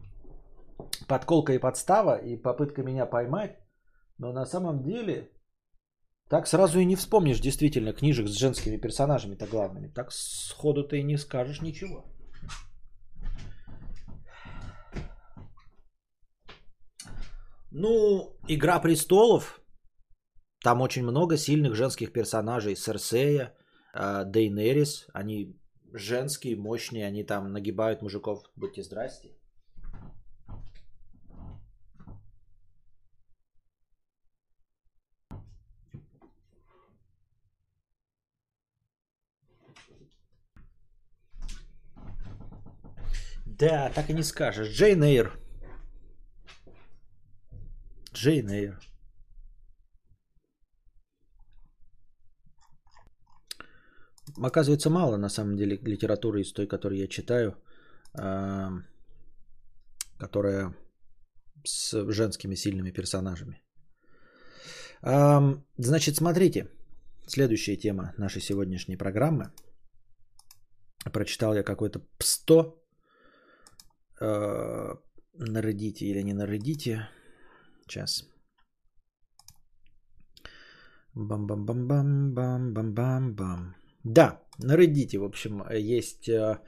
[1.08, 3.58] подколка и подстава, и попытка меня поймать.
[4.18, 5.30] Но на самом деле
[6.28, 9.88] так сразу и не вспомнишь действительно книжек с женскими персонажами-то главными.
[9.88, 12.04] Так сходу ты и не скажешь ничего.
[17.70, 19.60] Ну, Игра престолов.
[20.62, 22.76] Там очень много сильных женских персонажей.
[22.76, 23.54] Серсея,
[23.92, 25.06] а, Дейнерис.
[25.12, 25.58] Они
[25.92, 27.06] женские, мощные.
[27.06, 28.44] Они там нагибают мужиков.
[28.56, 29.28] Будьте здрасте.
[43.58, 44.68] Да, так и не скажешь.
[44.68, 45.38] Джейн Эйр.
[48.12, 48.80] Джейн Эйр.
[54.42, 57.54] Оказывается, мало на самом деле литературы из той, которую я читаю,
[58.14, 58.70] а,
[60.18, 60.74] которая
[61.64, 63.60] с женскими сильными персонажами.
[65.78, 66.70] Значит, смотрите,
[67.26, 69.52] следующая тема нашей сегодняшней программы.
[71.12, 72.83] Прочитал я какой-то ПСТО
[74.24, 74.94] э,
[75.34, 77.00] на Reddit или не на Reddit.
[77.86, 78.24] Сейчас.
[81.14, 83.74] Бам-бам-бам-бам-бам-бам-бам.
[84.04, 86.58] Да, на Reddit, в общем, есть э,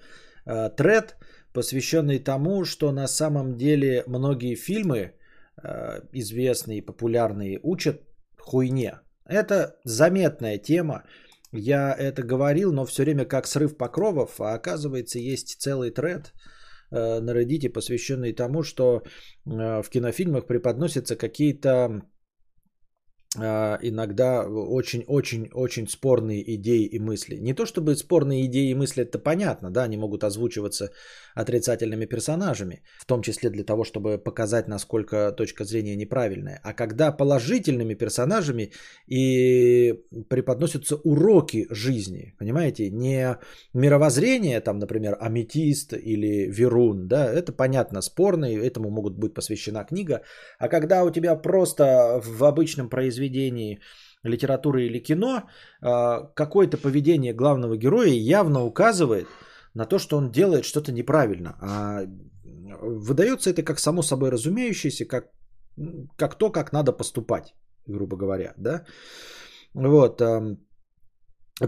[0.47, 1.17] э, тред
[1.53, 5.13] посвященный тому, что на самом деле многие фильмы
[5.63, 8.03] э, известные, популярные, учат
[8.39, 9.01] хуйне.
[9.25, 11.03] Это заметная тема.
[11.53, 16.31] Я это говорил, но все время как срыв покровов, а оказывается есть целый тред э,
[16.91, 19.03] на Reddit, посвященный тому, что
[19.45, 22.03] э, в кинофильмах преподносятся какие-то
[23.37, 27.37] иногда очень-очень-очень спорные идеи и мысли.
[27.37, 30.91] Не то чтобы спорные идеи и мысли, это понятно, да, они могут озвучиваться
[31.35, 36.61] отрицательными персонажами, в том числе для того, чтобы показать, насколько точка зрения неправильная.
[36.65, 38.73] А когда положительными персонажами
[39.07, 39.95] и
[40.29, 43.39] преподносятся уроки жизни, понимаете, не
[43.75, 50.23] мировоззрение, там, например, аметист или верун, да, это понятно, спорно, этому могут быть посвящена книга,
[50.59, 53.79] а когда у тебя просто в обычном произведении произведении
[54.25, 55.43] литературы или кино,
[55.83, 59.27] а, какое-то поведение главного героя явно указывает
[59.75, 61.57] на то, что он делает что-то неправильно.
[61.61, 62.03] А
[62.83, 65.27] выдается это как само собой разумеющееся, как,
[66.17, 67.55] как то, как надо поступать,
[67.87, 68.55] грубо говоря.
[68.57, 68.85] Да?
[69.75, 70.23] Вот.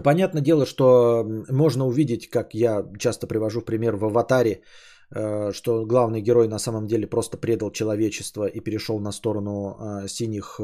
[0.03, 4.61] Понятное дело, что можно увидеть, как я часто привожу пример в «Аватаре»,
[5.15, 10.07] э, что главный герой на самом деле просто предал человечество и перешел на сторону э,
[10.07, 10.59] синих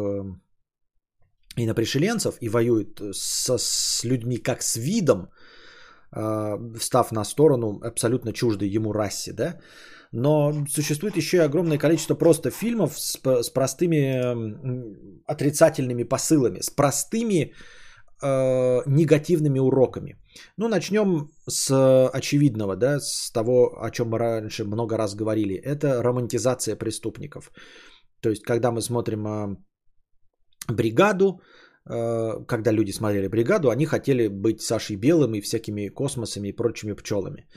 [1.58, 5.30] и на пришеленцев и воюет со, с людьми как с видом,
[6.16, 9.60] э, встав на сторону абсолютно чуждой ему расе, да.
[10.12, 14.22] Но существует еще и огромное количество просто фильмов с, с простыми
[15.26, 17.54] отрицательными посылами, с простыми
[18.22, 20.16] э, негативными уроками.
[20.58, 25.56] Ну, начнем с очевидного, да, с того, о чем мы раньше много раз говорили.
[25.56, 27.52] Это романтизация преступников.
[28.22, 29.56] То есть, когда мы смотрим э,
[30.68, 31.42] бригаду,
[31.90, 36.94] э, когда люди смотрели бригаду, они хотели быть Сашей Белым и всякими космосами и прочими
[36.94, 37.48] пчелами.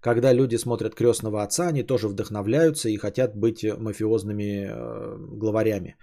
[0.00, 5.96] Когда люди смотрят крестного отца, они тоже вдохновляются и хотят быть мафиозными э, главарями.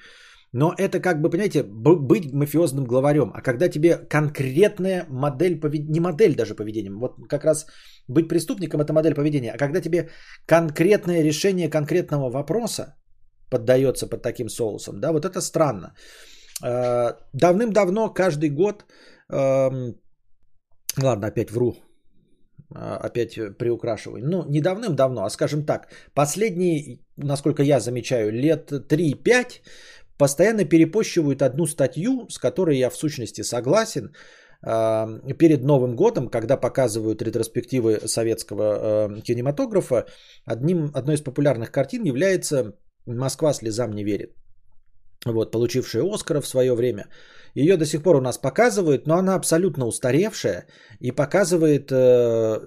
[0.53, 3.31] Но это как бы, понимаете, быть мафиозным главарем.
[3.33, 7.65] А когда тебе конкретная модель поведения, не модель даже поведения, вот как раз
[8.07, 10.09] быть преступником это модель поведения, а когда тебе
[10.45, 12.95] конкретное решение конкретного вопроса
[13.49, 15.95] поддается под таким соусом, да, вот это странно.
[16.63, 18.85] Э, давным-давно, каждый год,
[19.29, 19.95] эм,
[21.01, 21.75] ладно, опять вру,
[22.75, 24.23] э, опять приукрашиваю.
[24.23, 29.61] Ну, не давным-давно, а скажем так, последние, насколько я замечаю, лет 3-5
[30.17, 34.13] постоянно перепощивают одну статью, с которой я в сущности согласен,
[34.65, 38.63] эм, перед Новым годом, когда показывают ретроспективы советского
[39.09, 40.05] э, кинематографа,
[40.45, 42.73] одним, одной из популярных картин является
[43.05, 44.42] «Москва слезам не верит»
[45.25, 47.05] вот, получившая Оскара в свое время.
[47.55, 50.65] Ее до сих пор у нас показывают, но она абсолютно устаревшая
[50.99, 52.59] и показывает э,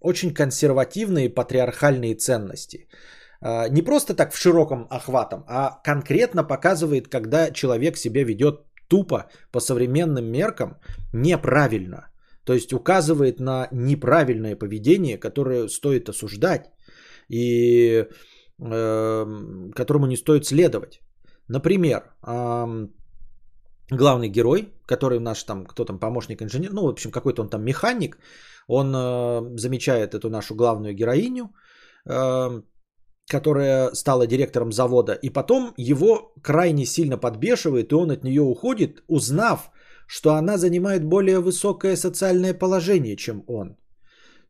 [0.00, 2.88] очень консервативные патриархальные ценности.
[3.42, 9.26] Э, не просто так в широком охватом, а конкретно показывает, когда человек себя ведет тупо
[9.52, 10.78] по современным меркам
[11.12, 12.10] неправильно.
[12.44, 16.70] То есть указывает на неправильное поведение, которое стоит осуждать
[17.28, 18.06] и
[18.60, 19.26] э,
[19.74, 21.00] которому не стоит следовать.
[21.48, 22.02] Например,
[23.90, 27.64] главный герой, который наш там, кто там, помощник инженер, ну, в общем, какой-то он там
[27.64, 28.18] механик,
[28.66, 31.54] он э, замечает эту нашу главную героиню,
[32.08, 32.62] э,
[33.28, 39.02] которая стала директором завода, и потом его крайне сильно подбешивает, и он от нее уходит,
[39.08, 39.70] узнав,
[40.06, 43.76] что она занимает более высокое социальное положение, чем он.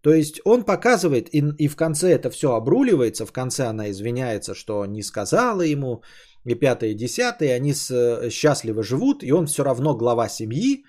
[0.01, 4.55] То есть он показывает, и, и в конце это все обруливается, в конце она извиняется,
[4.55, 6.03] что не сказала ему,
[6.45, 10.85] и пятое, и десятое, они с, э, счастливо живут, и он все равно глава семьи,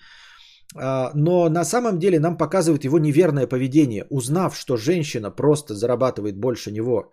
[0.77, 4.05] а, но на самом деле нам показывают его неверное поведение.
[4.09, 7.11] Узнав, что женщина просто зарабатывает больше него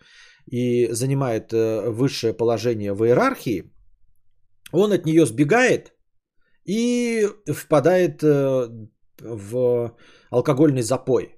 [0.51, 3.73] и занимает э, высшее положение в иерархии,
[4.73, 5.93] он от нее сбегает
[6.65, 8.69] и впадает э,
[9.21, 9.97] в
[10.31, 11.37] алкогольный запой.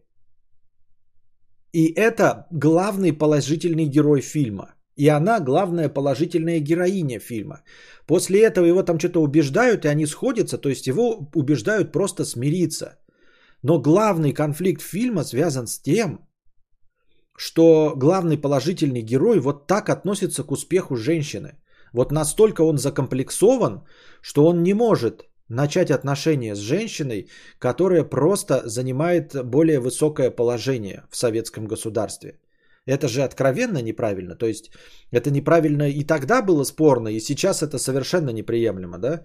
[1.72, 4.73] И это главный положительный герой фильма.
[4.96, 7.62] И она главная положительная героиня фильма.
[8.06, 12.98] После этого его там что-то убеждают, и они сходятся, то есть его убеждают просто смириться.
[13.62, 16.18] Но главный конфликт фильма связан с тем,
[17.36, 21.58] что главный положительный герой вот так относится к успеху женщины.
[21.92, 23.84] Вот настолько он закомплексован,
[24.20, 31.16] что он не может начать отношения с женщиной, которая просто занимает более высокое положение в
[31.16, 32.38] советском государстве.
[32.86, 34.34] Это же откровенно неправильно.
[34.36, 34.70] То есть
[35.10, 39.22] это неправильно и тогда было спорно, и сейчас это совершенно неприемлемо, да?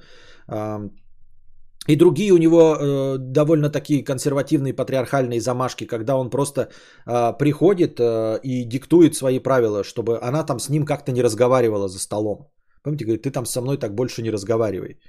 [1.87, 7.99] И другие у него э, довольно такие консервативные патриархальные замашки, когда он просто э, приходит
[7.99, 12.51] э, и диктует свои правила, чтобы она там с ним как-то не разговаривала за столом.
[12.83, 14.99] Помните, говорит, ты там со мной так больше не разговаривай.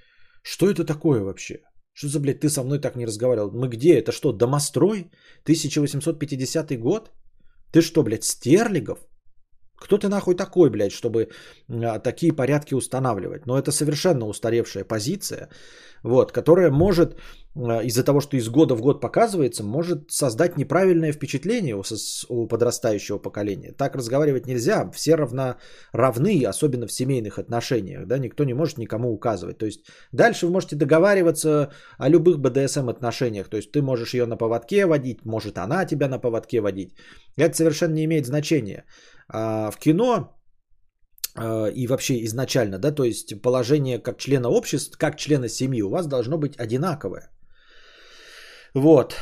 [0.43, 1.59] Что это такое вообще?
[1.93, 3.51] Что за, блядь, ты со мной так не разговаривал?
[3.51, 3.99] Мы где?
[3.99, 5.11] Это что, домострой?
[5.43, 7.11] 1850 год?
[7.71, 8.99] Ты что, блядь, Стерлигов?
[9.81, 11.29] Кто ты нахуй такой, блядь, чтобы
[11.69, 13.47] а, такие порядки устанавливать?
[13.47, 15.49] Но это совершенно устаревшая позиция,
[16.03, 17.17] вот, которая может
[17.57, 21.77] а, из-за того, что из года в год показывается, может создать неправильное впечатление
[22.29, 23.73] у, подрастающего поколения.
[23.73, 25.57] Так разговаривать нельзя, все равно
[25.93, 29.59] равны, особенно в семейных отношениях, да, никто не может никому указывать.
[29.59, 29.81] То есть
[30.13, 34.87] дальше вы можете договариваться о любых БДСМ отношениях, то есть ты можешь ее на поводке
[34.87, 36.95] водить, может она тебя на поводке водить.
[37.37, 38.85] Это совершенно не имеет значения.
[39.33, 40.37] А в кино
[41.37, 45.91] а, и вообще изначально, да, то есть положение как члена общества, как члена семьи у
[45.91, 47.31] вас должно быть одинаковое.
[48.75, 49.15] Вот.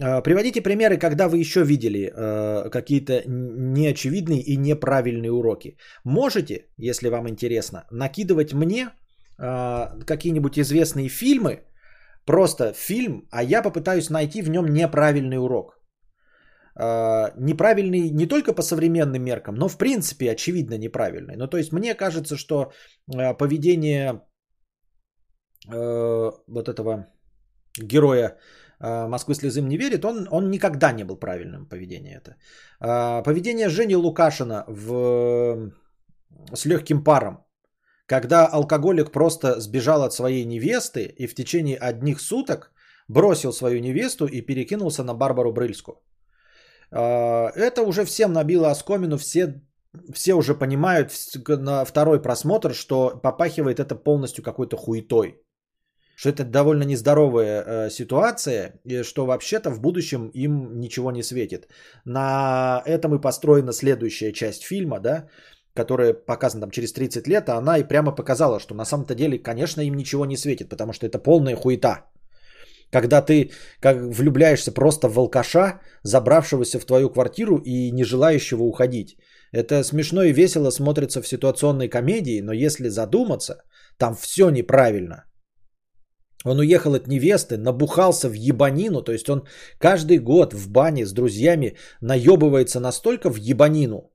[0.00, 2.12] А, приводите примеры, когда вы еще видели
[2.70, 5.76] какие-то неочевидные и неправильные уроки.
[6.04, 8.90] Можете, если вам интересно, накидывать мне
[9.36, 11.60] какие-нибудь известные фильмы,
[12.26, 15.77] просто фильм, а я попытаюсь найти в нем неправильный урок.
[16.78, 21.36] Э, неправильный не только по современным меркам, но в принципе очевидно неправильный.
[21.36, 22.72] Ну то есть мне кажется, что
[23.12, 24.22] э, поведение
[25.72, 27.06] э, вот этого
[27.76, 28.36] героя
[28.80, 32.36] Москвы слезым не верит, он, он никогда не был правильным поведение это.
[33.24, 35.72] Поведение Жени Лукашина в,
[36.54, 37.44] с легким паром,
[38.06, 42.70] когда алкоголик просто сбежал от своей невесты и в течение одних суток
[43.08, 46.00] бросил свою невесту и перекинулся на Барбару Брыльску.
[46.90, 49.60] А, это уже всем набило оскомину, все,
[50.12, 51.12] все уже понимают
[51.46, 55.42] на второй просмотр, что попахивает это полностью какой-то хуетой.
[56.16, 61.68] Что это довольно нездоровая э, ситуация, и что вообще-то в будущем им ничего не светит.
[62.04, 65.28] На этом и построена следующая часть фильма, да,
[65.74, 69.38] которая показана там через 30 лет, а она и прямо показала, что на самом-то деле,
[69.38, 72.10] конечно, им ничего не светит, потому что это полная хуета.
[72.90, 73.50] Когда ты
[73.80, 79.16] как влюбляешься просто в алкаша, забравшегося в твою квартиру и не желающего уходить.
[79.52, 83.62] Это смешно и весело смотрится в ситуационной комедии, но если задуматься,
[83.98, 85.24] там все неправильно.
[86.44, 89.46] Он уехал от невесты, набухался в ебанину, то есть он
[89.78, 94.12] каждый год в бане с друзьями наебывается настолько в ебанину,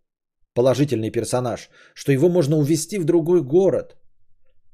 [0.54, 3.98] положительный персонаж, что его можно увезти в другой город–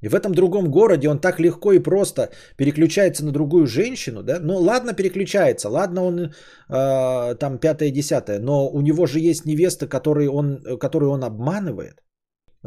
[0.02, 4.40] и в этом другом городе он так легко и просто переключается на другую женщину, да?
[4.40, 10.32] Ну ладно, переключается, ладно, он э, там пятое-десятое, но у него же есть невеста, которую
[10.34, 12.02] он, которую он обманывает.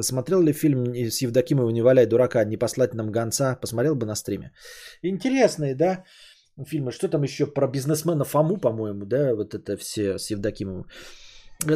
[0.01, 3.59] Смотрел ли фильм с Евдокимовым «Не валяй дурака», «Не послать нам гонца»?
[3.61, 4.53] Посмотрел бы на стриме.
[5.03, 6.05] Интересные, да,
[6.67, 6.93] фильмы.
[6.93, 10.87] Что там еще про бизнесмена Фому, по-моему, да, вот это все с Евдокимовым.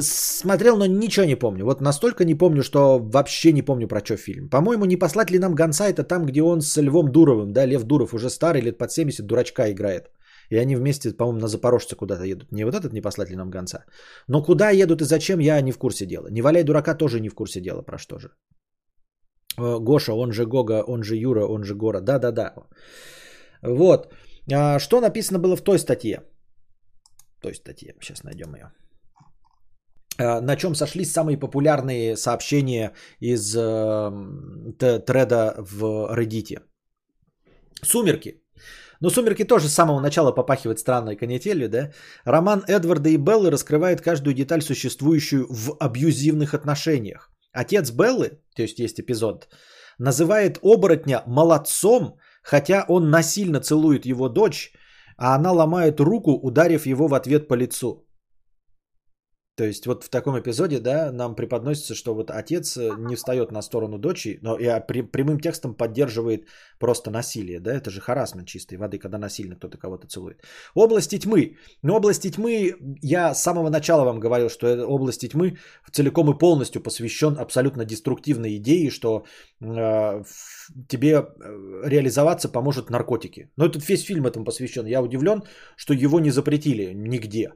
[0.01, 1.65] Смотрел, но ничего не помню.
[1.65, 4.49] Вот настолько не помню, что вообще не помню про что фильм.
[4.49, 7.85] По-моему, не послать ли нам гонца, это там, где он с Львом Дуровым, да, Лев
[7.85, 10.11] Дуров уже старый, лет под 70, дурачка играет.
[10.51, 12.53] И они вместе, по-моему, на Запорожце куда-то едут.
[12.53, 13.85] Не вот этот не послать ли нам гонца.
[14.29, 16.29] Но куда едут и зачем, я не в курсе дела.
[16.31, 18.29] Не валяй дурака тоже не в курсе дела, про что же.
[19.59, 22.01] Э, Гоша, он же Гога, он же Юра, он же Гора.
[22.01, 22.55] Да-да-да.
[23.63, 24.13] Вот.
[24.53, 26.23] А что написано было в той статье?
[27.41, 27.95] Той статье.
[28.01, 28.73] Сейчас найдем ее.
[30.19, 34.11] Э, на чем сошлись самые популярные сообщения из э,
[34.79, 35.85] треда в
[36.15, 36.61] Reddit.
[37.83, 38.43] Сумерки.
[39.01, 41.91] Но «Сумерки» тоже с самого начала попахивает странной канителью, да?
[42.25, 47.31] Роман Эдварда и Беллы раскрывает каждую деталь, существующую в абьюзивных отношениях.
[47.53, 49.49] Отец Беллы, то есть есть эпизод,
[49.99, 54.73] называет оборотня молодцом, хотя он насильно целует его дочь,
[55.19, 58.06] а она ломает руку, ударив его в ответ по лицу.
[59.57, 63.53] То есть вот в таком эпизоде, да, нам преподносится, что вот отец э, не встает
[63.53, 64.69] на сторону дочери, но и
[65.13, 66.47] прямым текстом поддерживает
[66.79, 70.43] просто насилие, да, это же харасмент чистой воды, когда насильно кто-то кого-то целует.
[70.75, 71.57] Области тьмы.
[71.83, 75.57] Но области тьмы, я с самого начала вам говорил, что области тьмы
[75.91, 79.25] целиком и полностью посвящен абсолютно деструктивной идее, что
[79.63, 80.23] э,
[80.87, 83.49] тебе э, реализоваться поможет наркотики.
[83.57, 84.85] Но этот весь фильм этому посвящен.
[84.87, 85.45] Я удивлен,
[85.77, 87.53] что его не запретили нигде.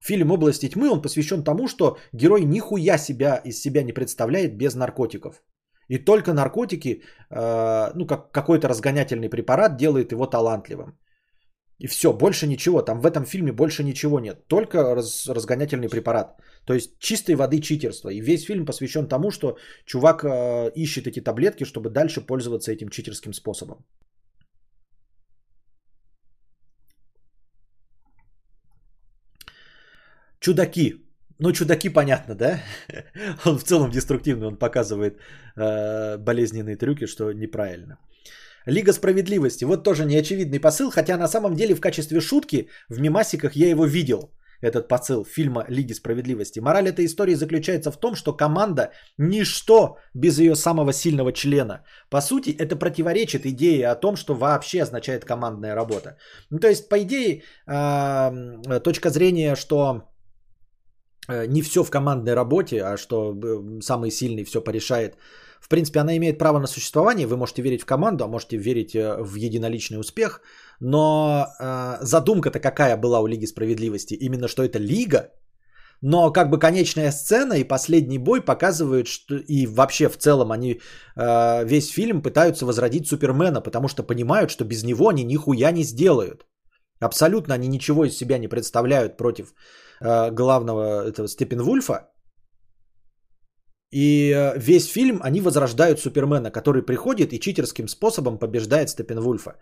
[0.00, 4.74] Фильм «Области тьмы» он посвящен тому, что герой нихуя себя из себя не представляет без
[4.74, 5.42] наркотиков.
[5.88, 10.98] И только наркотики, э, ну как какой-то разгонятельный препарат делает его талантливым.
[11.78, 12.82] И все, больше ничего.
[12.82, 14.46] Там в этом фильме больше ничего нет.
[14.48, 16.40] Только раз, разгонятельный препарат.
[16.64, 18.08] То есть чистой воды читерство.
[18.08, 22.88] И весь фильм посвящен тому, что чувак э, ищет эти таблетки, чтобы дальше пользоваться этим
[22.88, 23.84] читерским способом.
[30.46, 30.94] Чудаки.
[31.38, 32.60] Ну, чудаки, понятно, да?
[33.44, 35.18] Он в целом деструктивный, он показывает
[35.56, 37.98] э, болезненные трюки, что неправильно.
[38.66, 39.64] Лига справедливости.
[39.64, 43.86] Вот тоже неочевидный посыл, хотя на самом деле в качестве шутки в мемасиках я его
[43.86, 44.30] видел
[44.62, 46.60] этот посыл фильма Лиги справедливости.
[46.60, 51.84] Мораль этой истории заключается в том, что команда– ничто без ее самого сильного члена.
[52.08, 56.16] По сути, это противоречит идее о том, что вообще означает командная работа.
[56.50, 60.02] Ну, то есть, по идее, э, точка зрения, что
[61.28, 65.16] не все в командной работе, а что э, самый сильный все порешает.
[65.60, 67.26] В принципе, она имеет право на существование.
[67.26, 70.40] Вы можете верить в команду, а можете верить в единоличный успех–
[70.80, 74.14] но э, задумка-то какая была у Лиги Справедливости?
[74.14, 75.32] Именно что это Лига,
[76.02, 80.80] но как бы конечная сцена и последний бой показывают, что и вообще в целом они
[81.16, 85.84] э, весь фильм пытаются возродить Супермена, потому что понимают, что без него они нихуя не
[85.84, 86.46] сделают.
[87.00, 89.52] Абсолютно они ничего из себя не представляют против э,
[90.00, 92.10] главного этого Степенвульфа.
[93.92, 99.56] И э, весь фильм они возрождают Супермена, который приходит и читерским способом побеждает Степенвульфа.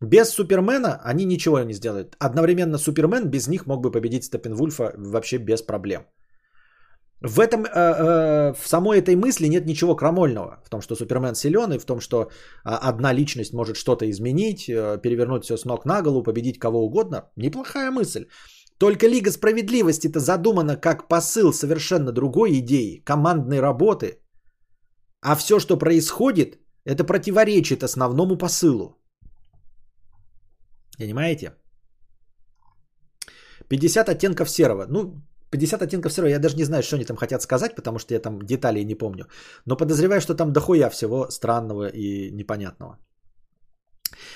[0.00, 2.16] Без Супермена они ничего не сделают.
[2.18, 6.06] Одновременно Супермен без них мог бы победить Степенвульфа вообще без проблем.
[7.22, 10.60] В этом, э, э, в самой этой мысли нет ничего крамольного.
[10.64, 12.30] В том, что Супермен силен, и в том, что
[12.64, 16.84] а, одна личность может что-то изменить, э, перевернуть все с ног на голову, победить кого
[16.84, 17.30] угодно.
[17.36, 18.26] Неплохая мысль.
[18.78, 24.20] Только Лига Справедливости-то задумана как посыл совершенно другой идеи, командной работы.
[25.22, 28.96] А все, что происходит, это противоречит основному посылу.
[30.98, 31.52] Понимаете?
[33.68, 34.86] 50 оттенков серого.
[34.88, 38.14] Ну, 50 оттенков серого, я даже не знаю, что они там хотят сказать, потому что
[38.14, 39.26] я там деталей не помню.
[39.64, 42.98] Но подозреваю, что там дохуя всего странного и непонятного.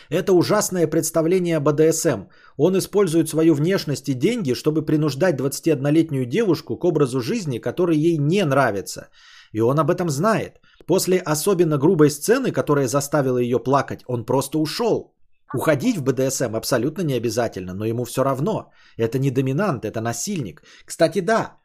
[0.08, 2.28] Это ужасное представление БДСМ.
[2.56, 8.18] Он использует свою внешность и деньги, чтобы принуждать 21-летнюю девушку к образу жизни, который ей
[8.18, 9.08] не нравится.
[9.52, 10.60] И он об этом знает.
[10.86, 15.14] После особенно грубой сцены, которая заставила ее плакать, он просто ушел.
[15.54, 18.70] Уходить в БДСМ абсолютно не обязательно, но ему все равно.
[18.96, 20.62] Это не доминант, это насильник.
[20.86, 21.56] Кстати, да,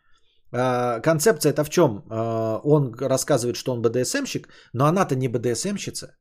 [0.52, 2.04] а, концепция это в чем?
[2.10, 6.16] А, он рассказывает, что он БДСМщик, но она-то не БДСМщица.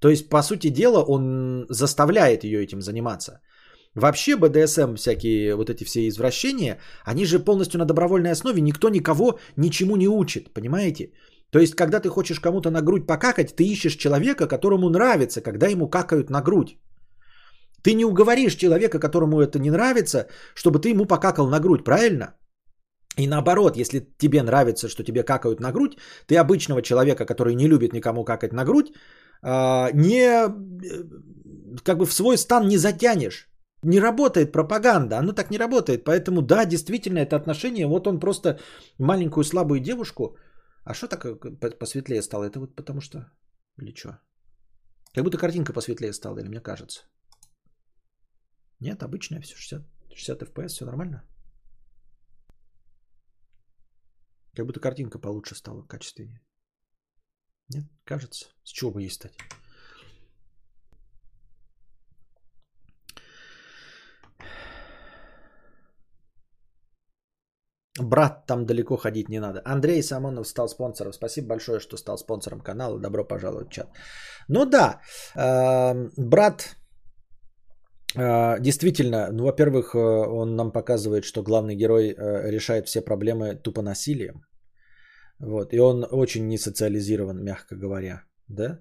[0.00, 3.40] То есть, по сути дела, он заставляет ее этим заниматься.
[3.94, 9.38] Вообще БДСМ, всякие вот эти все извращения, они же полностью на добровольной основе, никто никого
[9.56, 11.12] ничему не учит, понимаете?
[11.50, 15.66] То есть, когда ты хочешь кому-то на грудь покакать, ты ищешь человека, которому нравится, когда
[15.66, 16.78] ему какают на грудь.
[17.82, 22.34] Ты не уговоришь человека, которому это не нравится, чтобы ты ему покакал на грудь, правильно?
[23.16, 25.96] И наоборот, если тебе нравится, что тебе какают на грудь,
[26.26, 28.92] ты обычного человека, который не любит никому какать на грудь,
[29.42, 30.48] не э,
[31.84, 33.48] как бы в свой стан не затянешь.
[33.84, 36.04] Не работает пропаганда, оно так не работает.
[36.04, 38.58] Поэтому да, действительно, это отношение, вот он просто
[38.98, 40.36] маленькую слабую девушку.
[40.84, 42.44] А что так э, посветлее стало?
[42.44, 43.30] Это вот потому что...
[43.80, 44.18] Или что?
[45.14, 47.02] Как будто картинка посветлее стала, или мне кажется.
[48.80, 49.82] Нет, обычное все, 60,
[50.14, 51.22] 60 FPS, все нормально.
[54.56, 56.40] Как будто картинка получше стала, качественнее.
[57.68, 58.46] Нет, кажется.
[58.64, 59.32] С чего бы ей стать?
[68.00, 69.60] Брат, там далеко ходить не надо.
[69.64, 71.12] Андрей Самонов стал спонсором.
[71.12, 72.98] Спасибо большое, что стал спонсором канала.
[72.98, 73.88] Добро пожаловать в чат.
[74.48, 75.00] Ну да,
[75.36, 76.76] э, брат
[78.16, 83.54] а, действительно, ну, во-первых, э, он нам показывает, что главный герой э, решает все проблемы
[83.54, 84.44] тупо насилием.
[85.40, 85.72] Вот.
[85.72, 88.22] И он очень не социализирован, мягко говоря.
[88.48, 88.80] Да?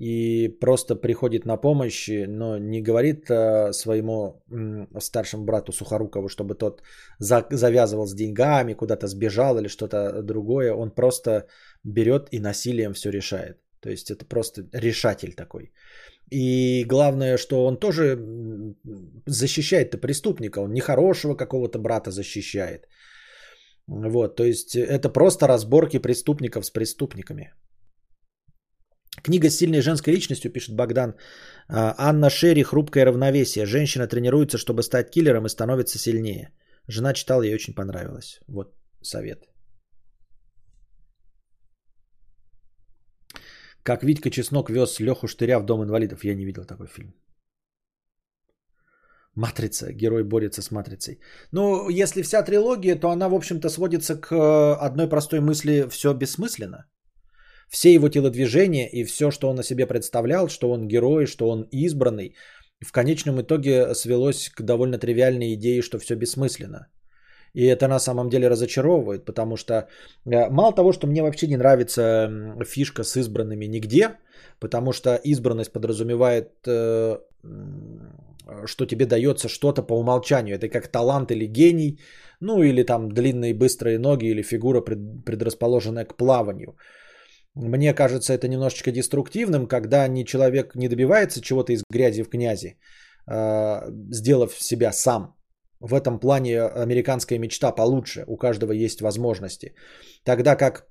[0.00, 4.42] И просто приходит на помощь, но не говорит э, своему
[5.00, 6.82] старшему брату Сухорукову, чтобы тот
[7.18, 10.72] завязывал с деньгами, куда-то сбежал или что-то другое.
[10.72, 11.46] Он просто
[11.84, 13.58] берет и насилием все решает.
[13.80, 15.72] То есть это просто решатель такой.
[16.30, 18.18] И главное, что он тоже
[19.26, 20.60] защищает-то преступника.
[20.60, 22.86] Он не хорошего какого-то брата защищает.
[23.88, 27.54] Вот, то есть это просто разборки преступников с преступниками.
[29.22, 31.14] Книга с сильной женской личностью, пишет Богдан.
[31.68, 33.66] А, Анна Шерри «Хрупкое равновесие».
[33.66, 36.52] Женщина тренируется, чтобы стать киллером и становится сильнее.
[36.86, 38.40] Жена читала, ей очень понравилось.
[38.46, 39.48] Вот совет.
[43.82, 46.24] Как Витька Чеснок вез Леху Штыря в дом инвалидов.
[46.24, 47.14] Я не видел такой фильм.
[49.38, 49.92] Матрица.
[49.92, 51.20] Герой борется с матрицей.
[51.52, 56.12] Ну, если вся трилогия, то она, в общем-то, сводится к э, одной простой мысли «все
[56.14, 56.86] бессмысленно».
[57.70, 61.68] Все его телодвижения и все, что он о себе представлял, что он герой, что он
[61.70, 62.34] избранный,
[62.80, 66.88] в конечном итоге свелось к довольно тривиальной идее, что все бессмысленно.
[67.54, 71.56] И это на самом деле разочаровывает, потому что э, мало того, что мне вообще не
[71.56, 72.30] нравится
[72.64, 74.18] фишка с избранными нигде,
[74.60, 77.18] потому что избранность подразумевает, э,
[78.66, 80.56] что тебе дается что-то по умолчанию.
[80.56, 82.00] Это как талант или гений,
[82.40, 86.76] ну или там длинные быстрые ноги или фигура, предрасположенная к плаванию.
[87.54, 92.78] Мне кажется, это немножечко деструктивным, когда ни человек не добивается чего-то из грязи в князи,
[93.26, 95.34] э, сделав себя сам.
[95.80, 99.74] В этом плане американская мечта получше, у каждого есть возможности.
[100.24, 100.86] Тогда как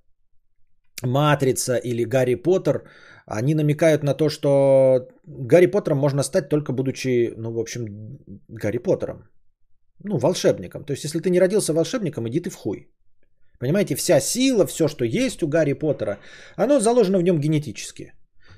[1.04, 2.90] Матрица или Гарри Поттер,
[3.28, 7.86] они намекают на то, что Гарри Поттером можно стать только будучи, ну, в общем,
[8.48, 9.30] Гарри Поттером.
[10.04, 10.86] Ну, волшебником.
[10.86, 12.88] То есть, если ты не родился волшебником, иди ты в хуй.
[13.60, 16.20] Понимаете, вся сила, все, что есть у Гарри Поттера,
[16.56, 18.14] оно заложено в нем генетически.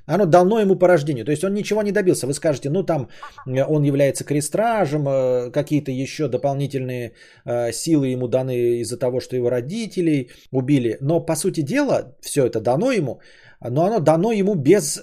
[0.05, 1.25] Оно дано ему по рождению.
[1.25, 2.27] То есть он ничего не добился.
[2.27, 3.09] Вы скажете, ну там
[3.47, 7.13] э, он является крестражем, э, какие-то еще дополнительные
[7.45, 10.97] э, силы ему даны из-за того, что его родителей убили.
[11.01, 13.21] Но по сути дела, все это дано ему,
[13.61, 14.95] но оно дано ему без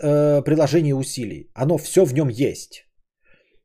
[0.44, 1.50] приложения усилий.
[1.54, 2.86] Оно все в нем есть.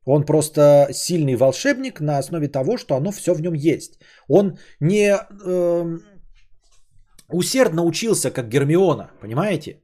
[0.04, 4.00] Он просто сильный волшебник на основе того, что оно все в нем есть.
[4.28, 5.98] Он не э,
[7.28, 9.80] усердно учился, как Гермиона, понимаете?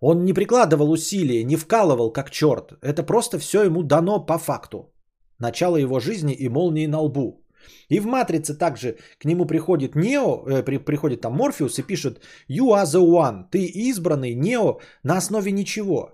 [0.00, 2.72] Он не прикладывал усилия, не вкалывал как черт.
[2.82, 4.92] Это просто все ему дано по факту.
[5.38, 7.43] Начало его жизни и молнии на лбу.
[7.88, 12.20] И в «Матрице» также к нему приходит Нео, э, при, приходит там Морфеус и пишет
[12.48, 16.10] «You are the one», ты избранный, Нео, на основе ничего.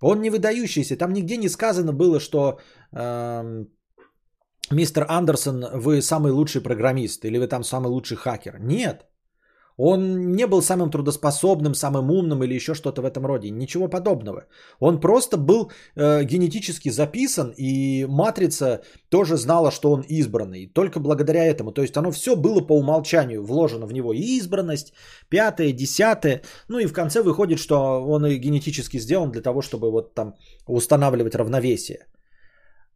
[0.00, 2.58] Он не выдающийся, там нигде не сказано было, что
[2.92, 3.64] э,
[4.70, 8.58] мистер Андерсон, вы самый лучший программист или вы там самый лучший хакер.
[8.60, 9.06] Нет.
[9.84, 13.50] Он не был самым трудоспособным, самым умным или еще что-то в этом роде.
[13.50, 14.44] Ничего подобного.
[14.80, 20.68] Он просто был э, генетически записан, и матрица тоже знала, что он избранный.
[20.72, 21.72] Только благодаря этому.
[21.72, 24.12] То есть оно все было по умолчанию вложено в него.
[24.12, 24.92] И избранность,
[25.28, 26.42] пятое, десятое.
[26.68, 27.74] Ну и в конце выходит, что
[28.06, 30.34] он и генетически сделан для того, чтобы вот там
[30.68, 32.06] устанавливать равновесие.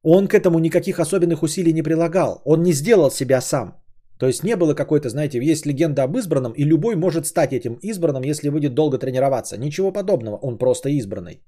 [0.04, 2.42] Он к этому никаких особенных усилий не прилагал.
[2.44, 3.74] Он не сделал себя сам.
[4.18, 7.78] То есть не было какой-то, знаете, есть легенда об избранном, и любой может стать этим
[7.82, 9.58] избранным, если будет долго тренироваться.
[9.58, 11.42] Ничего подобного, он просто избранный.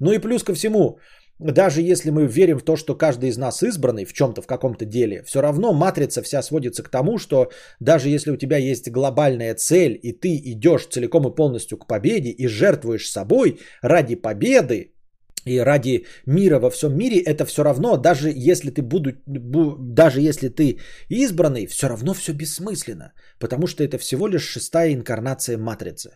[0.00, 0.98] Ну и плюс ко всему,
[1.38, 4.84] даже если мы верим в то, что каждый из нас избранный в чем-то, в каком-то
[4.84, 7.50] деле, все равно матрица вся сводится к тому, что
[7.80, 12.30] даже если у тебя есть глобальная цель, и ты идешь целиком и полностью к победе
[12.30, 14.92] и жертвуешь собой ради победы,
[15.46, 19.12] и ради мира во всем мире, это все равно, даже если ты буду,
[19.78, 20.78] даже если ты
[21.08, 26.10] избранный, все равно все бессмысленно, потому что это всего лишь шестая инкарнация матрицы.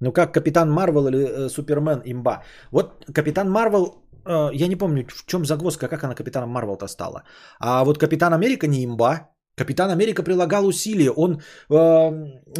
[0.00, 2.44] Ну как Капитан Марвел или э, Супермен имба.
[2.70, 7.24] Вот Капитан Марвел, э, я не помню, в чем загвоздка, как она Капитаном Марвел-то стала.
[7.58, 9.30] А вот Капитан Америка не имба.
[9.58, 12.10] Капитан Америка прилагал усилия, он э,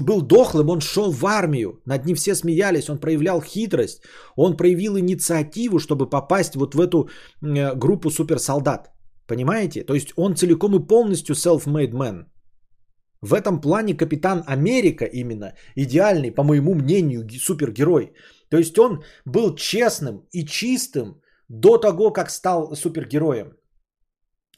[0.03, 4.03] был дохлым, он шел в армию, над ним все смеялись, он проявлял хитрость,
[4.37, 7.09] он проявил инициативу, чтобы попасть вот в эту
[7.43, 8.91] э, группу суперсолдат.
[9.27, 9.85] Понимаете?
[9.85, 12.25] То есть он целиком и полностью self-made man.
[13.21, 18.13] В этом плане Капитан Америка именно идеальный, по моему мнению, супергерой.
[18.51, 23.58] То есть он был честным и чистым до того, как стал супергероем.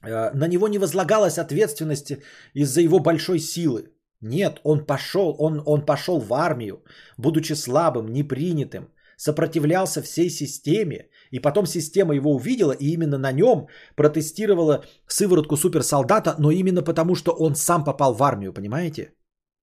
[0.02, 2.12] Э, на него не возлагалась ответственность
[2.55, 3.90] из-за его большой силы.
[4.20, 6.82] Нет, он пошел, он, он пошел в армию,
[7.16, 13.68] будучи слабым, непринятым, сопротивлялся всей системе, и потом система его увидела, и именно на нем
[13.97, 19.14] протестировала сыворотку суперсолдата, но именно потому, что он сам попал в армию, понимаете?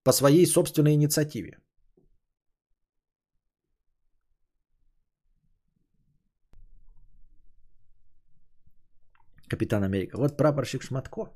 [0.03, 1.57] По своей собственной инициативе.
[9.49, 10.17] Капитан Америка.
[10.17, 11.29] Вот прапорщик Шматко.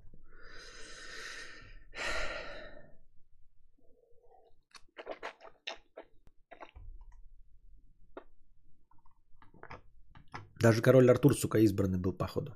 [10.61, 12.51] Даже король Артур, сука, избранный был, походу.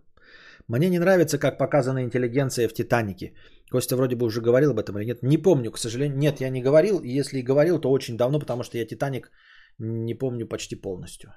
[0.67, 3.33] Мне не нравится, как показана интеллигенция в «Титанике».
[3.71, 5.23] Костя вроде бы уже говорил об этом или нет.
[5.23, 6.17] Не помню, к сожалению.
[6.17, 7.01] Нет, я не говорил.
[7.03, 9.31] Если и говорил, то очень давно, потому что я «Титаник»
[9.79, 11.29] не помню почти полностью.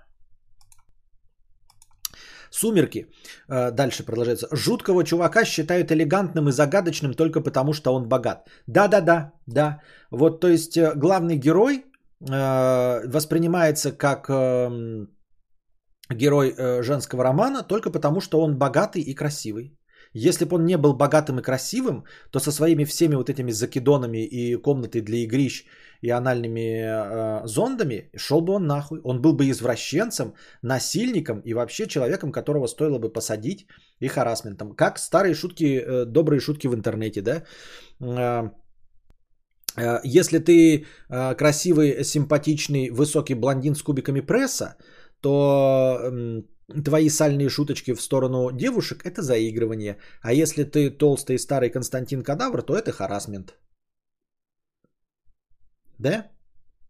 [2.51, 3.07] Сумерки.
[3.49, 4.49] Э, дальше продолжается.
[4.53, 8.49] Жуткого чувака считают элегантным и загадочным только потому, что он богат.
[8.67, 9.81] Да-да-да, да.
[10.11, 11.85] Вот, то есть, э, главный герой
[12.21, 15.09] э, воспринимается как эм,
[16.11, 19.79] герой женского романа только потому, что он богатый и красивый.
[20.15, 24.25] Если бы он не был богатым и красивым, то со своими всеми вот этими закидонами
[24.25, 25.67] и комнатой для игрищ
[26.03, 29.01] и анальными э, зондами шел бы он нахуй.
[29.05, 33.67] Он был бы извращенцем, насильником и вообще человеком, которого стоило бы посадить
[34.01, 34.75] и харасментом.
[34.77, 37.43] Как старые шутки, э, добрые шутки в интернете, да?
[38.01, 38.51] Э,
[39.77, 44.77] э если ты э, красивый, симпатичный, высокий блондин с кубиками пресса,
[45.21, 46.13] то
[46.85, 49.97] твои сальные шуточки в сторону девушек– это заигрывание.
[50.23, 53.55] А если ты толстый старый Константин Кадавр, то это харасмент.
[55.99, 56.31] Да?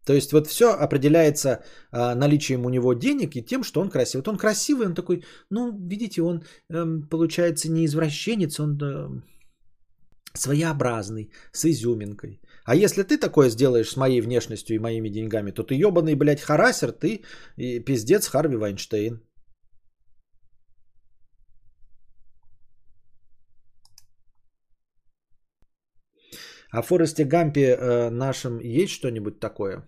[0.05, 4.21] То есть вот все определяется а, наличием у него денег и тем, что он красивый.
[4.21, 9.21] Вот он красивый, он такой, ну, видите, он эм, получается не извращенец, он э,
[10.33, 12.41] своеобразный, с изюминкой.
[12.65, 16.41] А если ты такое сделаешь с моей внешностью и моими деньгами, то ты ебаный, блядь,
[16.41, 17.23] харасер, ты
[17.57, 19.21] и пиздец Харви Вайнштейн.
[26.71, 29.87] В Форесте Гампе э, нашем есть что-нибудь такое?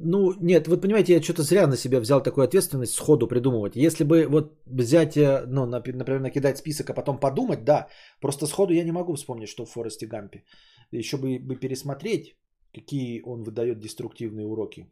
[0.00, 3.74] Ну, нет, вот понимаете, я что-то зря на себя взял такую ответственность сходу придумывать.
[3.74, 7.88] Если бы вот взять, э, ну, например, накидать список, а потом подумать, да,
[8.20, 10.44] просто сходу я не могу вспомнить, что в Форесте Гампе.
[10.92, 12.36] Еще бы, бы пересмотреть,
[12.72, 14.86] какие он выдает деструктивные уроки.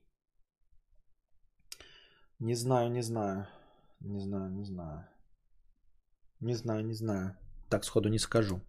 [2.40, 3.46] Не знаю, не знаю.
[4.00, 5.06] Не знаю, не знаю.
[6.40, 7.36] Не знаю, не знаю.
[7.70, 8.60] Так сходу не скажу.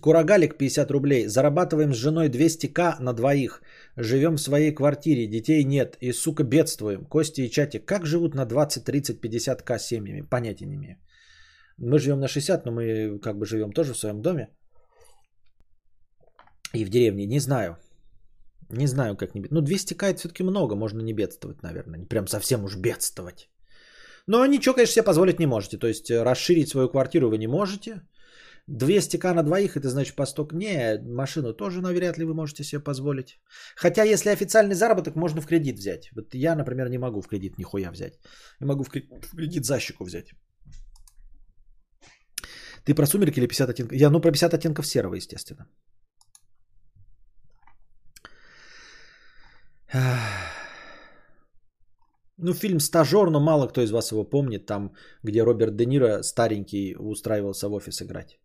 [0.00, 1.26] Курагалик 50 рублей.
[1.26, 3.62] Зарабатываем с женой 200к на двоих.
[3.96, 5.96] Живем в своей квартире, детей нет.
[6.00, 7.06] И, сука, бедствуем.
[7.06, 7.86] Кости и чатик.
[7.86, 10.22] Как живут на 20, 30, 50к семьями?
[10.30, 10.96] Понятия не имею.
[11.78, 14.48] Мы живем на 60, но мы как бы живем тоже в своем доме.
[16.74, 17.26] И в деревне.
[17.26, 17.76] Не знаю.
[18.70, 19.68] Не знаю, как не бедствовать.
[19.68, 20.74] Ну, 200к это все-таки много.
[20.74, 21.98] Можно не бедствовать, наверное.
[21.98, 23.48] Не прям совсем уж бедствовать.
[24.26, 25.78] Но ничего, конечно, себе позволить не можете.
[25.78, 28.02] То есть э, расширить свою квартиру вы не можете.
[28.68, 32.80] 200к на двоих, это значит по 100 Не, машину тоже навряд ли вы можете себе
[32.82, 33.38] позволить.
[33.76, 36.10] Хотя, если официальный заработок, можно в кредит взять.
[36.16, 38.18] Вот я, например, не могу в кредит нихуя взять.
[38.60, 40.34] Не могу в кредит защику взять.
[42.84, 43.96] Ты про сумерки или 50 оттенков?
[43.96, 45.66] Я, ну, про 50 оттенков серого, естественно.
[52.38, 56.22] Ну, фильм «Стажер», но мало кто из вас его помнит, там, где Роберт Де Ниро
[56.22, 58.38] старенький устраивался в офис играть.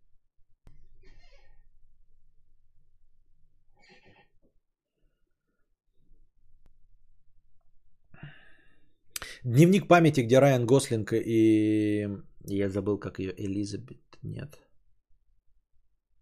[9.44, 12.08] Дневник памяти, где Райан Гослинг и...
[12.44, 14.58] Я забыл, как ее, Элизабет, нет.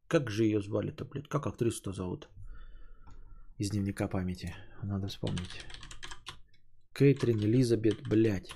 [0.08, 1.28] Как же ее звали-то, блядь?
[1.28, 2.28] Как актрису-то зовут?
[3.58, 4.54] Из дневника памяти.
[4.82, 5.64] Надо вспомнить.
[7.00, 8.50] Кейтрин, Элизабет, блядь.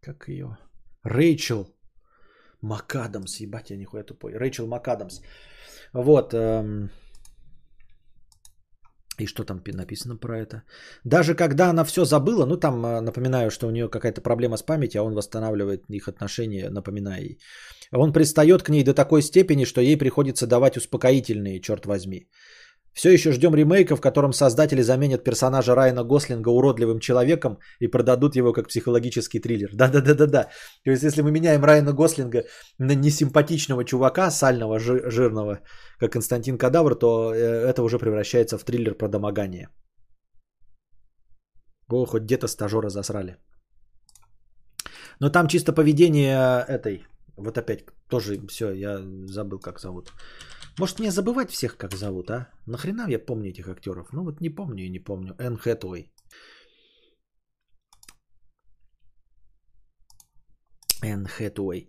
[0.00, 0.56] Как ее?
[1.02, 1.66] Рэйчел
[2.62, 3.40] МакАдамс.
[3.40, 4.36] Ебать, я нихуя тупой.
[4.36, 5.20] Рэйчел МакАдамс.
[5.92, 6.34] Вот.
[6.34, 6.90] Эм...
[9.18, 10.62] И что там написано про это?
[11.04, 14.62] Даже когда она все забыла, ну там э, напоминаю, что у нее какая-то проблема с
[14.62, 17.38] памятью, а он восстанавливает их отношения, напоминая ей.
[17.92, 22.28] Он пристает к ней до такой степени, что ей приходится давать успокоительные, черт возьми.
[22.96, 28.36] Все еще ждем ремейка, в котором создатели заменят персонажа Райана Гослинга уродливым человеком и продадут
[28.36, 29.68] его как психологический триллер.
[29.74, 30.48] Да-да-да-да-да.
[30.84, 32.44] То есть, если мы меняем Райана Гослинга
[32.78, 35.60] на несимпатичного чувака, сального, жирного,
[36.00, 39.68] как Константин Кадавр, то э, это уже превращается в триллер про домогание.
[41.90, 43.36] О, хоть где-то стажера засрали.
[45.20, 47.02] Но там чисто поведение этой.
[47.36, 50.12] Вот опять тоже все, я забыл, как зовут.
[50.78, 52.48] Может мне забывать всех, как зовут, а?
[52.66, 54.12] Нахрена я помню этих актеров?
[54.12, 55.34] Ну вот не помню и не помню.
[55.38, 56.12] Энн Хэтуэй.
[61.02, 61.88] Энн Хэтуэй.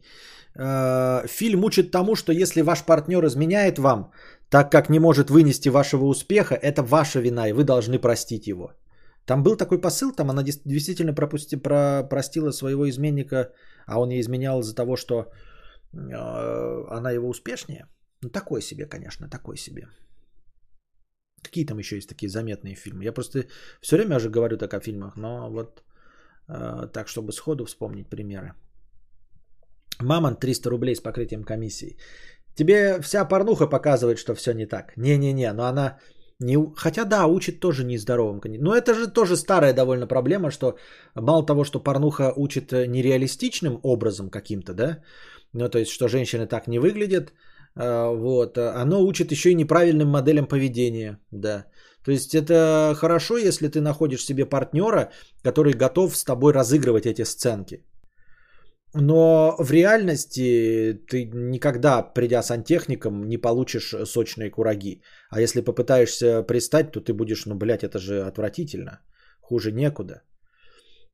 [0.55, 4.11] Э, фильм учит тому, что если ваш партнер изменяет вам,
[4.49, 8.71] так как не может вынести вашего успеха, это ваша вина, и вы должны простить его.
[9.25, 13.51] Там был такой посыл, там она действительно пропусти, про, простила своего изменника,
[13.85, 15.25] а он ей изменял из-за того, что
[15.93, 15.97] э,
[16.89, 17.87] она его успешнее.
[18.23, 19.87] Ну, такой себе, конечно, такой себе.
[21.43, 23.03] Какие там еще есть такие заметные фильмы?
[23.03, 23.45] Я просто
[23.81, 25.83] все время уже говорю так о фильмах, но вот
[26.47, 28.53] э, так, чтобы сходу вспомнить примеры.
[30.01, 31.97] Мамон 300 рублей с покрытием комиссии.
[32.55, 34.97] Тебе вся порнуха показывает, что все не так.
[34.97, 35.99] Не-не-не, но она
[36.39, 36.57] не...
[36.75, 38.41] Хотя да, учит тоже нездоровым.
[38.43, 40.77] Но это же тоже старая довольно проблема, что
[41.15, 45.03] мало того, что порнуха учит нереалистичным образом каким-то, да,
[45.53, 47.33] ну, то есть, что женщины так не выглядят,
[47.77, 51.65] вот, оно учит еще и неправильным моделям поведения, да.
[52.03, 55.11] То есть это хорошо, если ты находишь себе партнера,
[55.43, 57.83] который готов с тобой разыгрывать эти сценки.
[58.93, 65.01] Но в реальности ты никогда, придя сантехником, не получишь сочные кураги.
[65.29, 69.01] А если попытаешься пристать, то ты будешь, ну, блядь, это же отвратительно.
[69.41, 70.23] Хуже некуда.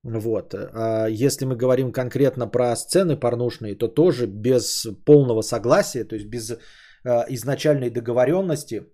[0.03, 0.53] Вот.
[0.53, 6.27] А если мы говорим конкретно про сцены порнушные, то тоже без полного согласия, то есть
[6.27, 6.57] без э,
[7.29, 8.85] изначальной договоренности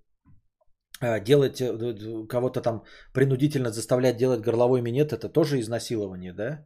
[1.01, 2.83] э, делать э, кого-то там
[3.13, 6.65] принудительно заставлять делать горловой минет, это тоже изнасилование, да?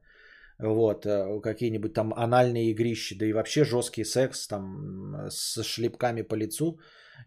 [0.60, 1.08] Вот,
[1.42, 6.80] какие-нибудь там анальные игрищи, да и вообще жесткий секс там с шлепками по лицу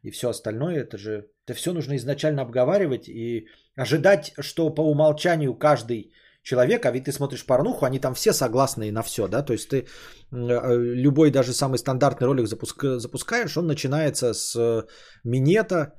[0.03, 5.59] и все остальное, это же, это все нужно изначально обговаривать и ожидать, что по умолчанию
[5.59, 6.13] каждый
[6.47, 9.69] человек, а ведь ты смотришь порнуху, они там все согласны на все, да, то есть
[9.69, 9.85] ты э,
[11.05, 14.85] любой даже самый стандартный ролик запуска, запускаешь, он начинается с
[15.25, 15.93] минета,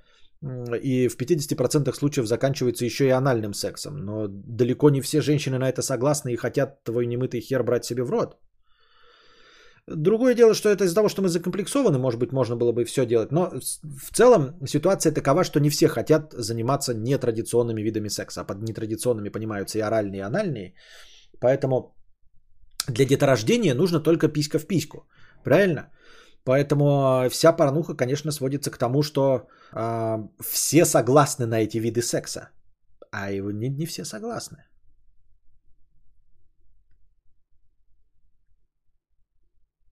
[0.83, 3.97] и в 50% случаев заканчивается еще и анальным сексом.
[4.05, 8.03] Но далеко не все женщины на это согласны и хотят твой немытый хер брать себе
[8.03, 8.37] в рот.
[9.87, 13.05] Другое дело, что это из-за того, что мы закомплексованы, может быть, можно было бы все
[13.05, 13.31] делать.
[13.31, 13.49] Но
[13.83, 18.41] в целом ситуация такова, что не все хотят заниматься нетрадиционными видами секса.
[18.41, 20.73] А под нетрадиционными понимаются и оральные, и анальные.
[21.39, 21.95] Поэтому
[22.87, 25.07] для деторождения нужно только писька в письку.
[25.43, 25.89] Правильно?
[26.43, 32.49] Поэтому вся порнуха, конечно, сводится к тому, что э, все согласны на эти виды секса.
[33.11, 34.57] А его не, не все согласны.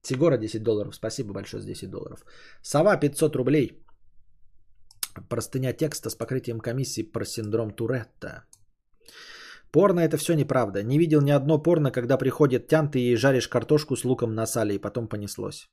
[0.06, 0.96] Сигора 10 долларов.
[0.96, 2.26] Спасибо большое за 10 долларов.
[2.62, 3.86] Сова 500 рублей.
[5.30, 8.44] Простыня текста с покрытием комиссии про синдром Туретта.
[9.72, 10.84] Порно это все неправда.
[10.84, 14.46] Не видел ни одно порно, когда приходит тян, ты и жаришь картошку с луком на
[14.46, 15.70] сале, и потом понеслось.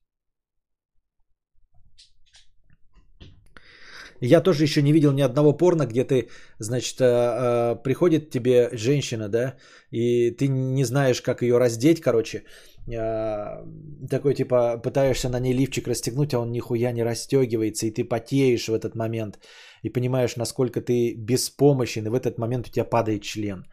[4.25, 6.29] Я тоже еще не видел ни одного порно, где ты,
[6.61, 9.57] значит, э, э, приходит тебе женщина, да,
[9.91, 12.45] и ты не знаешь, как ее раздеть, короче,
[12.87, 18.69] такой типа пытаешься на ней лифчик расстегнуть, а он нихуя не расстегивается, и ты потеешь
[18.69, 19.39] в этот момент,
[19.83, 23.65] и понимаешь, насколько ты беспомощен, и в этот момент у тебя падает член.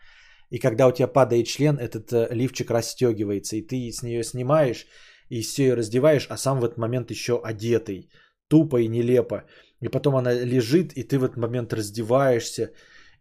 [0.52, 4.86] И когда у тебя падает член, этот лифчик расстегивается, и ты с нее снимаешь,
[5.30, 8.10] и все ее раздеваешь, а сам в этот момент еще одетый,
[8.48, 9.45] тупо и нелепо.
[9.81, 12.72] И потом она лежит, и ты в этот момент раздеваешься,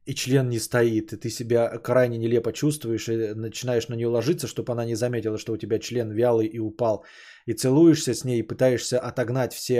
[0.09, 4.47] и член не стоит, и ты себя крайне нелепо чувствуешь, и начинаешь на нее ложиться,
[4.47, 7.05] чтобы она не заметила, что у тебя член вялый и упал.
[7.47, 9.77] И целуешься с ней, и пытаешься отогнать все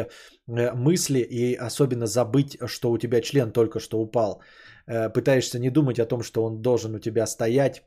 [0.47, 4.43] э, мысли, и особенно забыть, что у тебя член только что упал.
[4.87, 7.83] Э, пытаешься не думать о том, что он должен у тебя стоять,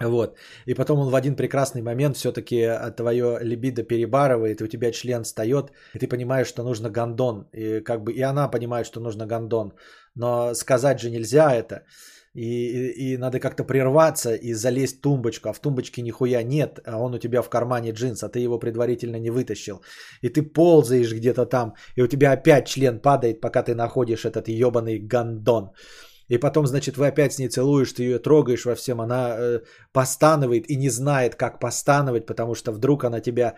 [0.00, 0.36] вот.
[0.66, 4.90] И потом он в один прекрасный момент все-таки э, твое либидо перебарывает, и у тебя
[4.90, 7.48] член встает, и ты понимаешь, что нужно гондон.
[7.52, 9.72] И, как бы, и она понимает, что нужно гондон.
[10.14, 11.84] Но сказать же нельзя это.
[12.34, 16.80] И, и, и надо как-то прерваться и залезть в тумбочку, а в тумбочке нихуя нет,
[16.84, 19.82] а он у тебя в кармане джинс, а ты его предварительно не вытащил.
[20.20, 24.48] И ты ползаешь где-то там, и у тебя опять член падает, пока ты находишь этот
[24.48, 25.70] ебаный гондон.
[26.34, 29.60] И потом, значит, вы опять с ней целуешь, ты ее трогаешь во всем, она э,
[29.92, 33.56] постанывает и не знает, как постановать, потому что вдруг она тебя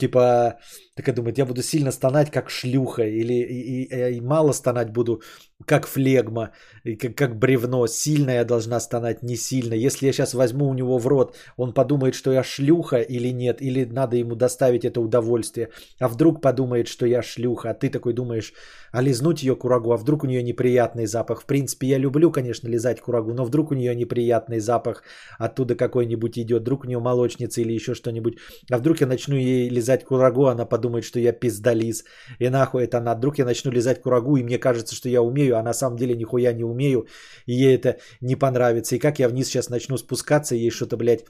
[0.00, 0.58] Типа,
[1.00, 5.22] такая думает, я буду сильно стонать, как шлюха, или и, и, и мало стонать буду,
[5.66, 6.50] как флегма,
[6.84, 7.86] и как, как бревно.
[7.86, 9.74] Сильно я должна стонать, не сильно.
[9.74, 13.62] Если я сейчас возьму у него в рот, он подумает, что я шлюха или нет,
[13.62, 15.68] или надо ему доставить это удовольствие.
[15.98, 18.52] А вдруг подумает, что я шлюха, а ты такой думаешь,
[18.92, 21.42] а лизнуть ее курагу, а вдруг у нее неприятный запах.
[21.42, 25.02] В принципе, я люблю, конечно, лизать курагу, но вдруг у нее неприятный запах
[25.38, 28.38] оттуда какой-нибудь идет, вдруг у нее молочница или еще что-нибудь.
[28.70, 32.04] А вдруг я начну ей лизать курагу, она подумает, что я пиздализ.
[32.38, 33.14] И нахуй это она.
[33.14, 36.16] Вдруг я начну лизать курагу, и мне кажется, что я умею, а на самом деле
[36.16, 37.06] нихуя не умею.
[37.46, 38.96] И ей это не понравится.
[38.96, 41.24] И как я вниз сейчас начну спускаться, ей что-то, блядь,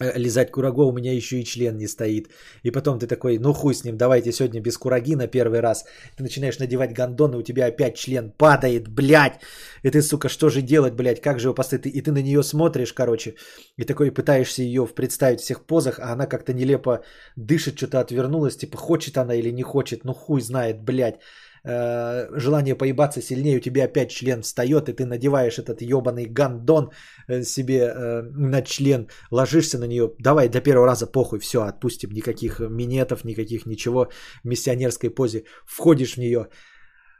[0.00, 2.30] лизать кураго, у меня еще и член не стоит.
[2.62, 5.84] И потом ты такой, ну хуй с ним, давайте сегодня без кураги на первый раз.
[6.16, 9.40] Ты начинаешь надевать гондон, и у тебя опять член падает, блядь.
[9.82, 11.86] И ты, сука, что же делать, блядь, как же его поставить?
[11.86, 13.34] И ты на нее смотришь, короче,
[13.76, 17.04] и такой пытаешься ее представить в всех позах, а она как-то нелепо
[17.36, 21.20] дышит, что-то отвернулась, типа хочет она или не хочет, ну хуй знает, блядь.
[21.64, 26.90] Э, желание поебаться сильнее, у тебя опять член встает, и ты надеваешь этот ебаный гандон
[27.28, 32.10] э, себе э, на член, ложишься на нее, давай до первого раза похуй, все, отпустим,
[32.12, 34.08] никаких минетов, никаких ничего,
[34.42, 36.48] в миссионерской позе, входишь в нее,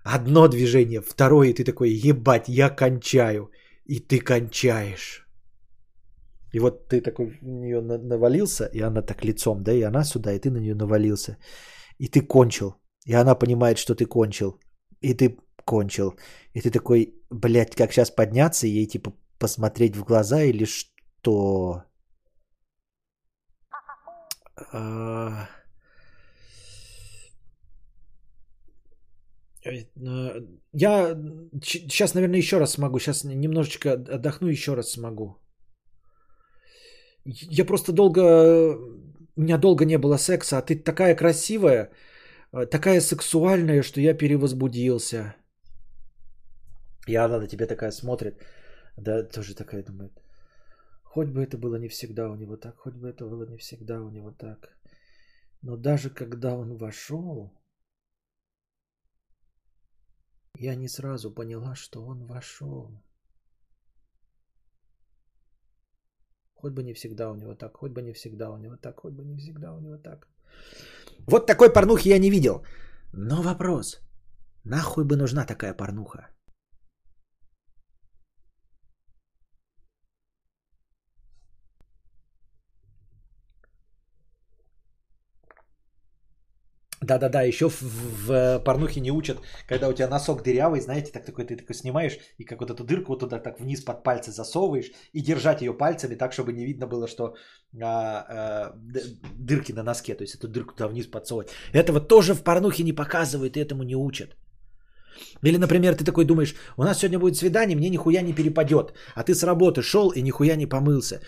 [0.04, 3.50] одно движение, второе, и ты такой, ебать, я кончаю,
[3.84, 5.26] и ты кончаешь.
[6.52, 10.32] И вот ты такой в нее навалился, и она так лицом, да, и она сюда,
[10.32, 11.36] и ты на нее навалился.
[11.98, 12.79] И ты кончил.
[13.06, 14.60] И она понимает, что ты кончил.
[15.00, 16.14] И ты кончил.
[16.54, 21.84] И ты такой, блядь, как сейчас подняться и ей типа посмотреть в глаза или что?
[24.72, 25.48] А...
[30.72, 31.16] Я
[31.62, 32.98] сейчас, наверное, еще раз смогу.
[32.98, 35.36] Сейчас немножечко отдохну, еще раз смогу.
[37.24, 38.20] Я просто долго...
[39.36, 41.90] У меня долго не было секса, а ты такая красивая,
[42.52, 45.34] такая сексуальная, что я перевозбудился.
[47.06, 48.34] И она на тебя такая смотрит.
[48.96, 50.12] Да, тоже такая думает.
[51.04, 54.00] Хоть бы это было не всегда у него так, хоть бы это было не всегда
[54.00, 54.76] у него так.
[55.62, 57.52] Но даже когда он вошел,
[60.56, 63.02] я не сразу поняла, что он вошел.
[66.54, 69.14] Хоть бы не всегда у него так, хоть бы не всегда у него так, хоть
[69.14, 70.28] бы не всегда у него так.
[71.26, 72.64] Вот такой порнухи я не видел.
[73.12, 74.00] Но вопрос,
[74.64, 76.28] нахуй бы нужна такая порнуха?
[87.00, 91.24] Да-да-да, еще в, в, в порнухе не учат, когда у тебя носок дырявый, знаете, так
[91.24, 94.32] такой ты такой снимаешь и как вот эту дырку вот туда так вниз под пальцы
[94.32, 97.34] засовываешь и держать ее пальцами так, чтобы не видно было, что
[97.82, 98.74] а, а,
[99.38, 101.48] дырки на носке, то есть эту дырку туда вниз подсовывать.
[101.72, 104.36] Этого тоже в порнухе не показывают и этому не учат.
[105.42, 109.22] Или, например, ты такой думаешь, у нас сегодня будет свидание, мне нихуя не перепадет, а
[109.22, 111.20] ты с работы шел и нихуя не помылся.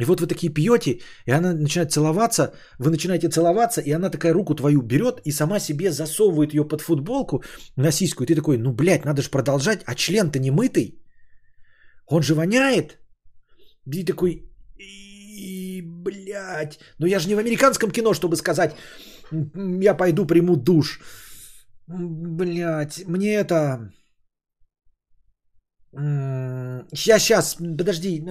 [0.00, 4.32] И вот вы такие пьете, и она начинает целоваться, вы начинаете целоваться, и она такая
[4.32, 7.42] руку твою берет и сама себе засовывает ее под футболку
[7.76, 8.24] на сиську.
[8.24, 11.02] И ты такой, ну, блядь, надо же продолжать, а член-то не мытый.
[12.06, 12.98] Он же воняет.
[13.92, 18.74] И такой, и, блядь, ну я же не в американском кино, чтобы сказать,
[19.82, 21.00] я пойду приму душ.
[21.86, 23.92] Блядь, мне это...
[25.92, 28.24] Сейчас, сейчас, подожди.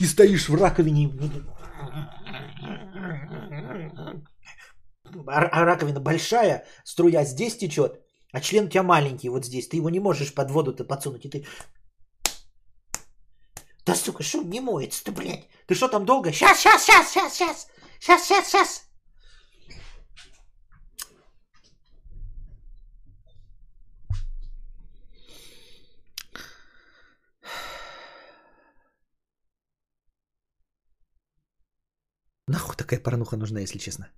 [0.00, 1.10] И стоишь в раковине.
[5.28, 8.00] А, а раковина большая, струя здесь течет,
[8.32, 9.68] а член у тебя маленький вот здесь.
[9.68, 11.24] Ты его не можешь под воду-то подсунуть.
[11.24, 11.46] И ты...
[13.86, 15.48] Да сука, что не моется-то, блядь?
[15.66, 16.32] Ты что там долго?
[16.32, 17.66] Сейчас, сейчас, сейчас, сейчас, сейчас.
[18.00, 18.85] Сейчас, сейчас, сейчас.
[32.48, 34.08] Нахуй такая порнуха нужна, если честно?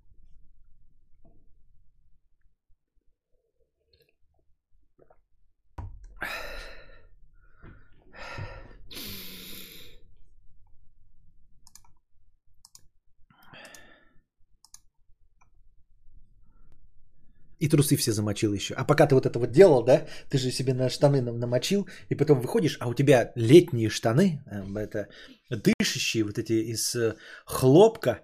[17.69, 18.75] Трусы все замочил еще.
[18.75, 22.15] А пока ты вот это вот делал, да, ты же себе на штаны намочил, и
[22.15, 25.09] потом выходишь, а у тебя летние штаны, эм, это
[25.51, 27.15] дышащие, вот эти из э,
[27.47, 28.21] хлопка,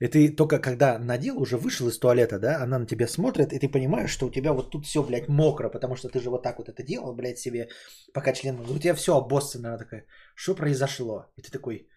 [0.00, 3.58] и ты только когда надел, уже вышел из туалета, да, она на тебя смотрит, и
[3.58, 6.42] ты понимаешь, что у тебя вот тут все, блядь, мокро, потому что ты же вот
[6.42, 7.68] так вот это делал, блядь, себе,
[8.14, 8.60] пока член...
[8.60, 10.04] У тебя все обоссано, она такая,
[10.34, 11.26] что произошло?
[11.36, 11.88] И ты такой,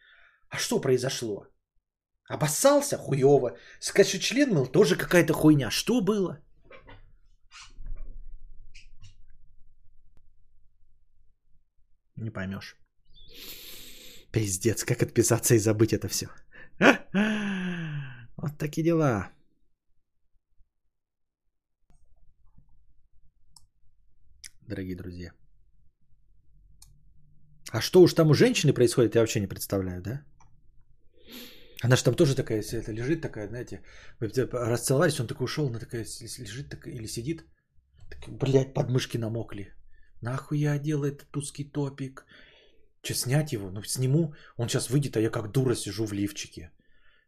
[0.49, 1.47] а что произошло?
[2.31, 2.97] Обоссался?
[2.97, 3.57] Хуево.
[3.79, 4.65] Скажи, член мыл?
[4.65, 5.69] Тоже какая-то хуйня.
[5.69, 6.39] Что было?
[12.21, 12.77] Не поймешь.
[14.31, 16.27] Пиздец, как отписаться и забыть это все.
[18.37, 19.31] Вот такие дела.
[24.67, 25.33] Дорогие друзья.
[27.71, 30.23] А что уж там у женщины происходит, я вообще не представляю, да?
[31.83, 33.81] Она же там тоже такая, это лежит такая, знаете,
[34.19, 36.05] вы расцеловались, он такой ушел, она такая
[36.39, 37.43] лежит такая, или сидит,
[38.09, 39.73] так, блядь, подмышки намокли.
[40.21, 42.25] Нахуй я одела этот узкий топик?
[43.01, 43.71] Че, снять его?
[43.71, 44.33] Ну, сниму.
[44.57, 46.71] Он сейчас выйдет, а я как дура сижу в лифчике.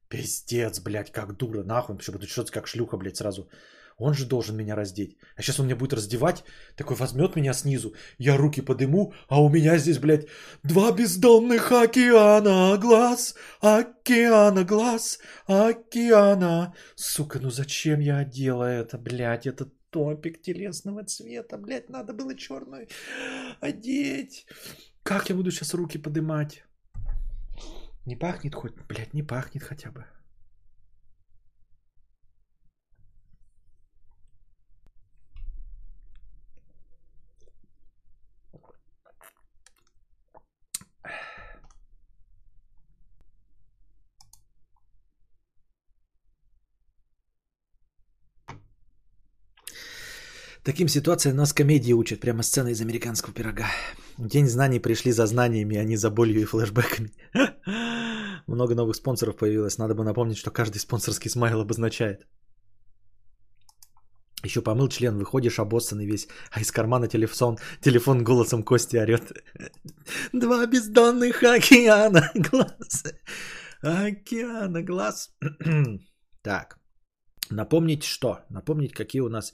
[0.08, 2.00] Пиздец, блядь, как дура, нахуй.
[2.00, 3.50] Чтобы тут что-то как шлюха, блядь, сразу.
[3.98, 5.18] Он же должен меня раздеть.
[5.36, 6.44] А сейчас он меня будет раздевать,
[6.76, 10.28] такой возьмет меня снизу, я руки подыму, а у меня здесь, блядь,
[10.64, 16.74] два бездонных океана глаз, океана глаз, океана.
[16.96, 22.88] Сука, ну зачем я одела это, блядь, этот топик телесного цвета, блядь, надо было черную
[23.62, 24.48] одеть.
[25.04, 26.64] Как я буду сейчас руки подымать?
[28.06, 30.06] Не пахнет хоть, блядь, не пахнет хотя бы.
[50.64, 52.22] Таким ситуациям нас комедии учат.
[52.22, 53.66] Прямо сцена из американского пирога.
[54.18, 57.12] День знаний пришли за знаниями, а не за болью и флешбэками.
[58.48, 59.78] Много новых спонсоров появилось.
[59.78, 62.26] Надо бы напомнить, что каждый спонсорский смайл обозначает.
[64.46, 69.34] Еще помыл член, выходишь обоссанный весь, а из кармана телефон, телефон голосом Кости орет.
[70.34, 73.04] Два бездонных океана глаз.
[73.82, 75.30] Океана глаз.
[76.42, 76.78] так,
[77.50, 78.40] напомнить что?
[78.50, 79.54] Напомнить, какие у нас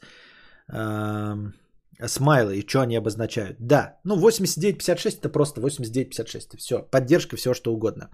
[2.07, 3.57] смайлы и что они обозначают.
[3.59, 6.57] Да, ну 89.56 это просто 89.56.
[6.57, 8.09] Все, поддержка, все что угодно.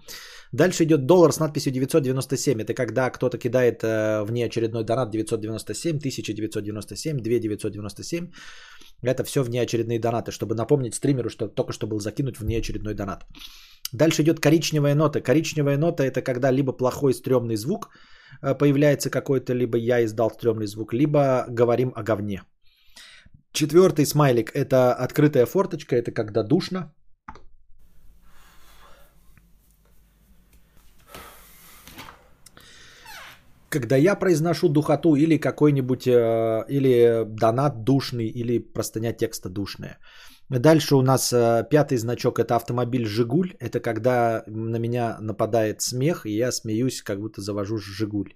[0.52, 2.60] Дальше идет доллар с надписью 997.
[2.62, 8.30] Это когда кто-то кидает э, внеочередной донат 997, 1997, 2997.
[9.02, 13.24] Это все внеочередные донаты, чтобы напомнить стримеру, что только что был закинут внеочередной донат.
[13.92, 15.20] Дальше идет коричневая нота.
[15.20, 17.90] Коричневая нота это когда либо плохой стрёмный звук
[18.40, 22.42] появляется какой-то, либо я издал стрёмный звук, либо говорим о говне.
[23.52, 26.92] Четвертый смайлик– это открытая форточка, это когда душно.
[33.70, 39.98] Когда я произношу духоту или какой-нибудь, э, или донат душный, или простыня текста душная.
[40.48, 43.54] Дальше у нас э, пятый значок– это автомобиль «Жигуль».
[43.58, 48.34] Это когда на меня нападает смех, и я смеюсь, как будто завожу «Жигуль».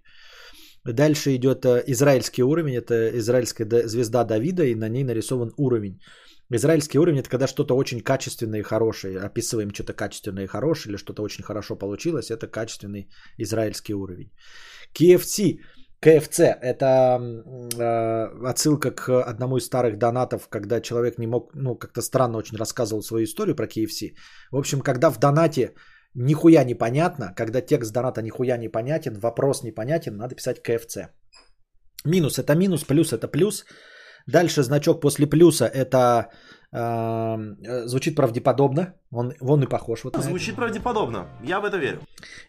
[0.84, 6.00] Дальше идет э, израильский уровень, это израильская звезда Давида, и на ней нарисован уровень.
[6.52, 9.20] Израильский уровень это когда что-то очень качественное и хорошее.
[9.20, 13.08] Описываем что-то качественное и хорошее, или что-то очень хорошо получилось, это качественный
[13.38, 14.32] израильский уровень.
[14.94, 15.60] KFC.
[16.00, 16.86] КФЦ– это
[17.78, 22.56] э, отсылка к одному из старых донатов, когда человек не мог, ну, как-то странно очень
[22.56, 24.14] рассказывал свою историю про KFC.
[24.50, 25.74] В общем, когда в донате
[26.14, 31.10] нихуя непонятно, когда текст доната нихуя непонятен, вопрос непонятен, надо писать КФЦ.
[32.04, 33.64] Минус это минус, плюс это плюс.
[34.26, 36.30] Дальше значок после плюса это
[36.72, 38.94] звучит правдеподобно.
[39.10, 40.04] Он, он и похож.
[40.04, 41.26] Вот звучит правдеподобно.
[41.42, 41.98] Я в это верю.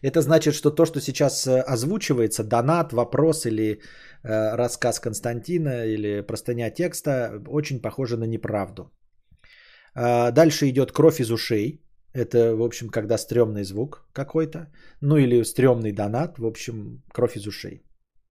[0.00, 3.80] Это значит, что то, что сейчас э, озвучивается, донат, вопрос или
[4.22, 8.92] э, рассказ Константина или простыня текста, очень похоже на неправду.
[9.96, 11.82] Э, дальше идет кровь из ушей.
[12.14, 14.68] Это, в общем, когда стрёмный звук какой-то.
[15.00, 16.38] Ну или стрёмный донат.
[16.38, 17.82] В общем, кровь из ушей.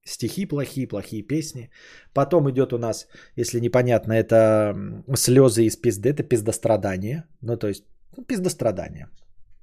[0.04, 1.70] Стихи плохие, плохие песни.
[2.14, 4.76] Потом идет у нас, если непонятно, это
[5.16, 7.24] слезы из пизды, это пиздострадание.
[7.42, 7.84] Ну, то есть,
[8.18, 9.08] ну, пиздострадание.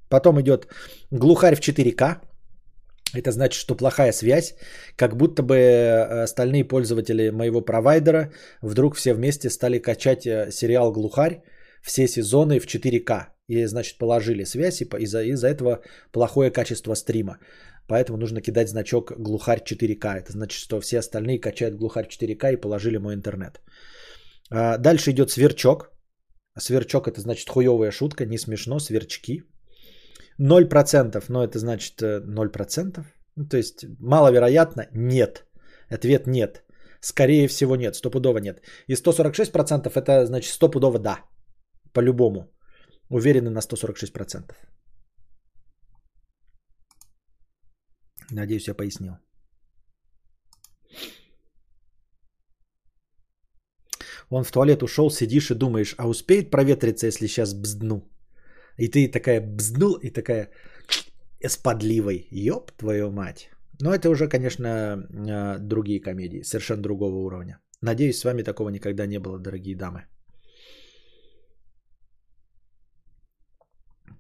[0.09, 0.69] Потом идет
[1.11, 2.21] глухарь в 4К.
[3.15, 4.55] Это значит, что плохая связь.
[4.97, 8.33] Как будто бы э, остальные пользователи моего провайдера
[8.63, 11.43] вдруг все вместе стали качать э, сериал «Глухарь»
[11.83, 13.27] все сезоны в 4К.
[13.49, 15.81] И, значит, положили связь, и из-за, из-за этого
[16.13, 17.39] плохое качество стрима.
[17.89, 20.19] Поэтому нужно кидать значок глухарь 4К.
[20.19, 23.61] Это значит, что все остальные качают глухарь 4К и положили мой интернет.
[24.51, 25.91] А, дальше идет сверчок.
[26.59, 29.43] Сверчок это значит хуевая шутка, не смешно, сверчки.
[30.41, 32.99] 0%, но это значит 0%.
[32.99, 33.05] Э,
[33.37, 35.47] ну, то есть маловероятно нет.
[35.89, 36.65] Ответ нет.
[37.01, 38.61] Скорее всего нет, стопудово нет.
[38.87, 41.21] И 146% это значит стопудово да.
[41.93, 42.53] По-любому.
[43.11, 44.53] Уверены на 146%.
[48.31, 49.13] Надеюсь, я пояснил.
[54.31, 58.03] Он в туалет ушел, сидишь и думаешь, а успеет проветриться, если сейчас бздну?
[58.77, 60.51] И ты такая бзднул, и такая
[61.41, 62.27] с.
[62.31, 63.51] Ёб твою мать.
[63.81, 67.59] Но это уже, конечно, а, другие комедии, совершенно другого уровня.
[67.81, 70.07] Надеюсь, с вами такого никогда не было, дорогие дамы.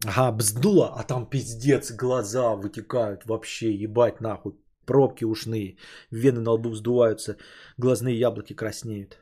[0.07, 4.53] Ага, бздуло, а там пиздец, глаза вытекают вообще, ебать нахуй.
[4.87, 5.77] Пробки ушные,
[6.11, 7.37] вены на лбу вздуваются,
[7.77, 9.19] глазные яблоки краснеют.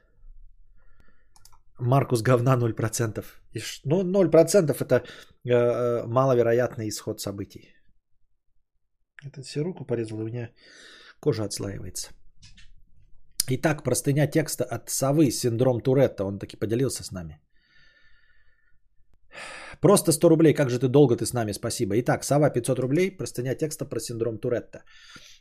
[1.81, 3.25] Маркус говна 0%.
[3.85, 4.95] Ну, 0% это
[5.45, 7.75] э, э, маловероятный исход событий.
[9.25, 10.51] Это все руку порезал, и у меня
[11.21, 12.11] кожа отслаивается.
[13.49, 16.25] Итак, простыня текста от совы синдром Туретта.
[16.25, 17.41] Он таки поделился с нами.
[19.81, 21.95] Просто 100 рублей, как же ты долго ты с нами, спасибо.
[22.01, 24.83] Итак, Сова 500 рублей, простыня текста про синдром Туретта.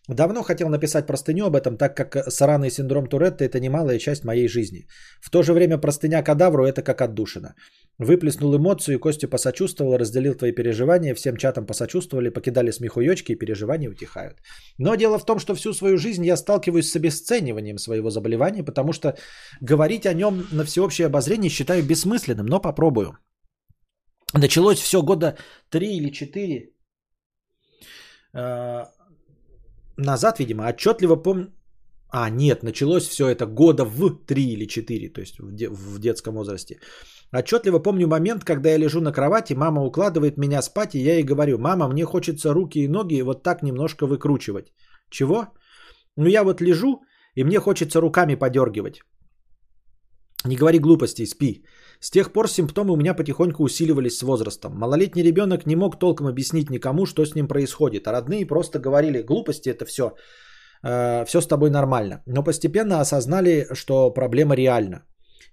[0.08, 4.48] Давно хотел написать простыню об этом, так как сраный синдром Туретта– это немалая часть моей
[4.48, 4.88] жизни.
[5.20, 7.56] В то же время простыня кадавру– это как отдушина.
[7.98, 14.38] Выплеснул эмоцию, Костя посочувствовал, разделил твои переживания, всем чатом посочувствовали, покидали смехуёчки и переживания утихают.
[14.78, 18.94] Но дело в том, что всю свою жизнь я сталкиваюсь с обесцениванием своего заболевания, потому
[18.94, 19.18] что
[19.62, 23.18] говорить о нем на всеобщее обозрение считаю бессмысленным, но попробую.
[24.38, 25.38] Началось все года
[25.70, 26.70] 3 или 4
[28.34, 28.86] э,
[29.98, 31.54] назад, видимо, отчетливо помню.
[32.10, 36.00] А, нет, началось все это года в 3 или 4, то есть в, де- в
[36.00, 36.80] детском возрасте.
[37.34, 41.24] Отчетливо помню момент, когда я лежу на кровати, мама укладывает меня спать, и я ей
[41.24, 44.74] говорю, мама, мне хочется руки и ноги вот так немножко выкручивать.
[45.10, 45.48] Чего?
[46.18, 47.02] Ну я вот лежу,
[47.36, 49.02] и мне хочется руками подергивать.
[50.46, 51.64] Не говори глупостей, спи.
[52.00, 54.78] С тех пор симптомы у меня потихоньку усиливались с возрастом.
[54.78, 58.08] Малолетний ребенок не мог толком объяснить никому, что с ним происходит.
[58.08, 60.16] А родные просто говорили, глупости это все,
[60.82, 62.22] все с тобой нормально.
[62.26, 65.04] Но постепенно осознали, что проблема реальна.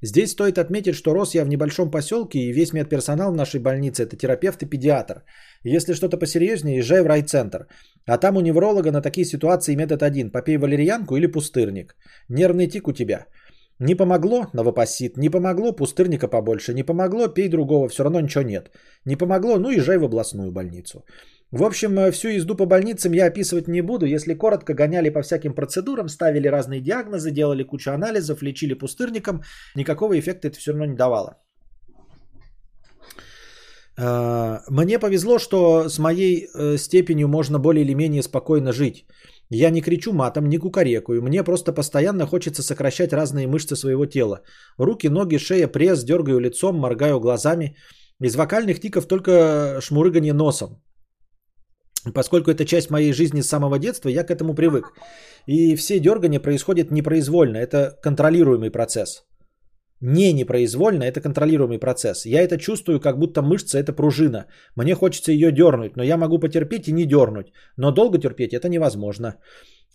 [0.04, 4.02] Здесь стоит отметить, что рос я в небольшом поселке, и весь медперсонал в нашей больнице–
[4.04, 5.22] это терапевт и педиатр.
[5.62, 7.68] Если что-то посерьезнее, езжай в райцентр.
[8.04, 11.94] А там у невролога на такие ситуации метод один– попей валерьянку или пустырник.
[12.28, 13.26] Нервный тик у тебя.
[13.78, 15.16] Не помогло– новопосит.
[15.16, 16.74] Не помогло– пустырника побольше.
[16.74, 18.70] Не помогло– пей другого, все равно ничего нет.
[19.04, 21.04] Не помогло– ну езжай в областную больницу.
[21.52, 24.06] В общем, э, всю езду по больницам я описывать не буду.
[24.06, 29.42] Если коротко, гоняли по всяким процедурам, ставили разные диагнозы, делали кучу анализов, лечили пустырником.
[29.76, 31.36] Никакого эффекта это все равно не давало.
[33.98, 39.06] Э, мне повезло, что с моей э, степенью можно более или менее спокойно жить.
[39.54, 41.22] Я не кричу матом, не кукарекаю.
[41.22, 44.40] Мне просто постоянно хочется сокращать разные мышцы своего тела.
[44.78, 47.76] Руки, ноги, шея, пресс, дергаю лицом, моргаю глазами.
[48.18, 50.82] Из вокальных тиков только шмурыгание носом.
[52.14, 54.86] Поскольку это часть моей жизни с самого детства, я к этому привык.
[55.46, 57.58] И все дергания происходят непроизвольно.
[57.58, 59.22] Это контролируемый процесс.
[60.02, 62.26] Не непроизвольно, это контролируемый процесс.
[62.26, 64.46] Я это чувствую, как будто мышца это пружина.
[64.74, 67.52] Мне хочется ее дернуть, но я могу потерпеть и не дернуть.
[67.76, 69.36] Но долго терпеть это невозможно.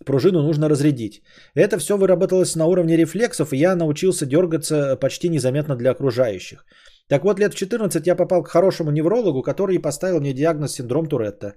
[0.06, 1.20] Пружину нужно разрядить.
[1.54, 6.64] Это все выработалось на уровне рефлексов, и я научился дергаться почти незаметно для окружающих.
[7.08, 11.06] Так вот, лет в 14 я попал к хорошему неврологу, который поставил мне диагноз синдром
[11.06, 11.54] Туретта.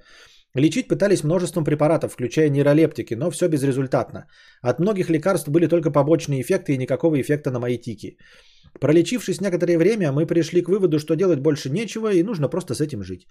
[0.54, 4.28] Лечить пытались множеством препаратов, включая нейролептики, но все безрезультатно.
[4.62, 8.18] От многих лекарств были только побочные эффекты и никакого эффекта на мои тики.
[8.80, 12.82] Пролечившись некоторое время, мы пришли к выводу, что делать больше нечего и нужно просто с
[12.82, 13.28] этим жить.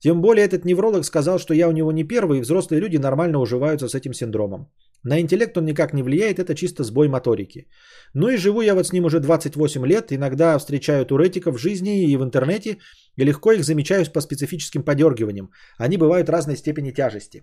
[0.00, 3.38] Тем более этот невролог сказал, что я у него не первый, и взрослые люди нормально
[3.38, 4.68] уживаются с этим синдромом.
[5.04, 7.68] На интеллект он никак не влияет, это чисто сбой моторики.
[8.14, 12.08] Ну и живу я вот с ним уже 28 лет, иногда встречаю туретиков в жизни
[12.08, 12.78] и в интернете,
[13.16, 15.50] и легко их замечаю по специфическим подергиваниям.
[15.78, 17.42] Они бывают разной степени тяжести.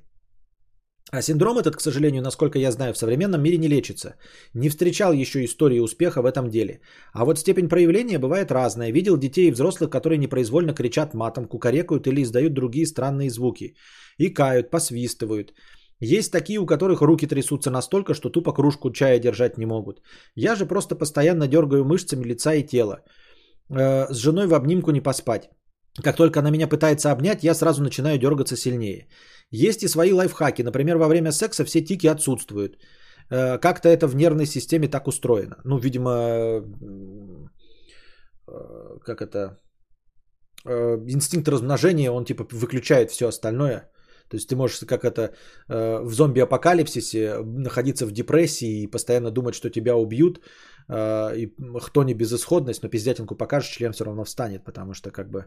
[1.11, 4.15] А синдром этот, к сожалению, насколько я знаю, в современном мире не лечится.
[4.53, 6.79] Не встречал еще истории успеха в этом деле.
[7.13, 8.93] А вот степень проявления бывает разная.
[8.93, 13.75] Видел детей и взрослых, которые непроизвольно кричат матом, кукарекают или издают другие странные звуки.
[14.17, 15.53] И кают, посвистывают.
[16.03, 20.01] Есть такие, у которых руки трясутся настолько, что тупо кружку чая держать не могут.
[20.35, 23.03] Я же просто постоянно дергаю мышцами лица и тела.
[23.69, 25.49] Э, с женой в обнимку не поспать.
[26.03, 29.07] Как только она меня пытается обнять, я сразу начинаю дергаться сильнее.
[29.51, 30.63] Есть и свои лайфхаки.
[30.63, 32.77] Например, во время секса все тики отсутствуют.
[33.29, 35.57] Э, как-то это в нервной системе так устроено.
[35.65, 36.61] Ну, видимо, э,
[39.05, 39.59] как это,
[40.65, 43.91] инстинкт размножения, он типа выключает все остальное.
[44.31, 45.33] То есть ты можешь как это
[45.67, 50.39] в зомби-апокалипсисе находиться в депрессии и постоянно думать, что тебя убьют,
[50.89, 51.51] и
[51.81, 55.45] кто не безысходность, но пиздятинку покажешь, член все равно встанет, потому что как бы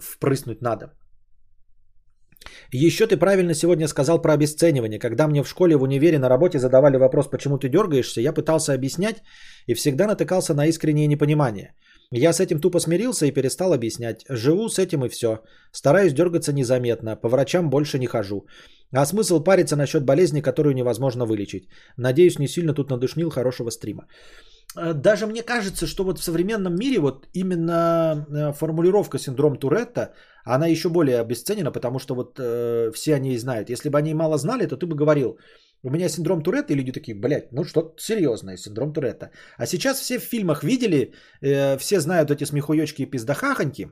[0.00, 0.92] впрыснуть надо.
[2.72, 4.98] Еще ты правильно сегодня сказал про обесценивание.
[4.98, 8.74] Когда мне в школе, в универе, на работе задавали вопрос, почему ты дергаешься, я пытался
[8.74, 9.22] объяснять
[9.66, 11.74] и всегда натыкался на искреннее непонимание.
[12.12, 14.24] Я с этим тупо смирился и перестал объяснять.
[14.28, 15.40] Живу с этим и все.
[15.72, 18.46] Стараюсь дергаться незаметно, по врачам больше не хожу.
[18.92, 21.68] А смысл париться насчет болезни, которую невозможно вылечить.
[21.96, 24.06] Надеюсь, не сильно тут надушнил хорошего стрима.
[24.76, 30.12] Э, даже мне кажется, что вот в современном мире вот именно э, формулировка синдром Туретта,
[30.44, 33.70] она еще более обесценена, потому что вот э, все о ней знают.
[33.70, 35.38] Если бы они мало знали, то ты бы говорил,
[35.86, 39.30] у меня синдром Туретта, и люди такие, блядь, ну что-то серьезное, синдром Туретта.
[39.56, 43.90] А сейчас все в фильмах видели, э, все знают эти смехуёчки и пиздахахоньки,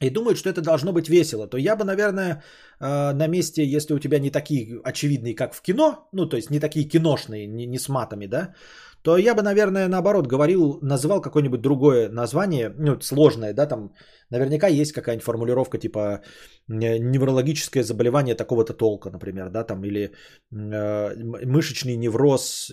[0.00, 2.42] и думают, что это должно быть весело, то я бы, наверное,
[2.80, 6.50] э, на месте, если у тебя не такие очевидные, как в кино, ну, то есть
[6.50, 8.54] не такие киношные, не, не с матами, да,
[9.02, 13.92] то я бы, наверное, наоборот говорил, называл какое-нибудь другое название, ну, сложное, да, там
[14.30, 16.20] наверняка есть какая-нибудь формулировка типа
[16.68, 20.12] неврологическое заболевание такого-то толка, например, да, там, или
[20.52, 21.14] э,
[21.46, 22.70] мышечный невроз,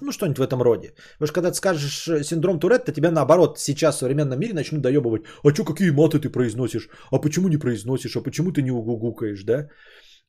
[0.00, 0.94] ну, что-нибудь в этом роде.
[1.18, 4.82] Потому что когда ты скажешь э, синдром Туретта, тебя наоборот сейчас в современном мире начнут
[4.82, 8.70] доебывать, а что, какие маты ты произносишь, а почему не произносишь, а почему ты не
[8.70, 9.68] угукаешь, да, Э,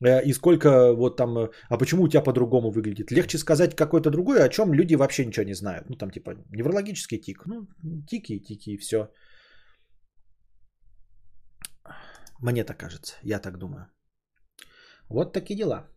[0.04, 3.10] и сколько вот там, э, а почему у тебя по-другому выглядит.
[3.10, 5.88] Легче сказать какое-то другое, о чем люди вообще ничего не знают.
[5.88, 7.66] Ну там типа неврологический тик, ну
[8.06, 9.08] тики тики и все.
[12.42, 13.86] Мне так кажется, я так думаю.
[15.08, 15.88] Вот такие дела.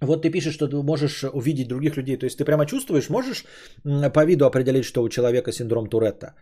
[0.00, 2.16] Вот ты пишешь, что ты можешь увидеть других людей.
[2.16, 3.44] То есть ты прямо чувствуешь, можешь
[4.14, 6.34] по виду определить, что у человека синдром Туретта?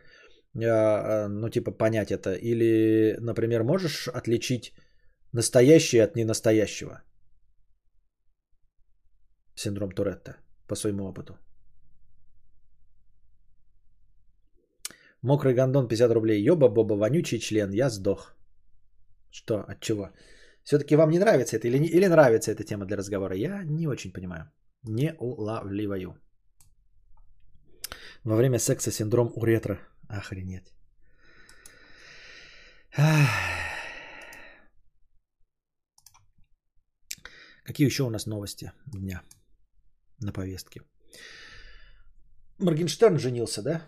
[0.62, 2.34] Э, ну, типа понять это.
[2.34, 4.72] Или, например, можешь отличить
[5.32, 7.02] настоящее от ненастоящего?
[9.54, 11.38] Синдром Туретта по своему опыту.
[15.22, 16.48] Мокрый гондон 50 рублей.
[16.48, 17.72] Ёба-боба, вонючий член.
[17.72, 18.36] Я сдох.
[19.30, 19.64] Что?
[19.68, 20.10] От чего?
[20.62, 23.36] Все-таки вам не нравится это или, не, или нравится эта тема для разговора?
[23.36, 24.50] Я не очень понимаю.
[24.82, 26.14] Не улавливаю.
[28.24, 29.78] Во время секса синдром уретра.
[30.08, 30.72] Охренеть.
[37.64, 39.22] Какие еще у нас новости дня
[40.20, 40.80] на повестке?
[42.58, 43.82] Моргенштерн женился, да?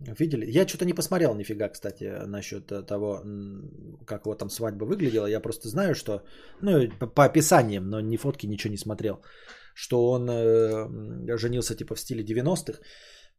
[0.00, 0.46] Видели?
[0.46, 3.22] Я что-то не посмотрел нифига, кстати, насчет того,
[4.06, 5.26] как его там свадьба выглядела.
[5.26, 6.24] Я просто знаю, что,
[6.62, 9.22] ну, по описаниям, но ни фотки, ничего не смотрел,
[9.74, 12.80] что он э, женился типа в стиле 90-х.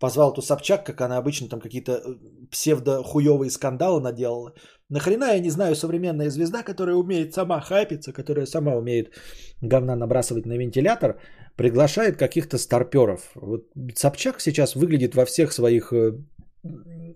[0.01, 2.15] Позвал ту Собчак, как она обычно там какие-то э,
[2.49, 4.53] псевдо-хуевые скандалы наделала.
[4.89, 9.13] Нахрена, я не знаю, современная звезда, которая умеет сама хайпиться, которая сама умеет
[9.61, 11.19] говна набрасывать на вентилятор,
[11.55, 13.31] приглашает каких-то старперов.
[13.35, 13.65] Вот
[13.95, 16.13] Собчак сейчас выглядит во всех своих э,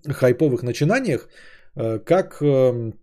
[0.07, 1.27] хайповых начинаниях,
[1.75, 2.93] э, как эм,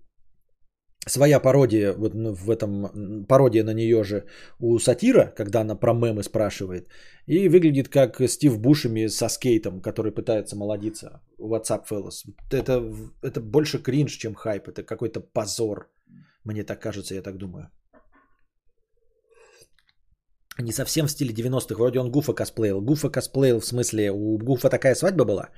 [1.08, 4.24] своя пародия, вот в этом пародия на нее же
[4.60, 6.88] у сатира, когда она про мемы спрашивает,
[7.26, 11.20] и выглядит как Стив Бушами со скейтом, который пытается молодиться.
[11.40, 12.24] WhatsApp Fellas.
[12.50, 12.82] Это,
[13.22, 14.68] это больше кринж, чем хайп.
[14.68, 15.90] Это какой-то позор.
[16.44, 17.70] Мне так кажется, я так думаю.
[20.58, 21.74] Не совсем в стиле 90-х.
[21.74, 22.80] Вроде он Гуфа косплеил.
[22.80, 25.50] Гуфа косплеил в смысле, у Гуфа такая свадьба была.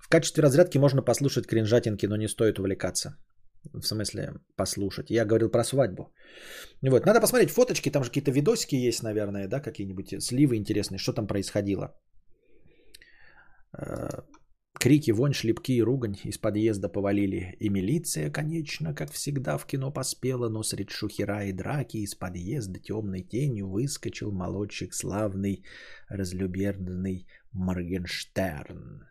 [0.00, 3.16] В качестве разрядки можно послушать кринжатинки, но не стоит увлекаться.
[3.72, 5.10] В смысле, послушать.
[5.10, 6.12] Я говорил про свадьбу.
[6.82, 7.06] Вот.
[7.06, 11.26] Надо посмотреть фоточки, там же какие-то видосики есть, наверное, да, какие-нибудь сливы интересные, что там
[11.26, 11.94] происходило.
[13.78, 14.22] Э,
[14.78, 17.56] крики, вонь, шлепки и ругань из подъезда повалили.
[17.60, 22.80] И милиция, конечно, как всегда в кино поспела, но средь шухера и драки из подъезда
[22.80, 25.64] темной тенью выскочил молодчик славный,
[26.08, 29.08] разлюберный Моргенштерн.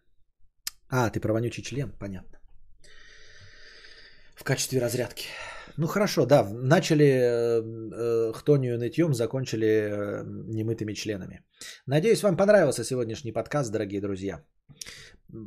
[0.90, 2.40] А, ты про вонючий член, понятно.
[4.36, 5.28] В качестве разрядки.
[5.78, 11.42] Ну хорошо, да, начали э, э, хтонию нытьем, закончили э, немытыми членами.
[11.88, 14.44] Надеюсь, вам понравился сегодняшний подкаст, дорогие друзья.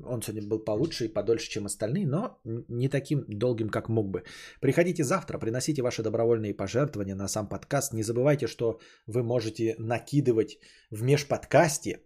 [0.04, 4.24] Он сегодня был получше и подольше, чем остальные, но не таким долгим, как мог бы.
[4.60, 7.92] Приходите завтра, приносите ваши добровольные пожертвования на сам подкаст.
[7.92, 10.58] Не забывайте, что вы можете накидывать
[10.90, 12.00] в межподкасте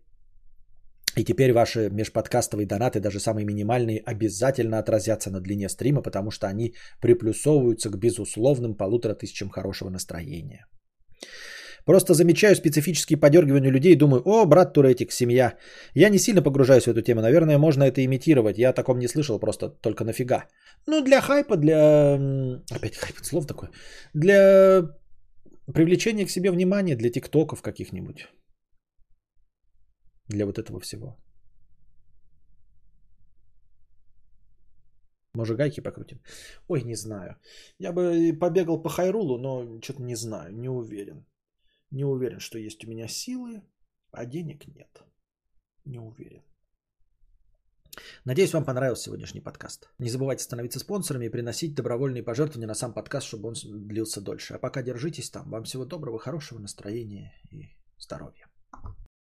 [1.17, 6.47] и теперь ваши межподкастовые донаты, даже самые минимальные, обязательно отразятся на длине стрима, потому что
[6.47, 10.67] они приплюсовываются к безусловным полутора тысячам хорошего настроения.
[11.85, 15.57] Просто замечаю специфические подергивания людей и думаю, о, брат Туретик, семья.
[15.95, 18.59] Я не сильно погружаюсь в эту тему, наверное, можно это имитировать.
[18.59, 20.45] Я о таком не слышал, просто только нафига.
[20.87, 22.15] Ну, для хайпа, для...
[22.71, 23.71] Опять хайп, слово такое.
[24.15, 24.83] Для
[25.75, 28.29] привлечения к себе внимания, для тиктоков каких-нибудь
[30.31, 31.17] для вот этого всего.
[35.35, 36.21] Может, гайки покрутим?
[36.69, 37.37] Ой, не знаю.
[37.79, 41.25] Я бы побегал по Хайрулу, но что-то не знаю, не уверен.
[41.91, 43.63] Не уверен, что есть у меня силы,
[44.13, 45.03] а денег нет.
[45.85, 46.43] Не уверен.
[48.25, 49.89] Надеюсь, вам понравился сегодняшний подкаст.
[49.99, 53.55] Не забывайте становиться спонсорами и приносить добровольные пожертвования на сам подкаст, чтобы он
[53.89, 54.55] длился дольше.
[54.55, 55.51] А пока держитесь там.
[55.51, 58.50] Вам всего доброго, хорошего настроения и здоровья.